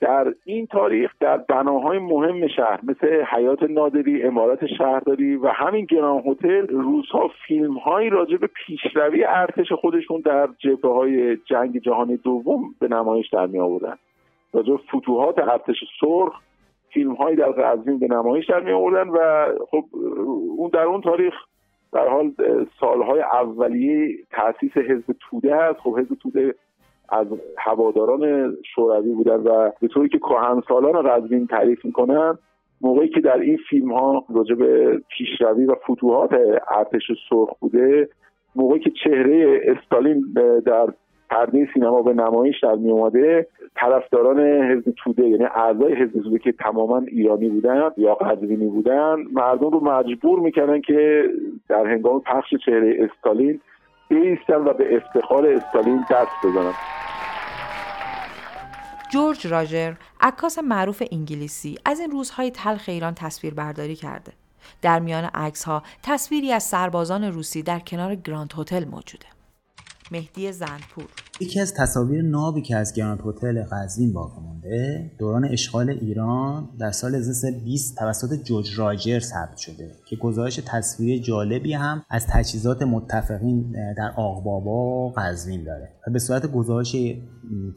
در 0.00 0.34
این 0.44 0.66
تاریخ 0.66 1.10
در 1.20 1.36
بناهای 1.36 1.98
مهم 1.98 2.48
شهر 2.48 2.80
مثل 2.82 3.22
حیات 3.22 3.62
نادری 3.62 4.22
امارات 4.22 4.66
شهرداری 4.78 5.36
و 5.36 5.48
همین 5.48 5.84
گران 5.84 6.22
هتل 6.26 6.66
روزها 6.66 7.30
فیلم 7.46 7.78
هایی 7.78 8.10
راجع 8.10 8.36
به 8.36 8.46
پیشروی 8.46 9.24
ارتش 9.24 9.72
خودشون 9.72 10.20
در 10.20 10.48
جبهه 10.58 10.92
های 10.92 11.36
جنگ 11.36 11.78
جهانی 11.78 12.16
دوم 12.16 12.74
به 12.80 12.88
نمایش 12.88 13.28
در 13.32 13.46
می 13.46 13.58
آوردن. 13.58 13.96
راجع 14.52 14.70
به 14.72 14.78
فتوحات 14.78 15.38
ارتش 15.38 15.76
سرخ 16.00 16.40
فیلم 16.92 17.14
هایی 17.14 17.36
در 17.36 17.50
قزوین 17.50 17.98
به 17.98 18.06
نمایش 18.06 18.46
در 18.50 18.60
می 18.60 18.72
آوردن 18.72 19.08
و 19.08 19.48
خب 19.70 19.84
اون 20.56 20.70
در 20.72 20.82
اون 20.82 21.00
تاریخ 21.00 21.34
در 21.92 22.08
حال 22.08 22.32
سالهای 22.80 23.20
اولیه 23.20 24.16
تاسیس 24.30 24.76
حزب 24.76 25.14
توده 25.30 25.56
هست. 25.56 25.78
خب 25.78 25.98
حزب 25.98 26.14
توده 26.14 26.54
از 27.08 27.26
هواداران 27.58 28.54
شوروی 28.74 29.12
بودن 29.12 29.36
و 29.36 29.70
به 29.80 29.88
طوری 29.88 30.08
که 30.08 30.18
سالان 30.68 31.02
قزوین 31.02 31.46
تعریف 31.46 31.84
می‌کنن 31.84 32.38
موقعی 32.80 33.08
که 33.08 33.20
در 33.20 33.38
این 33.38 33.58
فیلم 33.70 33.92
ها 33.92 34.24
راجع 34.34 34.54
به 34.54 35.00
پیشروی 35.08 35.66
و 35.66 35.74
فتوحات 35.74 36.32
ارتش 36.70 37.02
سرخ 37.30 37.58
بوده 37.60 38.08
موقعی 38.56 38.80
که 38.80 38.90
چهره 39.04 39.60
استالین 39.64 40.24
در 40.66 40.86
پرده 41.30 41.68
سینما 41.74 42.02
به 42.02 42.12
نمایش 42.12 42.60
در 42.62 42.74
می 42.74 42.90
اومده 42.90 43.46
طرفداران 43.76 44.40
حزب 44.40 44.94
توده 45.04 45.28
یعنی 45.28 45.44
اعضای 45.44 45.94
حزب 45.94 46.22
توده 46.22 46.38
که 46.38 46.52
تماما 46.52 46.98
ایرانی 46.98 47.48
بودن 47.48 47.90
یا 47.96 48.14
قزوینی 48.14 48.66
بودن 48.66 49.16
مردم 49.32 49.70
رو 49.70 49.84
مجبور 49.84 50.40
می‌کردن 50.40 50.80
که 50.80 51.24
در 51.68 51.86
هنگام 51.86 52.20
پخش 52.20 52.54
چهره 52.66 52.96
استالین 53.00 53.60
بیستن 54.08 54.54
و 54.54 54.72
به 54.72 54.96
افتخار 54.96 55.46
استالین 55.46 56.04
دست 56.10 56.30
بزنن. 56.44 56.72
جورج 59.12 59.46
راجر 59.46 59.92
عکاس 60.20 60.58
معروف 60.58 61.02
انگلیسی 61.12 61.78
از 61.84 62.00
این 62.00 62.10
روزهای 62.10 62.50
تلخ 62.50 62.84
ایران 62.88 63.14
تصویر 63.14 63.54
برداری 63.54 63.94
کرده. 63.94 64.32
در 64.82 64.98
میان 64.98 65.24
عکس 65.24 65.64
ها 65.64 65.82
تصویری 66.02 66.52
از 66.52 66.62
سربازان 66.62 67.24
روسی 67.24 67.62
در 67.62 67.78
کنار 67.78 68.14
گراند 68.14 68.52
هتل 68.58 68.84
موجوده. 68.84 69.35
مهدی 70.10 70.52
زندپور. 70.52 71.04
یکی 71.40 71.60
از 71.60 71.74
تصاویر 71.74 72.22
نابی 72.22 72.62
که 72.62 72.76
از 72.76 72.92
گراند 72.94 73.20
هتل 73.26 73.64
قزوین 73.72 74.12
باقی 74.12 74.40
مونده 74.40 75.10
دوران 75.18 75.44
اشغال 75.44 75.90
ایران 75.90 76.68
در 76.78 76.90
سال 76.90 77.14
1920 77.14 77.96
توسط 77.96 78.42
جورج 78.44 78.78
راجر 78.78 79.20
ثبت 79.20 79.56
شده 79.56 79.90
که 80.08 80.16
گزارش 80.16 80.60
تصویری 80.66 81.20
جالبی 81.20 81.72
هم 81.72 82.04
از 82.10 82.26
تجهیزات 82.26 82.82
متفقین 82.82 83.72
در 83.96 84.12
آقبابا 84.16 85.08
و 85.08 85.12
قزوین 85.16 85.64
داره 85.64 85.88
و 86.08 86.12
به 86.12 86.18
صورت 86.18 86.46
گزارش 86.46 86.96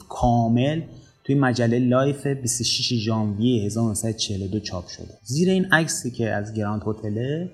کامل 0.10 0.82
توی 1.24 1.36
مجله 1.36 1.80
لایف 1.80 2.28
26 2.28 2.94
ژانویه 2.94 3.66
1942 3.66 4.60
چاپ 4.60 4.88
شده. 4.88 5.14
زیر 5.24 5.50
این 5.50 5.66
عکسی 5.66 6.12
که 6.12 6.30
از 6.30 6.54
گراند 6.54 6.82
هتل 6.88 7.48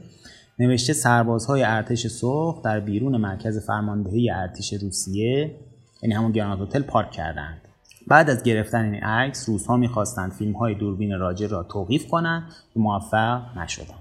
نوشته 0.60 0.94
سربازهای 0.94 1.64
ارتش 1.64 2.08
سرخ 2.08 2.62
در 2.64 2.80
بیرون 2.80 3.18
مرکز 3.18 3.66
فرماندهی 3.66 4.32
ارتش 4.32 4.74
روسیه 4.74 5.60
یعنی 6.02 6.16
همون 6.16 6.32
گراند 6.32 6.62
هتل 6.62 6.82
پارک 6.82 7.12
کردند 7.12 7.62
بعد 8.08 8.30
از 8.30 8.44
گرفتن 8.44 8.86
این 8.86 9.04
عکس 9.04 9.50
روزها 9.50 9.78
می‌خواستند 9.78 10.32
فیلم 10.32 10.54
های 10.54 10.76
دوربین 10.76 11.20
راجر 11.20 11.48
را 11.48 11.64
توقیف 11.64 12.08
کنند 12.08 12.52
که 12.74 12.80
موفق 12.80 13.58
نشدند 13.58 14.00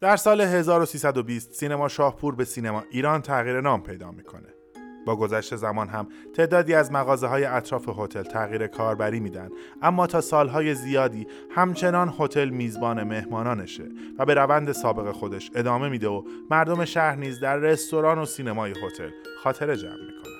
در 0.00 0.16
سال 0.16 0.40
1320 0.40 1.52
سینما 1.52 1.88
شاهپور 1.88 2.34
به 2.34 2.44
سینما 2.44 2.82
ایران 2.90 3.22
تغییر 3.22 3.60
نام 3.60 3.82
پیدا 3.82 4.10
می‌کنه. 4.10 4.59
با 5.06 5.16
گذشت 5.16 5.56
زمان 5.56 5.88
هم 5.88 6.06
تعدادی 6.34 6.74
از 6.74 6.92
مغازه 6.92 7.26
های 7.26 7.44
اطراف 7.44 7.88
هتل 7.98 8.22
تغییر 8.22 8.66
کاربری 8.66 9.20
میدن. 9.20 9.48
اما 9.82 10.06
تا 10.06 10.20
سالهای 10.20 10.74
زیادی 10.74 11.26
همچنان 11.50 12.12
هتل 12.18 12.48
میزبان 12.48 13.02
مهمانانشه 13.02 13.84
و 14.18 14.24
به 14.24 14.34
روند 14.34 14.72
سابق 14.72 15.12
خودش 15.12 15.50
ادامه 15.54 15.88
میده 15.88 16.08
و 16.08 16.22
مردم 16.50 16.84
شهر 16.84 17.16
نیز 17.16 17.40
در 17.40 17.56
رستوران 17.56 18.18
و 18.18 18.24
سینمای 18.24 18.70
هتل 18.70 19.10
خاطره 19.42 19.76
جمع 19.76 19.90
می‌کنن. 19.92 20.30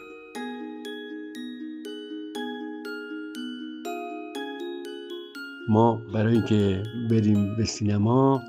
ما 5.68 6.00
برای 6.14 6.32
اینکه 6.32 6.82
بریم 7.10 7.56
به 7.56 7.64
سینما 7.64 8.42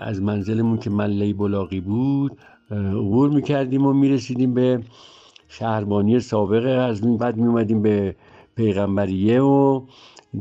از 0.00 0.22
منزلمون 0.22 0.78
که 0.78 0.90
مله 0.90 1.32
بلاغی 1.32 1.80
بود 1.80 2.38
عبور 2.70 3.30
می‌کردیم 3.30 3.86
و 3.86 3.92
می‌رسیدیم 3.92 4.54
به 4.54 4.80
شهربانی 5.58 6.20
سابق 6.20 6.88
از 6.88 7.00
بعد 7.00 7.36
میومدیم 7.36 7.82
به 7.82 8.16
پیغمبریه 8.56 9.40
و 9.42 9.82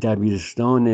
دبیرستان 0.02 0.86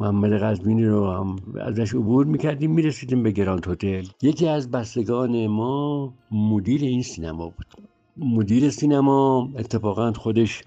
محمد 0.00 0.32
قزوینی 0.32 0.86
رو 0.86 1.10
هم 1.10 1.36
ازش 1.60 1.94
عبور 1.94 2.26
می‌کردیم 2.26 2.70
می‌رسیدیم 2.70 3.22
به 3.22 3.30
گراند 3.30 3.66
هتل. 3.68 4.04
یکی 4.22 4.48
از 4.48 4.70
بستگان 4.70 5.46
ما 5.46 6.12
مدیر 6.30 6.80
این 6.80 7.02
سینما 7.02 7.44
بود. 7.44 7.66
مدیر 8.16 8.70
سینما 8.70 9.48
اتفاقا 9.58 10.12
خودش 10.12 10.62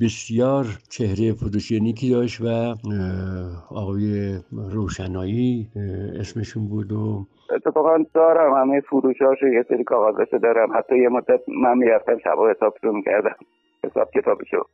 بسیار 0.00 0.78
چهره 0.90 1.32
فوتوژنیکی 1.32 2.10
داشت 2.10 2.40
و 2.40 2.76
آقای 3.70 4.38
روشنایی 4.52 5.68
اسمشون 6.20 6.68
بود 6.68 6.92
و 6.92 7.26
اتفاقا 7.52 8.04
دارم 8.14 8.54
همه 8.54 8.80
فروشاشو 8.80 9.46
یه 9.46 9.62
سری 9.62 9.84
کاغذاشو 9.84 10.38
دارم. 10.38 10.72
حتی 10.76 10.98
یه 10.98 11.08
مدت 11.08 11.40
من 11.48 11.78
می‌رفتم 11.78 12.18
شبا 12.18 12.50
حساب 12.50 12.74
رو 12.82 12.92
می‌کردم 12.92 13.36
حساب 13.84 14.10
کتابشو. 14.10 14.64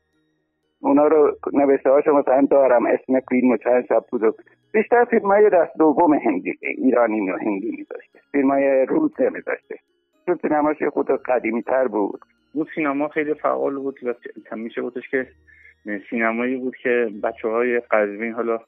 اونا 0.81 1.07
رو 1.07 1.37
نوشته 1.53 1.91
هاشو 1.91 2.13
مثلا 2.13 2.47
دارم 2.51 2.87
اسم 2.87 3.21
فیلم 3.21 3.51
و 3.51 3.57
چند 3.57 3.87
شب 3.87 4.05
بود 4.11 4.35
بیشتر 4.73 5.05
فیلم 5.05 5.27
های 5.27 5.51
دست 5.51 5.79
دوم 5.79 6.15
هندی 6.15 6.59
ایرانی 6.61 7.31
و 7.31 7.37
هندی 7.37 7.71
میذاشته. 7.71 8.19
فیلم 8.33 8.51
های 8.51 8.87
روسه 8.87 9.31
میذاشته. 9.31 9.79
چون 10.27 10.39
سینماش 10.43 10.83
خود 10.83 11.11
قدیمی 11.11 11.63
تر 11.63 11.89
بود. 11.89 12.21
اون 12.55 12.67
سینما 12.75 13.09
خیلی 13.09 13.35
فعال 13.35 13.75
بود 13.75 13.99
و 14.51 14.57
میشه 14.57 14.83
بودش 14.83 15.09
که 15.09 15.27
سینمایی 16.11 16.57
بود 16.57 16.77
که 16.77 17.09
بچه 17.23 17.49
های 17.49 17.81
قزوین 17.81 18.33
حالا 18.33 18.59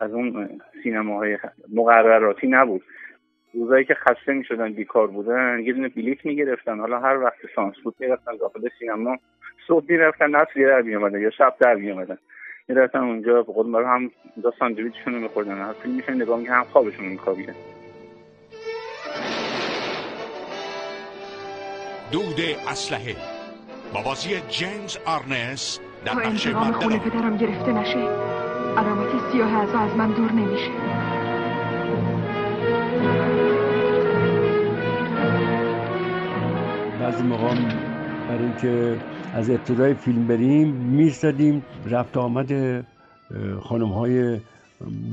از 0.00 0.12
اون 0.12 0.48
سینماهای 0.82 1.38
مقرراتی 1.74 2.48
نبود. 2.48 2.82
روزایی 3.54 3.84
که 3.84 3.94
خسته 3.94 4.32
می‌شدن 4.32 4.72
بیکار 4.72 5.06
بودن 5.06 5.60
یه 5.64 5.72
دونه 5.72 5.88
بلیت 5.88 6.26
می‌گرفتن. 6.26 6.80
حالا 6.80 7.00
هر 7.00 7.18
وقت 7.18 7.38
سانس 7.56 7.74
بود 7.84 7.94
می‌رفتن 7.98 8.36
داخل 8.40 8.68
سینما. 8.78 9.18
صبح 9.68 9.84
می‌رفتن 9.88 10.30
نصر 10.30 10.68
در 10.68 10.82
میامدن 10.82 11.20
یا 11.20 11.30
شب 11.30 11.54
در 11.60 11.74
میامدن 11.74 12.18
می‌رفتن 12.68 12.98
اونجا 12.98 13.42
به 13.42 13.52
قول 13.52 13.84
هم 13.84 14.10
دو 14.42 14.52
ساندویچشون 14.58 15.14
رو 15.14 15.20
میخوردن. 15.20 15.58
هر 15.58 15.72
فیلم 15.72 15.94
میشن 15.94 16.14
نگاه 16.14 16.38
می‌کنن 16.38 16.56
هم 16.56 16.64
خوابشون 16.64 17.06
میخوابیدن 17.06 17.54
دود 22.12 22.40
اسلحه 22.70 23.16
با 23.94 24.02
بازی 24.02 24.30
جیمز 24.48 24.98
آرنس 25.06 25.80
در 26.04 26.12
نقش 26.12 26.48
پدرم 26.48 27.36
گرفته 27.36 27.72
نشه. 27.72 28.08
علامت 28.76 29.32
سیاه 29.32 29.62
از 29.62 29.74
از 29.74 29.96
من 29.96 30.10
دور 30.10 30.32
نمیشه. 30.32 30.70
بعضی 37.12 37.24
موقع 37.24 37.54
برای 38.28 38.44
اینکه 38.44 38.96
از 39.34 39.50
ابتدای 39.50 39.94
فیلم 39.94 40.26
بریم 40.26 40.68
میستدیم 40.68 41.64
رفت 41.90 42.16
آمد 42.16 42.84
خانم 43.60 43.88
های 43.88 44.38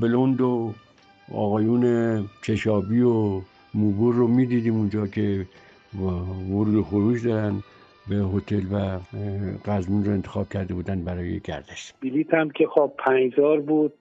بلوند 0.01 0.41
و 0.41 0.73
آقایون 1.33 2.25
چشابی 2.41 3.01
و 3.01 3.41
موبور 3.73 4.15
رو 4.15 4.27
می‌دیدیم 4.27 4.75
اونجا 4.75 5.07
که 5.07 5.45
ورود 6.49 6.75
و 6.75 6.83
خروج 6.83 7.27
دارن 7.27 7.53
به 8.09 8.15
هتل 8.15 8.63
و 8.71 8.99
قزمین 9.65 10.05
رو 10.05 10.11
انتخاب 10.11 10.49
کرده 10.49 10.73
بودن 10.73 11.03
برای 11.03 11.39
گردش. 11.39 11.93
بلیت 12.01 12.33
هم 12.33 12.49
که 12.49 12.67
خب 12.67 12.91
پنجزار 12.97 13.59
بود 13.59 13.93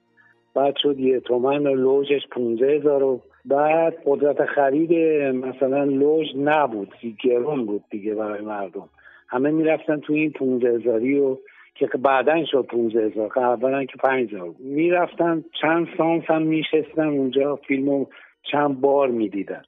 بعد 0.54 0.74
شد 0.82 0.98
یه 0.98 1.20
تومن 1.20 1.66
و 1.66 1.74
لوجش 1.74 2.22
پونزه 2.30 2.66
هزار 2.66 3.02
و 3.02 3.20
بعد 3.48 3.96
قدرت 4.06 4.44
خرید 4.44 4.92
مثلا 5.34 5.84
لوژ 5.84 6.26
نبود 6.36 6.94
گرون 7.24 7.66
بود 7.66 7.84
دیگه 7.90 8.14
برای 8.14 8.40
مردم. 8.40 8.88
همه 9.28 9.50
می‌رفتن 9.50 10.00
تو 10.00 10.12
این 10.12 10.30
پونزه 10.30 10.68
هزاری 10.68 11.18
و 11.18 11.36
که 11.74 11.86
بعدا 11.86 12.44
شد 12.44 12.66
پونزه 12.70 13.00
هزار 13.00 13.28
قبلا 13.28 13.84
که 13.84 13.96
پنج 14.04 14.34
هزار 14.34 14.54
می‌رفتن 14.58 15.44
چند 15.60 15.88
سانس 15.98 16.24
هم 16.26 16.42
میشستن 16.42 17.06
اونجا 17.06 17.56
فیلمو 17.56 18.06
چند 18.42 18.80
بار 18.80 19.08
می‌دیدن. 19.08 19.62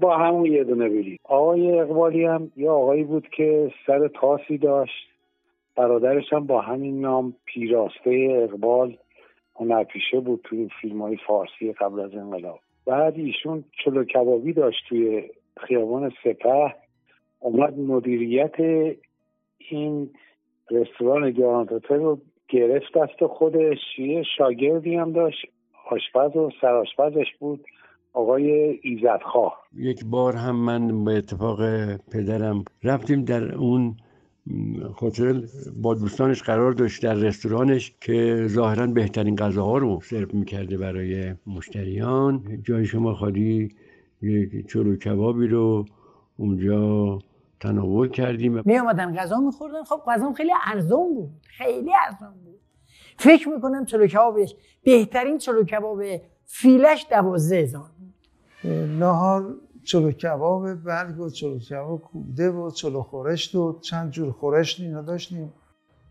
با 0.00 0.16
همون 0.16 0.46
یه 0.46 0.64
دونه 0.64 0.88
بلیط 0.88 1.20
آقای 1.24 1.78
اقبالی 1.78 2.24
هم 2.24 2.50
یه 2.56 2.70
آقایی 2.70 3.02
بود 3.02 3.28
که 3.28 3.72
سر 3.86 4.08
تاسی 4.08 4.58
داشت. 4.58 5.08
برادرش 5.76 6.32
هم 6.32 6.46
با 6.46 6.60
همین 6.60 7.00
نام 7.00 7.34
پیراسته 7.44 8.28
اقبال 8.42 8.96
هنرپیشه 9.56 10.20
بود 10.20 10.40
توی 10.44 10.68
فیلم 10.80 11.02
های 11.02 11.16
فارسی 11.26 11.72
قبل 11.72 12.00
از 12.00 12.14
انقلاب. 12.14 12.58
بعد 12.86 13.14
ایشون 13.16 13.64
چلو 13.84 14.04
کبابی 14.04 14.52
داشت 14.52 14.84
توی 14.88 15.30
خیابان 15.66 16.12
سپه. 16.24 16.74
اومد 17.40 17.78
مدیریت 17.78 18.54
این 19.58 20.10
رستوران 20.70 21.30
گراند 21.30 21.82
رو 21.88 22.18
گرفت 22.48 22.98
دست 22.98 23.26
خودش. 23.26 23.78
یه 23.98 24.22
شاگردی 24.38 24.94
هم 24.94 25.12
داشت 25.12 25.46
آشپز 25.90 26.36
و 26.36 26.50
سرآشپزش 26.60 27.26
بود 27.38 27.64
آقای 28.12 28.78
ایزدخواه. 28.82 29.64
یک 29.76 30.04
بار 30.04 30.36
هم 30.36 30.56
من 30.56 31.04
به 31.04 31.10
اتفاق 31.10 31.60
پدرم 31.96 32.64
رفتیم 32.84 33.24
در 33.24 33.54
اون 33.54 33.96
هتل 35.02 35.46
با 35.82 35.94
دوستانش 35.94 36.42
قرار 36.42 36.72
داشت 36.72 37.02
در 37.02 37.14
رستورانش 37.14 37.94
که 38.00 38.46
ظاهرا 38.48 38.86
بهترین 38.86 39.36
غذاها 39.36 39.78
رو 39.78 40.00
سرو 40.02 40.28
می‌کرده 40.32 40.76
برای 40.76 41.34
مشتریان. 41.46 42.60
جای 42.62 42.86
شما 42.86 43.14
خالی 43.14 43.74
یک 44.22 44.68
چلو 44.68 44.96
کبابی 44.96 45.46
رو 45.46 45.84
اونجا 46.36 47.18
تناول 47.60 48.08
کردیم. 48.08 48.62
می 48.64 48.78
آمدن 48.78 49.16
غذا 49.16 49.40
میخوردن. 49.40 49.84
خب 49.84 50.00
غذا 50.06 50.32
خیلی 50.32 50.52
ارزون 50.66 51.14
بود. 51.14 51.30
خیلی 51.42 51.90
ارزون 52.06 52.34
بود. 52.44 52.60
فکر 53.18 53.48
می‌کنم 53.48 53.84
چلو 53.84 54.06
کبابش 54.06 54.54
بهترین 54.82 55.38
چلو 55.38 55.64
کباب 55.64 56.02
فیلش 56.44 57.06
دوازده 57.10 57.56
هزار 57.56 57.90
نهار 58.98 59.56
چلو 59.84 60.10
کباب 60.12 60.74
برگ 60.74 61.20
و 61.20 61.30
چلو 61.30 61.58
کباب 61.58 62.00
کوبده 62.00 62.50
و 62.50 62.70
چلو 62.70 63.02
خورشت 63.02 63.54
و 63.54 63.78
چند 63.80 64.10
جور 64.10 64.32
خورشت 64.32 64.80
اینا 64.80 65.02
داشتیم. 65.02 65.52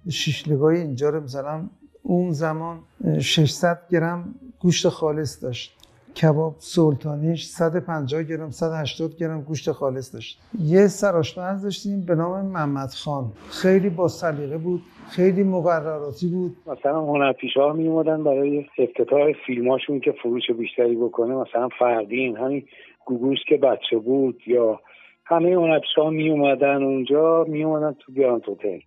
شیشلگای 0.09 0.77
اینجا 0.77 1.09
رو 1.09 1.23
مثلا 1.23 1.69
اون 2.03 2.31
زمان 2.31 2.79
600 3.19 3.79
گرم 3.89 4.35
گوشت 4.59 4.89
خالص 4.89 5.43
داشت. 5.43 5.77
کباب 6.21 6.55
سلطانیش 6.59 7.45
150 7.45 8.23
گرم 8.23 8.51
180 8.51 9.15
گرم 9.15 9.41
گوشت 9.41 9.71
خالص 9.71 10.13
داشت. 10.13 10.39
یه 10.59 10.87
سرآشپز 10.87 11.61
داشتیم 11.63 12.05
به 12.05 12.15
نام 12.15 12.45
محمد 12.45 12.89
خان. 12.89 13.31
خیلی 13.49 13.89
با 13.89 14.07
سلیقه 14.07 14.57
بود 14.57 14.81
خیلی 15.09 15.43
مقرراتی 15.43 16.27
بود. 16.27 16.57
مثلا 16.67 17.01
هنرپیشه 17.01 17.59
ها 17.59 17.73
می 17.73 18.03
برای 18.03 18.65
افتتاح 18.77 19.31
فیلماشون 19.45 19.99
که 19.99 20.11
فروش 20.11 20.51
بیشتری 20.51 20.95
بکنه 20.95 21.35
مثلا 21.35 21.69
فردین 21.79 22.37
همین 22.37 22.63
گوگوش 23.05 23.39
که 23.47 23.57
بچه 23.57 23.97
بود 23.97 24.41
یا 24.47 24.79
همه 25.25 25.53
هنرپیشه 25.53 26.01
ها 26.01 26.09
می 26.09 26.29
اومدن 26.29 26.83
اونجا 26.83 27.43
می 27.43 27.63
اومدن 27.63 27.95
تو 27.99 28.11
گراند 28.11 28.49
هتل 28.49 28.79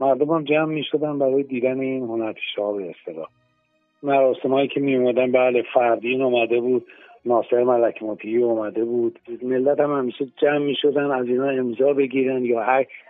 مردم 0.00 0.30
هم 0.30 0.44
جمع 0.44 0.74
می 0.74 0.84
شدن 0.84 1.18
برای 1.18 1.42
دیدن 1.42 1.80
این 1.80 2.02
هنرپیشه 2.02 2.62
ها 2.62 2.72
به 2.72 2.90
اصطلاح. 2.90 3.28
مراسم 4.02 4.48
هایی 4.48 4.68
که 4.68 4.80
می 4.80 4.96
اومدن 4.96 5.32
بله 5.32 5.62
فردین 5.74 6.22
اومده 6.22 6.60
بود 6.60 6.86
ناصر 7.24 7.64
ملک 7.64 8.02
موتی 8.02 8.36
اومده 8.36 8.84
بود. 8.84 9.18
ملت 9.42 9.80
هم 9.80 9.98
همیشه 9.98 10.26
جمع 10.42 10.58
می 10.58 10.74
شدن 10.82 11.10
از 11.10 11.26
اینا 11.26 11.48
امضا 11.48 11.92
بگیرن 11.92 12.44
یا 12.44 12.60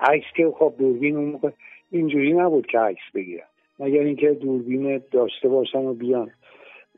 عکس 0.00 0.26
که 0.36 0.52
خب 0.58 0.74
دوربین 0.78 1.16
اون 1.16 1.24
موقع 1.24 1.50
اینجوری 1.90 2.32
نبود 2.32 2.66
که 2.66 2.78
عکس 2.78 3.02
بگیرن. 3.14 3.46
مگر 3.78 4.00
اینکه 4.00 4.30
دوربین 4.30 5.02
داشته 5.10 5.48
باشن 5.48 5.78
و 5.78 5.94
بیان. 5.94 6.30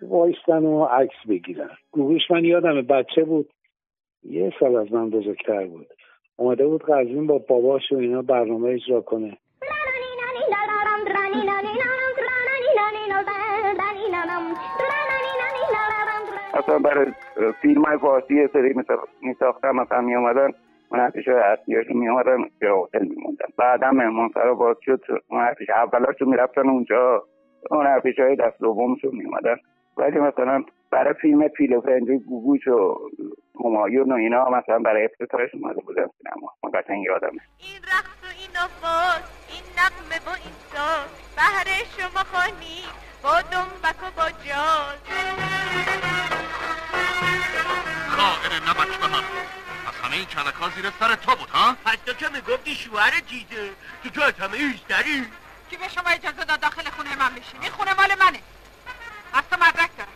وایستن 0.02 0.62
و 0.62 0.84
عکس 0.84 1.26
بگیرن. 1.28 1.70
گوگوش 1.90 2.30
من 2.30 2.44
یادم 2.44 2.82
بچه 2.82 3.24
بود. 3.24 3.50
یه 4.22 4.52
سال 4.60 4.76
از 4.76 4.92
من 4.92 5.10
بزرگتر 5.10 5.66
بود. 5.66 5.86
اومده 6.36 6.66
بود 6.66 6.82
قزوین 6.82 7.26
با 7.26 7.38
باباش 7.38 7.92
و 7.92 7.96
اینا 7.96 8.22
برنامه 8.22 8.70
اجرا 8.70 9.00
کنه. 9.00 9.36
مثلا 16.58 16.78
برای 16.78 17.06
فیلم 17.62 17.84
های 17.84 17.98
فارسی 17.98 18.48
سری 18.52 18.74
می 19.22 19.34
ساختن 19.38 19.70
مثلا 19.70 20.00
می 20.00 20.14
اومدن 20.14 20.50
منعکش 20.90 21.28
های 21.28 21.36
اصلیاش 21.36 21.86
می 21.88 22.08
اومدن 22.08 22.36
به 22.58 22.66
هتل 22.66 23.06
می 23.06 23.16
موندن 23.22 23.46
بعدا 23.58 23.90
مهمان 23.90 24.30
سرا 24.34 24.54
باز 24.54 24.76
شد 24.82 25.00
منعکش 25.30 25.70
اولاش 25.70 26.16
می 26.20 26.36
رفتن 26.36 26.68
اونجا 26.68 27.22
منعکش 27.70 28.18
های 28.18 28.36
دست 28.36 28.60
دومش 28.60 29.04
رو 29.04 29.12
می 29.12 29.24
اومدن 29.24 29.56
ولی 29.96 30.18
مثلا 30.18 30.64
برای 30.90 31.14
فیلم 31.14 31.48
پیل 31.48 31.72
و 31.72 31.80
پنجه 31.80 32.18
گوگوش 32.18 32.68
و 32.68 32.98
همایون 33.64 34.12
و 34.12 34.14
اینا 34.14 34.50
مثلا 34.50 34.78
برای 34.78 35.04
افتتاحش 35.04 35.50
اومده 35.54 35.80
بودن 35.80 36.06
سینما. 36.18 36.52
من 36.64 36.70
قشنگ 36.70 37.04
یادمه. 37.04 37.40
این 37.58 37.82
رقص 37.82 38.18
و 38.22 38.26
این 38.40 38.56
آواز 38.66 39.22
این 39.48 39.64
نقمه 39.78 40.18
و 40.26 40.30
این 40.44 40.54
ساز. 40.72 41.08
بهر 41.36 41.68
شما 41.98 42.22
خانی 42.32 42.80
با 43.22 43.40
دنبک 43.40 44.02
و 44.02 44.10
با 44.16 44.28
جاز. 44.30 44.98
خائن 48.16 48.52
نبچ 48.68 48.96
به 49.00 49.06
من. 49.12 49.24
از 49.88 49.94
همه 50.02 50.16
این 50.16 50.24
کلک 50.24 50.54
ها 50.54 50.68
زیر 50.68 50.90
سر 51.00 51.14
تو 51.14 51.36
بود 51.36 51.48
ها؟ 51.48 51.76
پس 51.84 51.96
تو 52.06 52.12
که 52.12 52.26
می‌گفتی 52.34 52.74
شوهر 52.74 53.20
جیده 53.26 53.70
تو 54.02 54.08
که 54.10 54.24
از 54.24 54.32
همه 54.32 54.54
ایستری 54.54 55.26
کی 55.70 55.76
به 55.76 55.88
شما 55.88 56.10
اجازه 56.10 56.44
داد 56.44 56.60
داخل 56.60 56.90
خونه 56.90 57.18
من 57.18 57.30
بشینی؟ 57.34 57.70
خونه 57.70 57.94
مال 57.96 58.08
منه. 58.20 58.38
مدرک 59.64 59.90
دارم 59.96 60.08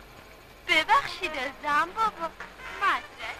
ببخشید 0.67 1.31
ازم 1.31 1.87
بابا. 1.95 2.27
مدرک 2.81 3.35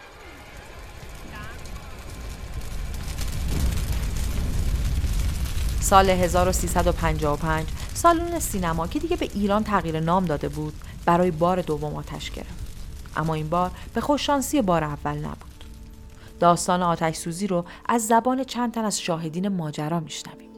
سال 5.80 6.10
1355 6.10 7.68
سالن 7.94 8.40
سینما 8.40 8.88
که 8.88 9.00
دیگه 9.00 9.18
به 9.18 9.26
ایران 9.36 9.64
تغییر 9.64 10.00
نام 10.00 10.26
داده 10.26 10.50
بود 10.50 10.74
برای 11.06 11.32
بار 11.32 11.62
دوم 11.62 11.96
آتش 11.96 12.32
گرفت. 12.32 12.70
اما 13.18 13.34
این 13.34 13.50
بار 13.50 13.72
به 13.96 14.02
خوششانسی 14.02 14.62
بار 14.62 14.84
اول 14.84 15.18
نبود. 15.18 15.64
داستان 16.40 16.84
آتش 16.84 17.16
سوزی 17.16 17.48
رو 17.48 17.66
از 17.90 18.08
زبان 18.08 18.44
چند 18.44 18.74
تن 18.74 18.86
از 18.86 19.02
شاهدین 19.02 19.48
ماجرا 19.48 20.00
میشنویم. 20.00 20.50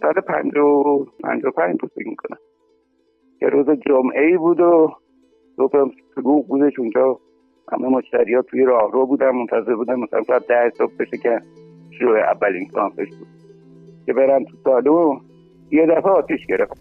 سال 0.00 0.14
پنج 0.14 0.56
و 0.56 1.06
پنج 1.24 1.44
و 1.44 1.50
پنج 1.50 1.76
بود 1.80 1.92
فکر 1.94 2.14
کنم 2.18 2.38
که 3.40 3.46
روز 3.46 3.66
جمعه 3.86 4.26
ای 4.26 4.36
بود 4.36 4.60
و 4.60 4.92
صبح 5.56 5.90
سلوک 6.14 6.46
بودش 6.46 6.78
اونجا. 6.78 7.18
همه 7.72 7.88
مشتری 7.88 8.34
ها 8.34 8.42
توی 8.42 8.64
راه 8.64 8.92
رو 8.92 9.06
بودن 9.06 9.30
منتظر 9.30 9.74
بودن 9.74 9.94
مثلا 9.94 10.22
ساعت 10.22 10.46
ده 10.46 10.72
صبح 10.78 10.92
بشه 10.98 11.16
که 11.16 11.40
شروع 11.98 12.18
اولین 12.18 12.68
کانفش 12.68 13.08
بود. 13.18 13.28
که 14.06 14.12
برن 14.12 14.44
تو 14.44 14.56
سالو 14.64 15.20
یه 15.70 15.86
دفعه 15.86 16.10
آتش 16.10 16.46
گرفت. 16.48 16.72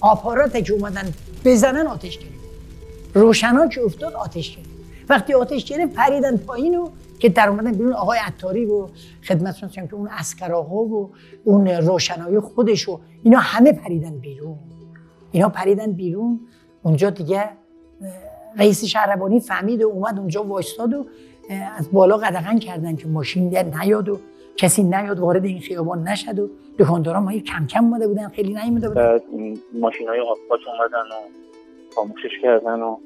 آپارات 0.00 0.64
که 0.64 0.72
اومدن 0.72 1.02
بزنن 1.44 1.86
آتش 1.86 2.18
گرفت. 2.18 2.42
روشنا 3.14 3.66
که 3.66 3.82
افتاد 3.82 4.12
آتش 4.12 4.56
گرفت. 4.56 4.70
وقتی 5.08 5.34
آتش 5.34 5.64
گرفت 5.64 5.96
پریدن 5.96 6.36
پایین 6.36 6.78
و 6.78 6.88
که 7.18 7.28
در 7.28 7.48
اومدن 7.48 7.72
بیرون 7.72 7.92
آقای 7.92 8.18
عطاری 8.26 8.64
و 8.64 8.86
خدمتتون 9.28 9.68
که 9.68 9.94
اون 9.94 10.08
اسکراها 10.08 10.76
و 10.76 11.10
اون 11.44 11.68
روشنایی 11.68 12.40
خودش 12.40 12.88
و 12.88 13.00
اینا 13.22 13.38
همه 13.38 13.72
پریدن 13.72 14.18
بیرون. 14.18 14.58
اینا 15.32 15.48
پریدن 15.48 15.92
بیرون. 15.92 16.40
اونجا 16.82 17.10
دیگه 17.10 17.50
رئیس 18.58 18.84
شهربانی 18.84 19.40
فهمید 19.40 19.82
و 19.82 19.88
اومد 19.88 20.18
اونجا 20.18 20.42
وایستاد 20.44 20.94
و 20.94 21.06
از 21.78 21.92
بالا 21.92 22.16
قدغن 22.16 22.58
کردن 22.58 22.96
که 22.96 23.08
ماشین 23.08 23.56
نیاد 23.82 24.08
و 24.08 24.18
کسی 24.56 24.82
نیاد 24.82 25.18
وارد 25.18 25.44
این 25.44 25.60
خیابان 25.60 26.08
نشد 26.08 26.38
و 26.38 26.48
دکاندارا 26.78 27.20
ما 27.20 27.32
کم 27.32 27.66
کم 27.66 27.84
اومده 27.84 28.08
بودن 28.08 28.28
خیلی 28.28 28.54
نیومده 28.54 28.88
بودن. 28.88 29.18
ماشین 29.80 30.08
های 30.08 30.20
آفات 30.20 30.60
اومدن 30.66 31.08
و 31.08 31.14
خاموشش 31.94 32.30
کردن 32.42 32.80
و 32.80 32.96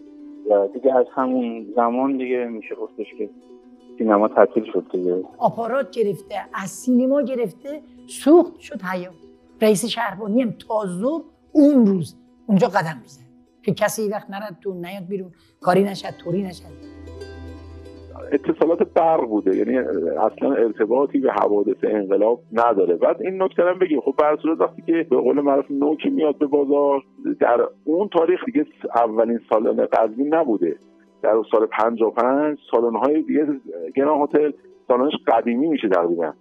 دیگه 0.74 0.97
از 0.97 1.07
همون 1.14 1.66
زمان 1.77 2.16
دیگه 2.16 2.45
میشه 2.45 2.74
گفتش 2.74 3.07
که 3.18 3.31
سینما 3.99 4.29
تعطیل 4.29 4.64
شد 4.72 4.87
دیگه. 4.93 5.24
آپارات 5.39 5.91
گرفته 5.91 6.35
از 6.55 6.70
سینما 6.70 7.22
گرفته 7.22 7.81
سوخت 8.07 8.61
شد 8.61 8.83
حیات 8.83 9.14
رئیس 9.62 9.85
شهربانی 9.85 10.43
هم 10.43 10.55
تا 10.68 10.85
اون 11.57 11.87
روز 11.87 12.17
اونجا 12.47 12.69
قدم 12.69 12.99
میزن 13.03 13.23
که 13.63 13.75
کسی 13.75 14.09
وقت 14.09 14.31
نرد 14.31 14.59
تو 14.63 14.75
نیاد 14.75 15.07
بیرون. 15.09 15.31
کاری 15.61 15.85
نشد 15.85 16.15
توری 16.25 16.43
نشد. 16.43 16.97
اتصالات 18.33 18.83
برق 18.95 19.27
بوده. 19.27 19.57
یعنی 19.57 19.79
اصلا 20.19 20.53
ارتباطی 20.53 21.19
به 21.19 21.33
حوادث 21.33 21.77
انقلاب 21.83 22.41
نداره. 22.53 22.97
بعد 22.97 23.23
این 23.23 23.43
نکته 23.43 23.63
هم 23.63 23.79
بگیم. 23.79 24.01
خب 24.01 24.15
بر 24.19 24.37
صورت 24.43 24.61
وقتی 24.61 24.83
که 24.83 25.07
به 25.11 25.17
قول 25.17 25.41
معروف 25.41 25.71
نوکی 25.71 26.11
میاد 26.11 26.39
به 26.39 26.47
بازار 26.47 27.03
در 27.41 27.69
اون 27.85 28.09
تاریخ 28.09 28.45
دیگه 28.45 28.67
اولین 28.95 29.41
سالن 29.51 29.87
قزوین 29.87 30.35
نبوده. 30.35 30.77
در 31.23 31.43
سال 31.53 31.67
55 31.67 32.59
سالن 32.71 32.97
های 32.97 33.23
دیگه 33.23 33.47
گران 33.95 34.23
هتل 34.23 34.53
سالنش 34.89 35.13
قدیمی 35.27 35.67
میشه 35.67 35.89
تقریبا. 35.89 36.33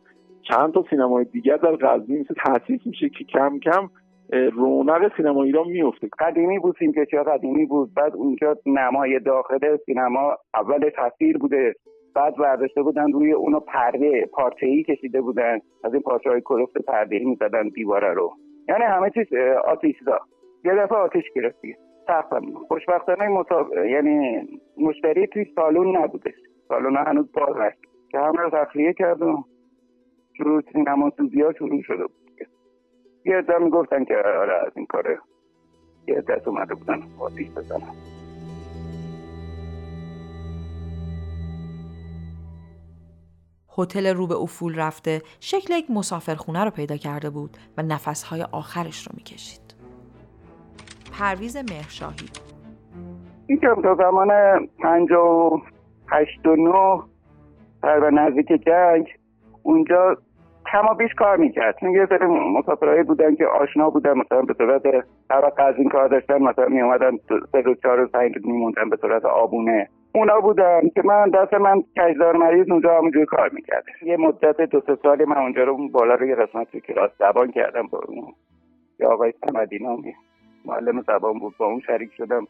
چند 0.42 0.74
تا 0.74 0.86
سینمای 0.90 1.26
دیگر 1.26 1.58
در 1.58 1.76
قزوین 1.76 2.26
تاسیس 2.46 2.82
میشه 2.86 3.10
که 3.10 3.24
کم 3.24 3.60
کم 3.60 3.90
رونق 4.32 5.18
سینما 5.18 5.44
ایران 5.44 5.68
میفته 5.68 6.10
قدیمی 6.20 6.60
بود 6.60 6.78
فیلمکشی 6.78 7.18
قدیمی 7.18 7.66
بود 7.66 7.94
بعد 7.94 8.16
اونجا 8.16 8.58
نمای 8.66 9.20
داخل 9.20 9.78
سینما 9.86 10.38
اول 10.54 10.90
تصویر 10.98 11.38
بوده 11.38 11.74
بعد 12.16 12.36
برداشته 12.36 12.82
بودن 12.82 13.12
روی 13.12 13.32
اونو 13.32 13.60
پرده 13.60 14.26
پارچه 14.26 14.66
ای 14.66 14.84
کشیده 14.84 15.22
بودن. 15.22 15.60
از 15.84 15.94
این 15.94 16.02
پارچه 16.02 16.30
های 16.30 16.42
کلفت 16.42 16.78
پرده 16.78 17.16
ای 17.16 17.26
می‌زدن 17.26 17.70
دیواره 17.70 18.14
رو. 18.14 18.32
یعنی 18.70 18.84
همه 18.84 19.10
چیز 19.10 19.28
آتیش 19.66 19.96
دا 20.06 20.20
یه 20.66 20.76
دفعه 20.76 20.98
آتیش 20.98 21.24
گرفت 21.36 21.62
دیگه. 21.62 21.78
خوشبختانه 22.68 23.28
مصاب... 23.28 23.74
یعنی 23.74 24.48
مشتری 24.78 25.28
توی 25.28 25.46
سالون 25.56 25.98
نبوده. 25.98 26.34
سالون 26.68 26.98
هنوز 26.98 27.32
باز 27.32 27.56
که 28.12 28.20
همه 28.20 28.42
رو 28.42 28.50
تخلیه 28.50 28.94
کرد 28.94 29.22
و 29.22 29.44
شروع 30.38 30.62
سینما 30.74 31.10
سوزی 31.18 31.42
ها 31.42 31.54
شروع 31.54 31.82
شده 31.82 32.04
بود. 32.04 32.25
یه 33.26 33.38
عده 33.38 33.58
می‌گفتن 33.58 34.06
که 34.06 34.14
آره 34.16 34.66
از 34.68 34.72
این 34.76 34.86
کاره 34.86 35.20
یه 36.08 36.22
دست 36.22 36.48
اومده 36.48 36.76
بودن 36.76 37.04
آتیش 37.20 37.50
بزنن 37.50 37.96
هتل 43.78 44.14
رو 44.16 44.28
به 44.28 44.36
افول 44.36 44.80
رفته 44.80 45.22
شکل 45.40 45.74
یک 45.74 45.92
مسافرخونه 45.92 46.64
رو 46.64 46.72
پیدا 46.72 46.98
کرده 46.98 47.30
بود 47.30 47.58
و 47.78 47.82
نفسهای 47.82 48.46
آخرش 48.52 49.08
رو 49.08 49.12
می‌کشید. 49.18 49.76
پرویز 51.20 51.58
مهرشاهی 51.58 52.30
این 53.48 53.60
تا 53.60 53.96
زمان 53.96 54.30
پنج 54.80 55.12
و 55.12 55.62
هشت 56.08 56.46
و 56.46 56.56
نه 56.56 57.04
در 57.84 58.10
نزدیک 58.10 58.48
جنگ 58.48 59.08
اونجا 59.64 60.18
کما 60.76 60.94
بیش 60.94 61.14
کار 61.14 61.38
می‌کرد. 61.38 61.78
چون 61.80 61.92
یه 61.92 62.06
سری 62.06 62.26
مسافرهایی 62.26 63.04
بودن 63.04 63.36
که 63.36 63.46
آشنا 63.46 63.90
بودن 63.90 64.14
مثلا 64.14 64.42
به 64.42 64.54
صورت 64.54 64.86
هر 65.30 65.52
از 65.58 65.76
این 65.78 65.90
کار 65.90 66.08
داشتن 66.08 66.42
مثلا 66.42 66.68
می 66.68 66.82
اومدن 66.82 67.18
سه 67.52 67.62
روز 67.62 67.78
چهار 67.84 67.98
روز 67.98 68.12
پنج 68.12 68.32
میموندن 68.44 68.90
به 68.90 68.98
صورت 68.98 69.26
آبونه. 69.26 69.90
اونا 70.16 70.40
بودن 70.40 70.82
که 70.96 71.02
من 71.06 71.30
دست 71.30 71.54
من 71.54 71.84
کشدار 71.98 72.38
مریض 72.38 72.72
اونجا 72.72 72.98
همونجوری 72.98 73.26
کار 73.26 73.50
می‌کرد. 73.50 73.84
یه 74.02 74.18
مدت 74.18 74.62
دو 74.62 74.82
سه 74.88 74.96
سالی 75.04 75.26
من 75.26 75.38
اونجا 75.38 75.64
رو 75.64 75.88
بالا 75.88 76.16
روی 76.16 76.36
قسمت 76.36 76.78
کلاس 76.78 77.12
زبان 77.20 77.52
کردم 77.52 77.88
با 77.88 78.02
اون 78.08 78.34
یا 79.00 79.14
آقای 79.14 79.34
سمدی 79.46 79.80
نامی. 79.80 80.14
معلم 80.66 81.02
زبان 81.02 81.40
بود 81.40 81.54
با 81.58 81.66
اون 81.66 81.80
شریک 81.80 82.10
شدم. 82.18 82.48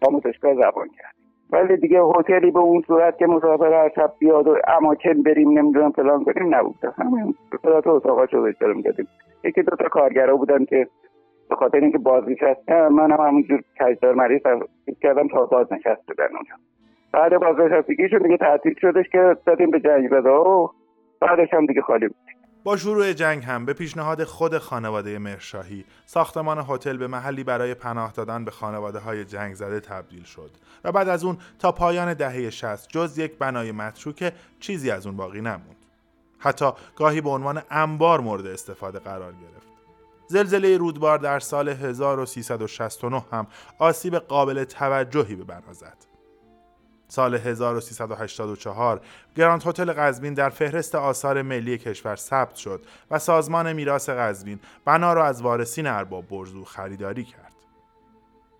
آموزشگاه 0.00 0.54
زبان 0.54 0.88
کرد 0.88 1.14
ولی 1.50 1.76
دیگه 1.76 2.00
هتلی 2.00 2.50
به 2.50 2.58
اون 2.58 2.82
صورت 2.86 3.18
که 3.18 3.26
مسافر 3.26 3.72
هر 3.72 3.88
شب 3.94 4.12
بیاد 4.18 4.48
و 4.48 4.56
اماکن 4.68 5.22
بریم 5.22 5.58
نمی‌دونم 5.58 5.90
فلان 5.90 6.24
کنیم 6.24 6.54
نبود. 6.54 6.74
همین 6.98 7.34
صورت 7.62 7.86
اتاقا 7.86 8.24
رو 8.24 8.42
اجاره 8.42 8.74
می‌کردیم 8.74 9.08
یکی 9.44 9.62
دو 9.62 9.76
تا 9.76 9.88
کارگرا 9.88 10.36
بودن 10.36 10.64
که 10.64 10.86
به 11.50 11.56
خاطر 11.56 11.80
اینکه 11.80 11.98
بازنشسته 11.98 12.88
من 12.88 13.12
هم 13.12 13.26
همونجور 13.26 13.62
کجدار 13.80 14.14
مریض 14.14 14.42
کردم 15.02 15.28
تا 15.28 15.46
بازنشست 15.46 16.06
بودن 16.06 16.24
اونجا. 16.24 16.54
بعد 17.12 17.38
بازنشستگیشون 17.38 18.18
دیگه 18.18 18.36
تعطیل 18.36 18.74
شدش 18.80 19.08
که 19.08 19.36
دادیم 19.46 19.70
به 19.70 19.80
جنگ 19.80 20.12
و 20.12 20.68
بعدش 21.20 21.54
هم 21.54 21.66
دیگه 21.66 21.80
خالی 21.80 22.08
بود. 22.08 22.27
با 22.64 22.76
شروع 22.76 23.12
جنگ 23.12 23.44
هم 23.44 23.64
به 23.64 23.72
پیشنهاد 23.72 24.24
خود 24.24 24.58
خانواده 24.58 25.18
مرشاهی 25.18 25.84
ساختمان 26.06 26.64
هتل 26.68 26.96
به 26.96 27.06
محلی 27.06 27.44
برای 27.44 27.74
پناه 27.74 28.12
دادن 28.12 28.44
به 28.44 28.50
خانواده 28.50 28.98
های 28.98 29.24
جنگ 29.24 29.54
زده 29.54 29.80
تبدیل 29.80 30.24
شد 30.24 30.50
و 30.84 30.92
بعد 30.92 31.08
از 31.08 31.24
اون 31.24 31.38
تا 31.58 31.72
پایان 31.72 32.14
دهه 32.14 32.50
60 32.50 32.88
جز 32.88 33.18
یک 33.18 33.38
بنای 33.38 33.72
متروکه 33.72 34.32
چیزی 34.60 34.90
از 34.90 35.06
اون 35.06 35.16
باقی 35.16 35.40
نموند. 35.40 35.76
حتی 36.38 36.70
گاهی 36.96 37.20
به 37.20 37.30
عنوان 37.30 37.62
انبار 37.70 38.20
مورد 38.20 38.46
استفاده 38.46 38.98
قرار 38.98 39.32
گرفت. 39.32 39.68
زلزله 40.26 40.76
رودبار 40.76 41.18
در 41.18 41.40
سال 41.40 41.68
1369 41.68 43.24
هم 43.32 43.46
آسیب 43.78 44.16
قابل 44.16 44.64
توجهی 44.64 45.34
به 45.34 45.44
بنا 45.44 45.72
زد. 45.72 46.07
سال 47.08 47.34
1384 47.34 49.00
گراند 49.36 49.62
هتل 49.66 49.92
قزوین 49.92 50.34
در 50.34 50.50
فهرست 50.50 50.94
آثار 50.94 51.42
ملی 51.42 51.78
کشور 51.78 52.16
ثبت 52.16 52.56
شد 52.56 52.82
و 53.10 53.18
سازمان 53.18 53.72
میراث 53.72 54.08
قزوین 54.08 54.60
بنا 54.84 55.12
را 55.12 55.26
از 55.26 55.42
وارثین 55.42 55.86
ارباب 55.86 56.28
برزو 56.28 56.64
خریداری 56.64 57.24
کرد. 57.24 57.52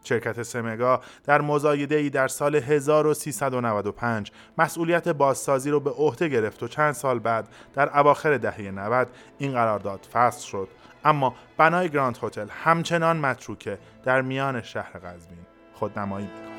شرکت 0.05 0.43
سمگا 0.43 1.01
در 1.25 1.41
مزایده 1.41 1.95
ای 1.95 2.11
در 2.11 2.29
سال 2.29 2.57
1395 2.57 4.33
مسئولیت 4.59 5.09
بازسازی 5.09 5.71
را 5.71 5.79
به 5.79 5.91
عهده 5.91 6.29
گرفت 6.29 6.63
و 6.63 6.69
چند 6.69 6.93
سال 6.93 7.19
بعد 7.19 7.49
در 7.75 7.99
اواخر 7.99 8.39
دهه 8.39 8.61
90 8.61 9.09
این 9.39 9.53
قرارداد 9.53 10.09
فصل 10.13 10.47
شد 10.47 10.69
اما 11.05 11.35
بنای 11.57 11.89
گراند 11.89 12.19
هتل 12.23 12.49
همچنان 12.49 13.17
متروکه 13.17 13.79
در 14.05 14.23
میان 14.23 14.63
شهر 14.63 14.99
قزوین 14.99 15.39
خودنمایی 15.75 16.27
می‌کند. 16.27 16.58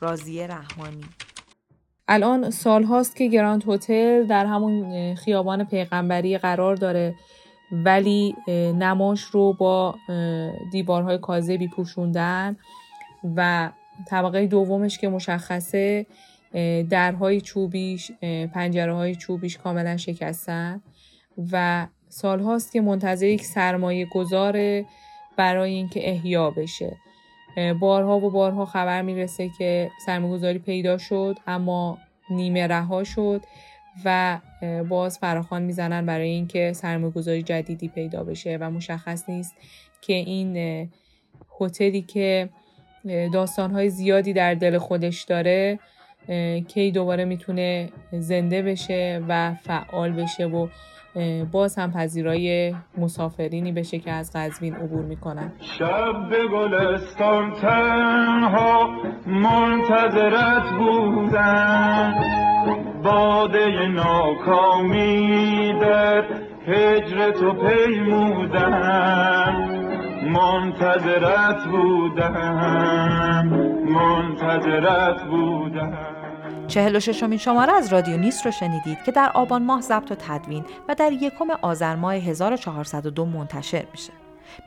رازیه 0.00 0.46
رحمانی. 0.46 1.04
الان 2.08 2.50
سال 2.50 2.84
هاست 2.84 3.16
که 3.16 3.26
گراند 3.26 3.64
هتل 3.68 4.26
در 4.26 4.46
همون 4.46 5.14
خیابان 5.14 5.64
پیغمبری 5.64 6.38
قرار 6.38 6.76
داره 6.76 7.14
ولی 7.72 8.34
نماش 8.78 9.22
رو 9.22 9.52
با 9.52 9.94
دیوارهای 10.72 11.18
کاذبی 11.18 11.68
پوشوندن 11.68 12.56
و 13.36 13.70
طبقه 14.08 14.46
دومش 14.46 14.98
که 14.98 15.08
مشخصه 15.08 16.06
درهای 16.90 17.40
چوبیش 17.40 18.12
پنجره 18.54 18.94
های 18.94 19.14
چوبیش 19.14 19.58
کاملا 19.58 19.96
شکستن 19.96 20.82
و 21.52 21.86
سال 22.08 22.40
هاست 22.40 22.72
که 22.72 22.80
منتظر 22.80 23.26
یک 23.26 23.44
سرمایه 23.44 24.06
گذاره 24.06 24.86
برای 25.36 25.72
اینکه 25.72 26.10
احیا 26.10 26.50
بشه. 26.50 26.96
بارها 27.80 28.18
و 28.18 28.30
بارها 28.30 28.64
خبر 28.64 29.02
می‌رسه 29.02 29.50
که 29.58 29.90
سرمایه‌گذاری 30.06 30.58
پیدا 30.58 30.98
شد 30.98 31.38
اما 31.46 31.98
نیمه 32.30 32.66
رها 32.66 33.04
شد 33.04 33.40
و 34.04 34.38
باز 34.88 35.18
فراخوان 35.18 35.62
می‌زنن 35.62 36.06
برای 36.06 36.28
اینکه 36.28 36.72
سرمایه‌گذاری 36.72 37.42
جدیدی 37.42 37.88
پیدا 37.88 38.24
بشه 38.24 38.58
و 38.60 38.70
مشخص 38.70 39.28
نیست 39.28 39.54
که 40.00 40.12
این 40.12 40.88
هتلی 41.60 42.02
که 42.02 42.48
داستانهای 43.32 43.90
زیادی 43.90 44.32
در 44.32 44.54
دل 44.54 44.78
خودش 44.78 45.22
داره 45.22 45.78
کی 46.68 46.90
دوباره 46.90 47.24
می‌تونه 47.24 47.88
زنده 48.12 48.62
بشه 48.62 49.22
و 49.28 49.54
فعال 49.54 50.12
بشه 50.12 50.46
و 50.46 50.68
باز 51.52 51.78
هم 51.78 51.92
پذیرای 51.92 52.74
مسافرینی 52.98 53.72
بشه 53.72 53.98
که 53.98 54.12
از 54.12 54.32
قزوین 54.34 54.74
عبور 54.74 55.04
می‌کنن. 55.04 55.52
شب 55.60 56.28
به 56.30 56.48
گلستان 56.52 57.52
تنها 57.52 58.90
منتظرت 59.26 60.72
بودم. 60.78 62.14
باده 63.04 63.88
ناکامی 63.88 65.72
در 65.80 66.24
هجر 66.66 67.30
تو 67.30 67.52
پیمودم. 67.52 69.06
منتظرت 70.32 71.64
بودم 71.70 73.46
منتظرت 73.88 75.24
بودم. 75.24 76.15
چهل 76.68 76.96
و 76.96 77.00
ششمین 77.00 77.38
شماره 77.38 77.72
از 77.72 77.92
رادیو 77.92 78.16
نیست 78.16 78.46
رو 78.46 78.52
شنیدید 78.52 79.02
که 79.02 79.12
در 79.12 79.30
آبان 79.34 79.64
ماه 79.64 79.80
ضبط 79.80 80.12
و 80.12 80.14
تدوین 80.14 80.64
و 80.88 80.94
در 80.94 81.12
یکم 81.12 81.50
آذر 81.62 81.96
ماه 81.96 82.14
1402 82.14 83.24
منتشر 83.24 83.86
میشه. 83.92 84.12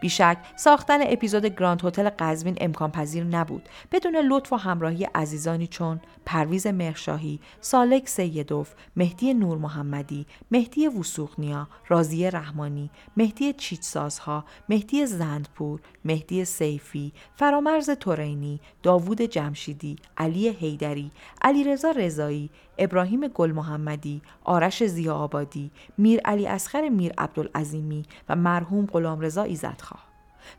بیشک 0.01 0.37
ساختن 0.55 0.99
اپیزود 1.01 1.45
گراند 1.45 1.85
هتل 1.85 2.09
قزوین 2.19 2.57
امکان 2.61 2.91
پذیر 2.91 3.23
نبود 3.23 3.69
بدون 3.91 4.15
لطف 4.15 4.53
و 4.53 4.55
همراهی 4.55 5.07
عزیزانی 5.15 5.67
چون 5.67 5.99
پرویز 6.25 6.67
مرشاهی، 6.67 7.39
سالک 7.61 8.09
سیدوف، 8.09 8.73
مهدی 8.95 9.33
نور 9.33 9.57
محمدی، 9.57 10.25
مهدی 10.51 10.87
وثوق‌نیا، 10.87 11.67
رازی 11.87 12.31
رحمانی، 12.31 12.89
مهدی 13.17 13.53
چیتسازها، 13.53 14.45
مهدی 14.69 15.05
زندپور، 15.05 15.79
مهدی 16.05 16.45
سیفی، 16.45 17.13
فرامرز 17.35 17.89
تورینی، 17.89 18.59
داوود 18.83 19.21
جمشیدی، 19.21 19.95
علی 20.17 20.49
حیدری، 20.49 21.11
علیرضا 21.41 21.91
رضایی، 21.91 22.49
ابراهیم 22.77 23.27
گل 23.27 23.51
محمدی، 23.51 24.21
آرش 24.43 24.83
زیا 24.83 25.15
آبادی، 25.15 25.71
میر 25.97 26.19
علی 26.19 26.47
اسخر 26.47 26.89
میر 26.89 27.13
عبدالعظیمی 27.17 28.05
و 28.29 28.35
مرحوم 28.35 28.85
غلامرضا 28.85 29.43
ایزدخواه. 29.43 30.09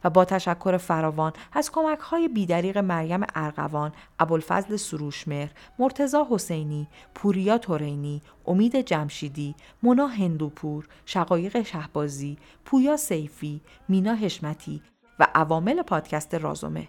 و 0.05 0.11
با 0.11 0.25
تشکر 0.25 0.77
فراوان 0.77 1.33
از 1.53 1.71
کمک 1.73 1.99
های 1.99 2.29
بیدریق 2.29 2.79
مریم 2.79 3.21
ارغوان، 3.35 3.93
ابوالفضل 4.19 4.77
سروشمهر، 4.77 5.51
مرتزا 5.79 6.27
حسینی، 6.31 6.89
پوریا 7.15 7.59
تورینی، 7.59 8.23
امید 8.47 8.77
جمشیدی، 8.77 9.55
مونا 9.83 10.07
هندوپور، 10.07 10.89
شقایق 11.07 11.63
شهبازی، 11.63 12.39
پویا 12.65 12.97
سیفی، 12.97 13.61
مینا 13.89 14.15
حشمتی 14.15 14.83
و 15.21 15.27
عوامل 15.35 15.83
پادکست 15.83 16.35
رازومه 16.35 16.89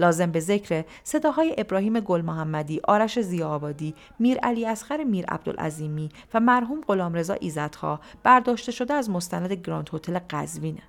لازم 0.00 0.30
به 0.30 0.40
ذکر 0.40 0.84
صداهای 1.04 1.54
ابراهیم 1.58 2.00
گل 2.00 2.20
محمدی، 2.20 2.80
آرش 2.84 3.20
زیابادی، 3.20 3.94
میر 4.18 4.38
علی 4.38 4.66
اسخر 4.66 5.04
میر 5.04 5.26
عبدالعظیمی 5.26 6.08
و 6.34 6.40
مرحوم 6.40 6.80
غلامرضا 6.88 7.34
ایزدخواه 7.34 8.00
برداشته 8.22 8.72
شده 8.72 8.94
از 8.94 9.10
مستند 9.10 9.52
گراند 9.52 9.90
هتل 9.92 10.18
قزوینه. 10.30 10.82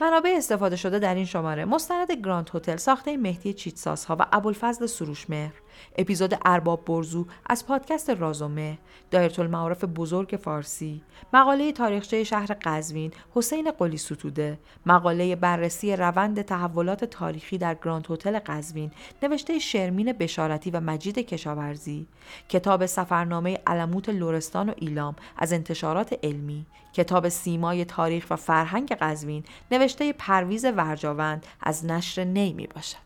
منابع 0.00 0.34
استفاده 0.36 0.76
شده 0.76 0.98
در 0.98 1.14
این 1.14 1.24
شماره 1.24 1.64
مستند 1.64 2.12
گراند 2.12 2.50
هتل 2.54 2.76
ساخته 2.76 3.16
مهدی 3.16 3.52
چیتسازها 3.52 4.16
و 4.20 4.26
ابوالفضل 4.32 4.86
سروشمهر 4.86 5.52
اپیزود 5.98 6.38
ارباب 6.44 6.84
برزو 6.84 7.26
از 7.46 7.66
پادکست 7.66 8.10
رازومه 8.10 8.78
دایرةالمعارف 9.10 9.84
بزرگ 9.84 10.38
فارسی 10.42 11.02
مقاله 11.32 11.72
تاریخچه 11.72 12.24
شهر 12.24 12.56
قزوین 12.62 13.12
حسین 13.34 13.70
قلی 13.70 13.96
ستوده 13.96 14.58
مقاله 14.86 15.36
بررسی 15.36 15.96
روند 15.96 16.42
تحولات 16.42 17.04
تاریخی 17.04 17.58
در 17.58 17.74
گراند 17.74 18.06
هتل 18.10 18.38
قزوین 18.38 18.90
نوشته 19.22 19.58
شرمین 19.58 20.12
بشارتی 20.12 20.70
و 20.70 20.80
مجید 20.80 21.18
کشاورزی 21.18 22.06
کتاب 22.48 22.86
سفرنامه 22.86 23.58
علموت 23.66 24.08
لورستان 24.08 24.68
و 24.68 24.72
ایلام 24.76 25.16
از 25.36 25.52
انتشارات 25.52 26.18
علمی 26.22 26.66
کتاب 26.92 27.28
سیمای 27.28 27.84
تاریخ 27.84 28.26
و 28.30 28.36
فرهنگ 28.36 28.92
قزوین 28.92 29.44
نوشته 29.70 30.12
پرویز 30.12 30.64
ورجاوند 30.64 31.46
از 31.60 31.86
نشر 31.86 32.24
نی 32.24 32.52
می 32.52 32.66
باشد 32.66 33.03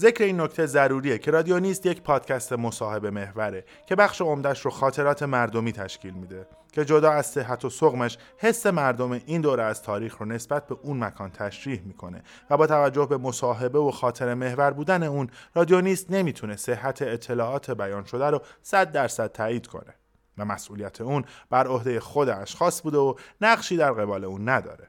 ذکر 0.00 0.24
این 0.24 0.40
نکته 0.40 0.66
ضروریه 0.66 1.18
که 1.18 1.30
رادیو 1.30 1.60
نیست 1.60 1.86
یک 1.86 2.02
پادکست 2.02 2.52
مصاحبه 2.52 3.10
محوره 3.10 3.64
که 3.86 3.96
بخش 3.96 4.20
عمدش 4.20 4.60
رو 4.60 4.70
خاطرات 4.70 5.22
مردمی 5.22 5.72
تشکیل 5.72 6.14
میده 6.14 6.46
که 6.72 6.84
جدا 6.84 7.10
از 7.10 7.26
صحت 7.26 7.64
و 7.64 7.70
سقمش 7.70 8.18
حس 8.38 8.66
مردم 8.66 9.12
این 9.12 9.40
دوره 9.40 9.62
از 9.62 9.82
تاریخ 9.82 10.18
رو 10.18 10.26
نسبت 10.26 10.66
به 10.66 10.76
اون 10.82 11.04
مکان 11.04 11.30
تشریح 11.30 11.82
می‌کنه 11.84 12.22
و 12.50 12.56
با 12.56 12.66
توجه 12.66 13.06
به 13.06 13.16
مصاحبه 13.16 13.78
و 13.78 13.90
خاطر 13.90 14.34
محور 14.34 14.70
بودن 14.70 15.02
اون 15.02 15.30
رادیو 15.54 15.80
نیست 15.80 16.10
نمی‌تونه 16.10 16.56
صحت 16.56 17.02
اطلاعات 17.02 17.70
بیان 17.70 18.04
شده 18.04 18.26
رو 18.26 18.42
100 18.62 18.92
درصد 18.92 19.32
تایید 19.32 19.66
کنه 19.66 19.94
و 20.38 20.44
مسئولیت 20.44 21.00
اون 21.00 21.24
بر 21.50 21.66
عهده 21.66 22.00
خود 22.00 22.28
اشخاص 22.28 22.82
بوده 22.82 22.98
و 22.98 23.14
نقشی 23.40 23.76
در 23.76 23.92
قبال 23.92 24.24
اون 24.24 24.48
نداره. 24.48 24.88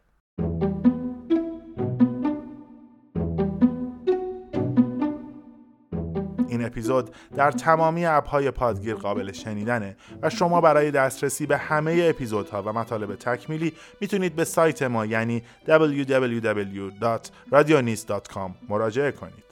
اپیزود 6.71 7.15
در 7.35 7.51
تمامی 7.51 8.05
اپهای 8.05 8.51
پادگیر 8.51 8.95
قابل 8.95 9.31
شنیدنه 9.31 9.95
و 10.21 10.29
شما 10.29 10.61
برای 10.61 10.91
دسترسی 10.91 11.45
به 11.45 11.57
همه 11.57 12.07
اپیزودها 12.09 12.63
و 12.63 12.73
مطالب 12.73 13.15
تکمیلی 13.15 13.73
می‌تونید 14.01 14.35
به 14.35 14.43
سایت 14.43 14.83
ما 14.83 15.05
یعنی 15.05 15.43
www.radionist.com 15.67 18.51
مراجعه 18.69 19.11
کنید. 19.11 19.43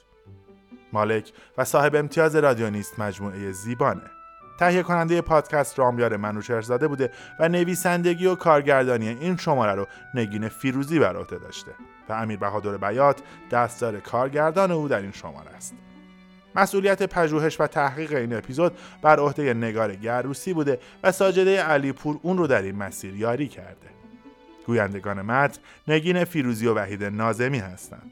مالک 0.94 1.32
و 1.58 1.64
صاحب 1.64 1.96
امتیاز 1.96 2.36
رادیونیست 2.36 3.00
مجموعه 3.00 3.52
زیبانه. 3.52 4.02
تهیه 4.60 4.84
کننده 4.84 5.22
پادکست 5.22 5.80
رامیار 5.80 6.18
منوچرزاده 6.18 6.88
بوده 6.88 7.12
و 7.40 7.50
نویسندگی 7.50 8.26
و 8.26 8.36
کارگردانی 8.36 9.08
این 9.08 9.38
شماره 9.38 9.74
رو 9.74 9.88
نگین 10.14 10.50
فیروزی 10.50 11.00
بر 11.00 11.16
عهده 11.16 11.38
داشته 11.38 11.72
و 12.10 12.14
امیر 12.14 12.40
بهادر 12.40 12.78
بیات 12.78 13.22
دستدار 13.52 14.00
کارگردان 14.00 14.72
او 14.72 14.88
در 14.88 15.02
این 15.02 15.12
شماره 15.12 15.50
است. 15.50 15.89
مسئولیت 16.60 17.04
پژوهش 17.04 17.62
و 17.62 17.68
تحقیق 17.68 18.14
این 18.14 18.34
اپیزود 18.34 18.78
بر 19.02 19.20
عهده 19.20 19.54
نگار 19.54 19.96
گروسی 19.96 20.54
بوده 20.54 20.80
و 21.04 21.12
ساجده 21.12 21.62
علیپور 21.62 22.20
اون 22.22 22.38
رو 22.38 22.48
در 22.48 22.62
این 22.62 22.76
مسیر 22.76 23.16
یاری 23.16 23.48
کرده. 23.48 23.90
گویندگان 24.68 25.22
متن 25.22 25.62
نگین 25.88 26.24
فیروزی 26.24 26.68
و 26.68 26.74
وحید 26.74 27.04
نازمی 27.04 27.60
هستند. 27.60 28.12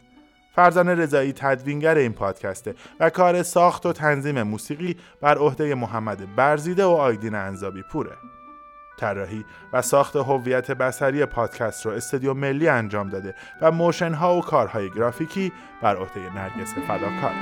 فرزان 0.56 0.90
رضایی 0.90 1.34
تدوینگر 1.34 1.96
این 1.96 2.14
پادکسته 2.14 2.76
و 3.00 3.10
کار 3.10 3.44
ساخت 3.44 3.86
و 3.86 3.94
تنظیم 3.94 4.42
موسیقی 4.42 4.98
بر 5.22 5.38
عهده 5.38 5.76
محمد 5.76 6.36
برزیده 6.36 6.86
و 6.86 6.90
آیدین 6.90 7.36
انزابی 7.36 7.84
پوره. 7.92 8.18
طراحی 8.98 9.46
و 9.74 9.82
ساخت 9.82 10.16
هویت 10.16 10.72
بصری 10.72 11.26
پادکست 11.26 11.86
رو 11.86 11.92
استودیو 11.92 12.34
ملی 12.34 12.68
انجام 12.68 13.10
داده 13.10 13.36
و 13.62 13.72
موشن 13.72 14.14
ها 14.14 14.38
و 14.38 14.42
کارهای 14.42 14.90
گرافیکی 14.90 15.52
بر 15.82 15.96
عهده 15.96 16.36
نرگس 16.36 16.74
فداکار 16.88 17.34